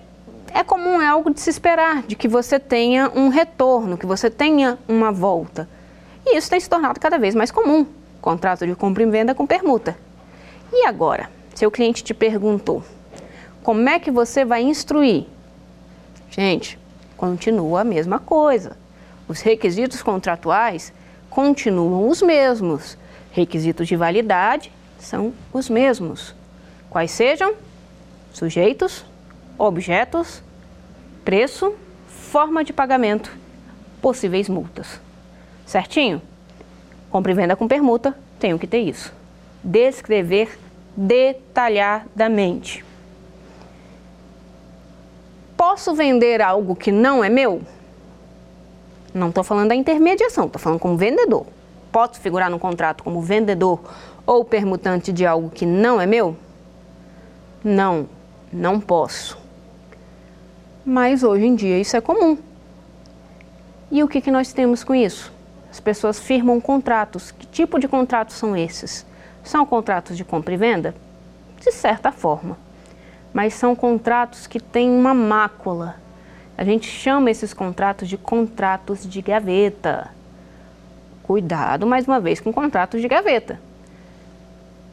é 0.53 0.63
comum, 0.63 1.01
é 1.01 1.07
algo 1.07 1.33
de 1.33 1.41
se 1.41 1.49
esperar, 1.49 2.03
de 2.03 2.15
que 2.15 2.27
você 2.27 2.59
tenha 2.59 3.11
um 3.15 3.29
retorno, 3.29 3.97
que 3.97 4.05
você 4.05 4.29
tenha 4.29 4.77
uma 4.87 5.11
volta. 5.11 5.67
E 6.25 6.37
isso 6.37 6.49
tem 6.49 6.59
se 6.59 6.69
tornado 6.69 6.99
cada 6.99 7.17
vez 7.17 7.35
mais 7.35 7.51
comum, 7.51 7.85
contrato 8.21 8.65
de 8.65 8.75
compra 8.75 9.03
e 9.03 9.05
venda 9.07 9.35
com 9.35 9.45
permuta. 9.45 9.97
E 10.71 10.85
agora? 10.85 11.29
seu 11.55 11.69
cliente 11.69 12.03
te 12.03 12.13
perguntou: 12.13 12.83
como 13.63 13.87
é 13.87 13.99
que 13.99 14.11
você 14.11 14.43
vai 14.43 14.61
instruir? 14.63 15.25
Gente, 16.29 16.79
continua 17.15 17.81
a 17.81 17.83
mesma 17.83 18.19
coisa. 18.19 18.75
Os 19.27 19.41
requisitos 19.41 20.01
contratuais 20.01 20.91
continuam 21.29 22.07
os 22.09 22.21
mesmos. 22.21 22.97
Requisitos 23.31 23.87
de 23.87 23.95
validade 23.95 24.71
são 24.99 25.33
os 25.51 25.69
mesmos. 25.69 26.35
Quais 26.89 27.11
sejam? 27.11 27.53
Sujeitos, 28.31 29.05
objetos, 29.63 30.43
preço, 31.23 31.73
forma 32.07 32.63
de 32.63 32.73
pagamento, 32.73 33.31
possíveis 34.01 34.49
multas. 34.49 34.99
Certinho? 35.65 36.21
Compra 37.09 37.31
e 37.31 37.35
venda 37.35 37.55
com 37.55 37.67
permuta, 37.67 38.13
tenho 38.39 38.59
que 38.59 38.67
ter 38.67 38.79
isso. 38.79 39.13
Descrever 39.63 40.59
detalhadamente. 40.97 42.83
Posso 45.55 45.93
vender 45.93 46.41
algo 46.41 46.75
que 46.75 46.91
não 46.91 47.23
é 47.23 47.29
meu? 47.29 47.61
Não 49.13 49.29
estou 49.29 49.45
falando 49.45 49.69
da 49.69 49.75
intermediação, 49.75 50.47
estou 50.47 50.59
falando 50.59 50.79
como 50.79 50.97
vendedor. 50.97 51.45
Posso 51.89 52.19
figurar 52.19 52.49
no 52.49 52.59
contrato 52.59 53.03
como 53.03 53.21
vendedor 53.21 53.79
ou 54.25 54.43
permutante 54.43 55.13
de 55.13 55.25
algo 55.25 55.49
que 55.49 55.65
não 55.65 56.01
é 56.01 56.05
meu? 56.05 56.35
Não, 57.63 58.09
não 58.51 58.79
posso. 58.79 59.42
Mas 60.85 61.23
hoje 61.23 61.45
em 61.45 61.55
dia 61.55 61.79
isso 61.79 61.95
é 61.95 62.01
comum. 62.01 62.37
E 63.89 64.03
o 64.03 64.07
que, 64.07 64.19
que 64.19 64.31
nós 64.31 64.51
temos 64.51 64.83
com 64.83 64.93
isso? 64.93 65.31
As 65.71 65.79
pessoas 65.79 66.19
firmam 66.19 66.59
contratos. 66.59 67.31
Que 67.31 67.47
tipo 67.47 67.79
de 67.79 67.87
contratos 67.87 68.35
são 68.35 68.55
esses? 68.55 69.05
São 69.43 69.65
contratos 69.65 70.17
de 70.17 70.25
compra 70.25 70.53
e 70.53 70.57
venda? 70.57 70.93
De 71.59 71.71
certa 71.71 72.11
forma. 72.11 72.57
Mas 73.33 73.53
são 73.53 73.75
contratos 73.75 74.45
que 74.45 74.59
têm 74.59 74.89
uma 74.89 75.13
mácula. 75.13 75.95
A 76.57 76.63
gente 76.63 76.87
chama 76.87 77.31
esses 77.31 77.53
contratos 77.53 78.07
de 78.07 78.17
contratos 78.17 79.09
de 79.09 79.21
gaveta. 79.21 80.11
Cuidado, 81.23 81.87
mais 81.87 82.05
uma 82.05 82.19
vez, 82.19 82.39
com 82.39 82.51
contratos 82.51 83.01
de 83.01 83.07
gaveta. 83.07 83.59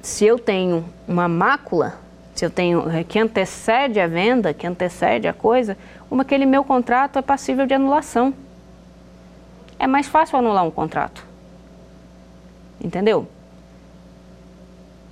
Se 0.01 0.25
eu 0.25 0.39
tenho 0.39 0.85
uma 1.07 1.29
mácula, 1.29 1.99
se 2.41 2.47
eu 2.47 2.51
tenho 2.51 2.91
eh, 2.91 3.05
que 3.05 3.19
antecede 3.19 4.01
a 4.01 4.07
venda, 4.07 4.55
que 4.55 4.67
antecede 4.67 5.29
a 5.29 5.33
coisa, 5.35 5.77
uma, 6.11 6.23
aquele 6.23 6.47
meu 6.47 6.65
contrato 6.65 7.19
é 7.19 7.23
passível 7.23 7.67
de 7.67 7.75
anulação. 7.75 8.33
É 9.79 9.87
mais 9.87 10.09
fácil 10.09 10.39
anular 10.39 10.65
um 10.65 10.71
contrato. 10.71 11.23
Entendeu? 12.83 13.29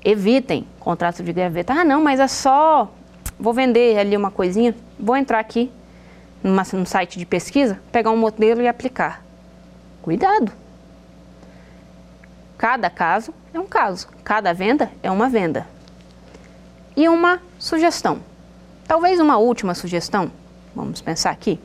Evitem 0.02 0.66
contratos 0.80 1.22
de 1.22 1.30
gaveta. 1.30 1.74
Ah, 1.74 1.84
não, 1.84 2.02
mas 2.02 2.18
é 2.18 2.26
só. 2.26 2.90
Vou 3.38 3.52
vender 3.52 3.98
ali 3.98 4.16
uma 4.16 4.30
coisinha, 4.30 4.74
vou 4.98 5.14
entrar 5.14 5.38
aqui 5.38 5.70
numa, 6.42 6.62
num 6.72 6.86
site 6.86 7.18
de 7.18 7.26
pesquisa, 7.26 7.78
pegar 7.92 8.10
um 8.10 8.16
modelo 8.16 8.62
e 8.62 8.68
aplicar. 8.68 9.22
Cuidado. 10.00 10.50
Cada 12.56 12.88
caso 12.88 13.34
é 13.52 13.60
um 13.60 13.66
caso, 13.66 14.08
cada 14.24 14.54
venda 14.54 14.90
é 15.02 15.10
uma 15.10 15.28
venda. 15.28 15.66
E 16.98 17.08
uma 17.08 17.40
sugestão. 17.60 18.18
Talvez 18.84 19.20
uma 19.20 19.38
última 19.38 19.72
sugestão, 19.72 20.32
vamos 20.74 21.00
pensar 21.00 21.30
aqui. 21.30 21.60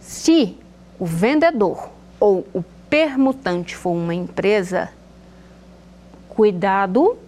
Se 0.00 0.56
o 0.98 1.04
vendedor 1.04 1.90
ou 2.18 2.46
o 2.54 2.64
permutante 2.88 3.76
for 3.76 3.90
uma 3.90 4.14
empresa, 4.14 4.88
cuidado 6.30 7.18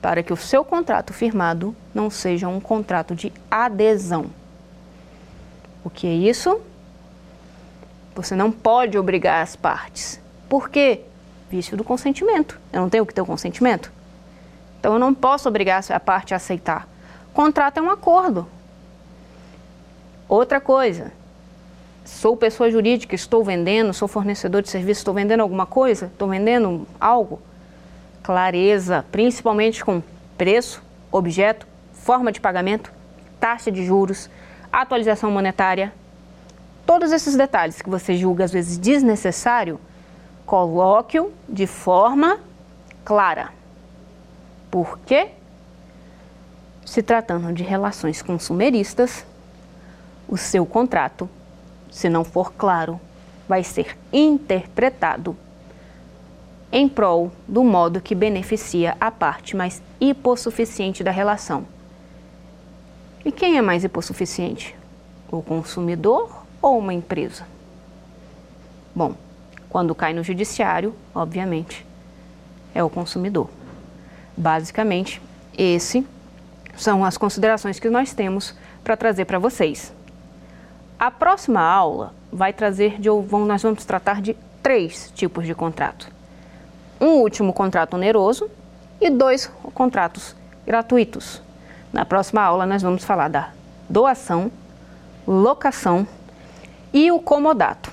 para 0.00 0.22
que 0.22 0.32
o 0.32 0.36
seu 0.36 0.64
contrato 0.64 1.12
firmado 1.12 1.74
não 1.92 2.08
seja 2.08 2.46
um 2.46 2.60
contrato 2.60 3.12
de 3.12 3.32
adesão. 3.50 4.26
O 5.82 5.90
que 5.90 6.06
é 6.06 6.14
isso? 6.14 6.60
Você 8.14 8.36
não 8.36 8.52
pode 8.52 8.96
obrigar 8.96 9.42
as 9.42 9.56
partes. 9.56 10.20
Por 10.48 10.68
quê? 10.68 11.00
Vício 11.50 11.76
do 11.76 11.82
consentimento. 11.82 12.56
Eu 12.72 12.82
não 12.82 12.88
tenho 12.88 13.04
que 13.04 13.12
ter 13.12 13.20
o 13.20 13.26
consentimento. 13.26 13.98
Então 14.80 14.94
eu 14.94 14.98
não 14.98 15.12
posso 15.12 15.46
obrigar 15.46 15.84
a 15.90 16.00
parte 16.00 16.32
a 16.32 16.38
aceitar. 16.38 16.88
Contrato 17.34 17.78
é 17.78 17.82
um 17.82 17.90
acordo. 17.90 18.48
Outra 20.26 20.58
coisa, 20.58 21.12
sou 22.02 22.34
pessoa 22.34 22.70
jurídica, 22.70 23.14
estou 23.14 23.44
vendendo, 23.44 23.92
sou 23.92 24.08
fornecedor 24.08 24.62
de 24.62 24.70
serviço, 24.70 25.00
estou 25.00 25.12
vendendo 25.12 25.40
alguma 25.40 25.66
coisa, 25.66 26.06
estou 26.06 26.28
vendendo 26.28 26.86
algo. 26.98 27.42
Clareza, 28.22 29.04
principalmente 29.12 29.84
com 29.84 30.02
preço, 30.38 30.82
objeto, 31.12 31.66
forma 31.92 32.32
de 32.32 32.40
pagamento, 32.40 32.90
taxa 33.38 33.70
de 33.70 33.84
juros, 33.84 34.30
atualização 34.72 35.30
monetária. 35.30 35.92
Todos 36.86 37.12
esses 37.12 37.36
detalhes 37.36 37.82
que 37.82 37.90
você 37.90 38.16
julga 38.16 38.44
às 38.44 38.52
vezes 38.52 38.78
desnecessário, 38.78 39.78
coloque-o 40.46 41.30
de 41.46 41.66
forma 41.66 42.38
clara. 43.04 43.59
Por 44.70 44.98
quê? 45.00 45.28
Se 46.84 47.02
tratando 47.02 47.52
de 47.52 47.62
relações 47.62 48.22
consumeristas, 48.22 49.24
o 50.28 50.36
seu 50.36 50.64
contrato, 50.64 51.28
se 51.90 52.08
não 52.08 52.24
for 52.24 52.52
claro, 52.52 53.00
vai 53.48 53.64
ser 53.64 53.96
interpretado 54.12 55.36
em 56.72 56.88
prol 56.88 57.32
do 57.48 57.64
modo 57.64 58.00
que 58.00 58.14
beneficia 58.14 58.96
a 59.00 59.10
parte 59.10 59.56
mais 59.56 59.82
hipossuficiente 60.00 61.02
da 61.02 61.10
relação. 61.10 61.66
E 63.24 63.32
quem 63.32 63.58
é 63.58 63.62
mais 63.62 63.82
hipossuficiente? 63.82 64.76
O 65.30 65.42
consumidor 65.42 66.44
ou 66.62 66.78
uma 66.78 66.94
empresa? 66.94 67.46
Bom, 68.94 69.14
quando 69.68 69.94
cai 69.94 70.12
no 70.12 70.22
judiciário, 70.22 70.94
obviamente, 71.14 71.84
é 72.74 72.82
o 72.82 72.90
consumidor. 72.90 73.50
Basicamente, 74.36 75.20
esse 75.56 76.06
são 76.76 77.04
as 77.04 77.16
considerações 77.18 77.78
que 77.78 77.90
nós 77.90 78.14
temos 78.14 78.54
para 78.82 78.96
trazer 78.96 79.24
para 79.24 79.38
vocês. 79.38 79.92
A 80.98 81.10
próxima 81.10 81.60
aula 81.60 82.14
vai 82.32 82.52
trazer 82.52 83.00
de 83.00 83.08
nós 83.08 83.62
vamos 83.62 83.84
tratar 83.84 84.20
de 84.20 84.36
três 84.62 85.10
tipos 85.14 85.46
de 85.46 85.54
contrato. 85.54 86.08
Um 87.00 87.20
último 87.20 87.52
contrato 87.52 87.94
oneroso 87.94 88.50
e 89.00 89.10
dois 89.10 89.46
contratos 89.74 90.36
gratuitos. 90.66 91.42
Na 91.92 92.04
próxima 92.04 92.42
aula 92.42 92.66
nós 92.66 92.82
vamos 92.82 93.04
falar 93.04 93.28
da 93.28 93.50
doação, 93.88 94.52
locação 95.26 96.06
e 96.92 97.10
o 97.10 97.18
comodato. 97.18 97.90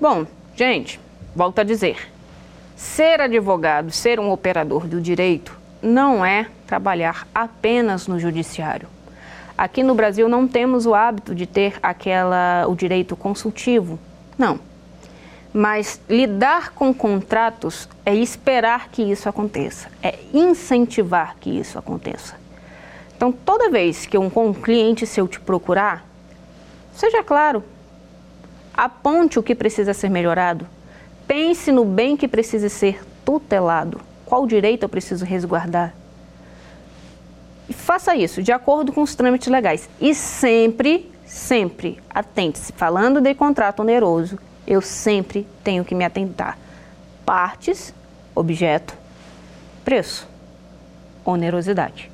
Bom, 0.00 0.26
gente, 0.56 0.98
volto 1.36 1.58
a 1.60 1.64
dizer, 1.64 2.10
Ser 2.80 3.20
advogado, 3.20 3.90
ser 3.90 4.18
um 4.18 4.30
operador 4.30 4.86
do 4.86 5.02
direito, 5.02 5.54
não 5.82 6.24
é 6.24 6.46
trabalhar 6.66 7.28
apenas 7.34 8.06
no 8.06 8.18
judiciário. 8.18 8.88
Aqui 9.56 9.82
no 9.82 9.94
Brasil 9.94 10.30
não 10.30 10.48
temos 10.48 10.86
o 10.86 10.94
hábito 10.94 11.34
de 11.34 11.44
ter 11.44 11.78
aquela 11.82 12.64
o 12.66 12.74
direito 12.74 13.14
consultivo. 13.14 13.98
Não. 14.38 14.58
Mas 15.52 16.00
lidar 16.08 16.70
com 16.70 16.94
contratos 16.94 17.86
é 18.04 18.14
esperar 18.14 18.88
que 18.88 19.02
isso 19.02 19.28
aconteça, 19.28 19.90
é 20.02 20.18
incentivar 20.32 21.36
que 21.38 21.50
isso 21.50 21.78
aconteça. 21.78 22.34
Então, 23.14 23.30
toda 23.30 23.68
vez 23.68 24.06
que 24.06 24.16
um, 24.16 24.54
cliente 24.54 25.06
seu 25.06 25.28
te 25.28 25.38
procurar, 25.38 26.02
seja 26.94 27.22
claro, 27.22 27.62
aponte 28.72 29.38
o 29.38 29.42
que 29.42 29.54
precisa 29.54 29.92
ser 29.92 30.08
melhorado, 30.08 30.66
Pense 31.30 31.70
no 31.70 31.84
bem 31.84 32.16
que 32.16 32.26
precisa 32.26 32.68
ser 32.68 33.04
tutelado. 33.24 34.00
Qual 34.26 34.48
direito 34.48 34.82
eu 34.82 34.88
preciso 34.88 35.24
resguardar? 35.24 35.94
E 37.68 37.72
faça 37.72 38.16
isso 38.16 38.42
de 38.42 38.50
acordo 38.50 38.92
com 38.92 39.00
os 39.00 39.14
trâmites 39.14 39.46
legais. 39.46 39.88
E 40.00 40.12
sempre, 40.12 41.08
sempre, 41.24 42.00
atente-se. 42.10 42.72
Falando 42.72 43.20
de 43.20 43.32
contrato 43.32 43.78
oneroso, 43.78 44.40
eu 44.66 44.80
sempre 44.80 45.46
tenho 45.62 45.84
que 45.84 45.94
me 45.94 46.04
atentar. 46.04 46.58
Partes, 47.24 47.94
objeto, 48.34 48.92
preço, 49.84 50.26
onerosidade. 51.24 52.10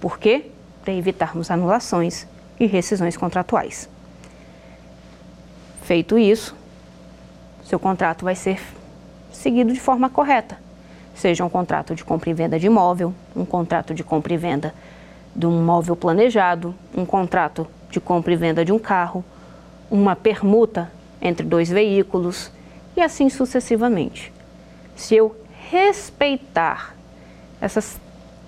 Por 0.00 0.16
quê? 0.16 0.48
Para 0.84 0.94
evitarmos 0.94 1.50
anulações 1.50 2.24
e 2.60 2.66
rescisões 2.66 3.16
contratuais. 3.16 3.88
Feito 5.82 6.16
isso, 6.16 6.54
seu 7.74 7.80
contrato 7.80 8.24
vai 8.24 8.36
ser 8.36 8.60
seguido 9.32 9.72
de 9.72 9.80
forma 9.80 10.08
correta. 10.08 10.56
Seja 11.12 11.44
um 11.44 11.48
contrato 11.48 11.92
de 11.92 12.04
compra 12.04 12.30
e 12.30 12.32
venda 12.32 12.56
de 12.56 12.66
imóvel, 12.66 13.12
um 13.34 13.44
contrato 13.44 13.92
de 13.92 14.04
compra 14.04 14.32
e 14.32 14.36
venda 14.36 14.72
de 15.34 15.44
um 15.44 15.60
móvel 15.60 15.96
planejado, 15.96 16.72
um 16.96 17.04
contrato 17.04 17.66
de 17.90 17.98
compra 17.98 18.32
e 18.32 18.36
venda 18.36 18.64
de 18.64 18.70
um 18.70 18.78
carro, 18.78 19.24
uma 19.90 20.14
permuta 20.14 20.88
entre 21.20 21.44
dois 21.44 21.68
veículos 21.68 22.52
e 22.96 23.00
assim 23.00 23.28
sucessivamente. 23.28 24.32
Se 24.94 25.16
eu 25.16 25.34
respeitar 25.68 26.94
essas 27.60 27.98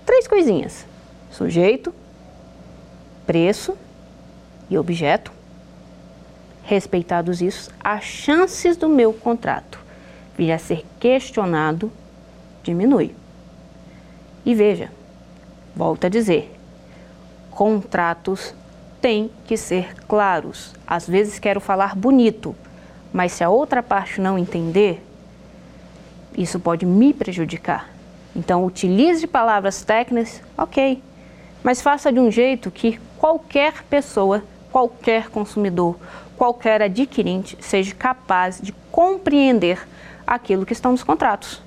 três 0.04 0.28
coisinhas: 0.28 0.86
sujeito, 1.32 1.92
preço 3.26 3.76
e 4.70 4.78
objeto. 4.78 5.32
Respeitados 6.66 7.40
isso, 7.40 7.70
as 7.78 8.02
chances 8.02 8.76
do 8.76 8.88
meu 8.88 9.12
contrato 9.12 9.78
vir 10.36 10.50
a 10.50 10.58
ser 10.58 10.84
questionado 10.98 11.92
diminui. 12.64 13.14
E 14.44 14.52
veja, 14.52 14.90
volto 15.76 16.06
a 16.06 16.08
dizer, 16.08 16.52
contratos 17.52 18.52
têm 19.00 19.30
que 19.46 19.56
ser 19.56 19.94
claros. 20.08 20.74
Às 20.84 21.08
vezes 21.08 21.38
quero 21.38 21.60
falar 21.60 21.94
bonito, 21.94 22.54
mas 23.12 23.30
se 23.30 23.44
a 23.44 23.48
outra 23.48 23.80
parte 23.80 24.20
não 24.20 24.36
entender, 24.36 25.00
isso 26.36 26.58
pode 26.58 26.84
me 26.84 27.14
prejudicar. 27.14 27.88
Então, 28.34 28.64
utilize 28.66 29.24
palavras 29.28 29.84
técnicas, 29.84 30.42
ok, 30.58 31.00
mas 31.62 31.80
faça 31.80 32.12
de 32.12 32.18
um 32.18 32.28
jeito 32.28 32.72
que 32.72 32.98
qualquer 33.16 33.84
pessoa, 33.84 34.42
qualquer 34.70 35.30
consumidor, 35.30 35.96
qualquer 36.36 36.82
adquirente 36.82 37.56
seja 37.60 37.94
capaz 37.94 38.60
de 38.60 38.72
compreender 38.90 39.86
aquilo 40.26 40.66
que 40.66 40.72
estão 40.72 40.92
nos 40.92 41.02
contratos. 41.02 41.62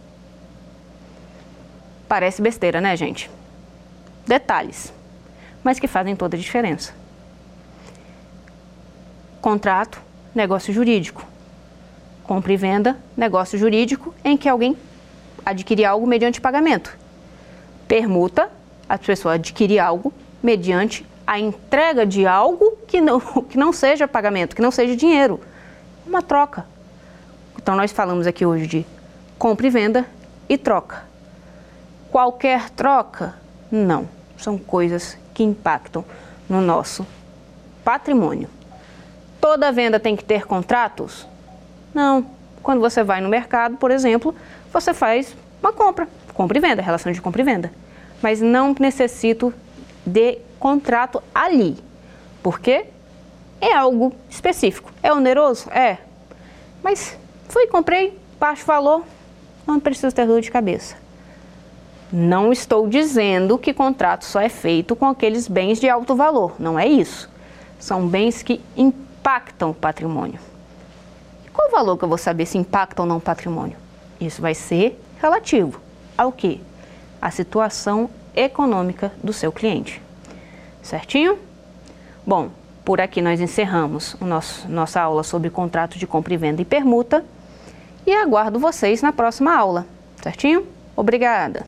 Parece 2.07 2.41
besteira, 2.41 2.81
né, 2.81 2.95
gente? 2.95 3.29
Detalhes, 4.27 4.93
mas 5.63 5.79
que 5.79 5.87
fazem 5.87 6.15
toda 6.15 6.35
a 6.35 6.39
diferença. 6.39 6.93
Contrato, 9.41 10.01
negócio 10.33 10.73
jurídico. 10.73 11.25
Compra 12.23 12.53
e 12.53 12.57
venda, 12.57 12.97
negócio 13.15 13.57
jurídico 13.57 14.13
em 14.23 14.37
que 14.37 14.49
alguém 14.49 14.77
adquire 15.45 15.85
algo 15.85 16.05
mediante 16.05 16.41
pagamento. 16.41 16.95
Permuta, 17.87 18.49
a 18.87 18.97
pessoa 18.97 19.35
adquire 19.35 19.79
algo 19.79 20.13
mediante 20.43 21.05
a 21.29 21.37
entrega 21.37 22.07
de 22.07 22.25
algo 22.25 22.75
que 22.87 22.99
não, 22.99 23.19
que 23.47 23.55
não 23.55 23.71
seja 23.71 24.07
pagamento, 24.07 24.55
que 24.55 24.63
não 24.63 24.71
seja 24.71 24.95
dinheiro. 24.95 25.39
Uma 26.03 26.23
troca. 26.23 26.65
Então, 27.55 27.75
nós 27.75 27.91
falamos 27.91 28.25
aqui 28.25 28.43
hoje 28.43 28.65
de 28.65 28.85
compra 29.37 29.67
e 29.67 29.69
venda 29.69 30.07
e 30.49 30.57
troca. 30.57 31.03
Qualquer 32.09 32.71
troca? 32.71 33.35
Não. 33.69 34.09
São 34.39 34.57
coisas 34.57 35.19
que 35.31 35.43
impactam 35.43 36.03
no 36.49 36.61
nosso 36.61 37.05
patrimônio. 37.83 38.49
Toda 39.39 39.71
venda 39.71 39.99
tem 39.99 40.15
que 40.15 40.23
ter 40.23 40.47
contratos? 40.47 41.27
Não. 41.93 42.25
Quando 42.63 42.81
você 42.81 43.03
vai 43.03 43.21
no 43.21 43.29
mercado, 43.29 43.77
por 43.77 43.91
exemplo, 43.91 44.33
você 44.73 44.95
faz 44.95 45.35
uma 45.61 45.71
compra, 45.71 46.07
compra 46.33 46.57
e 46.57 46.61
venda, 46.61 46.81
relação 46.81 47.11
de 47.11 47.21
compra 47.21 47.43
e 47.43 47.45
venda. 47.45 47.71
Mas 48.19 48.41
não 48.41 48.75
necessito 48.79 49.53
de 50.03 50.39
contrato 50.59 51.23
ali. 51.33 51.77
Porque 52.43 52.85
é 53.61 53.73
algo 53.73 54.13
específico. 54.29 54.91
É 55.01 55.11
oneroso? 55.11 55.69
É. 55.71 55.97
Mas 56.83 57.17
fui, 57.47 57.67
comprei, 57.67 58.17
baixo 58.39 58.65
valor, 58.65 59.03
não 59.65 59.79
preciso 59.79 60.15
ter 60.15 60.25
dor 60.25 60.41
de 60.41 60.51
cabeça. 60.51 60.95
Não 62.11 62.51
estou 62.51 62.87
dizendo 62.87 63.57
que 63.57 63.73
contrato 63.73 64.25
só 64.25 64.39
é 64.39 64.49
feito 64.49 64.95
com 64.95 65.05
aqueles 65.05 65.47
bens 65.47 65.79
de 65.79 65.87
alto 65.87 66.15
valor, 66.15 66.55
não 66.57 66.79
é 66.79 66.87
isso. 66.87 67.29
São 67.77 68.07
bens 68.07 68.41
que 68.41 68.61
impactam 68.75 69.69
o 69.69 69.75
patrimônio. 69.75 70.39
Qual 71.53 71.67
o 71.67 71.71
valor 71.71 71.97
que 71.97 72.03
eu 72.03 72.09
vou 72.09 72.17
saber 72.17 72.45
se 72.45 72.57
impacta 72.57 73.01
ou 73.01 73.07
não 73.07 73.17
o 73.17 73.21
patrimônio? 73.21 73.77
Isso 74.19 74.41
vai 74.41 74.55
ser 74.55 74.99
relativo 75.21 75.79
ao 76.17 76.31
que? 76.31 76.61
A 77.21 77.29
situação 77.29 78.09
econômica 78.35 79.11
do 79.23 79.31
seu 79.31 79.51
cliente. 79.51 80.01
Certinho? 80.89 81.37
Bom, 82.25 82.49
por 82.83 82.99
aqui 82.99 83.21
nós 83.21 83.39
encerramos 83.39 84.15
nosso, 84.19 84.67
nossa 84.67 84.99
aula 84.99 85.21
sobre 85.21 85.51
contrato 85.51 85.99
de 85.99 86.07
compra 86.07 86.33
e 86.33 86.37
venda 86.37 86.63
e 86.63 86.65
permuta 86.65 87.23
e 88.07 88.11
aguardo 88.11 88.57
vocês 88.57 89.03
na 89.03 89.13
próxima 89.13 89.55
aula. 89.55 89.85
Certinho? 90.21 90.65
Obrigada! 90.95 91.65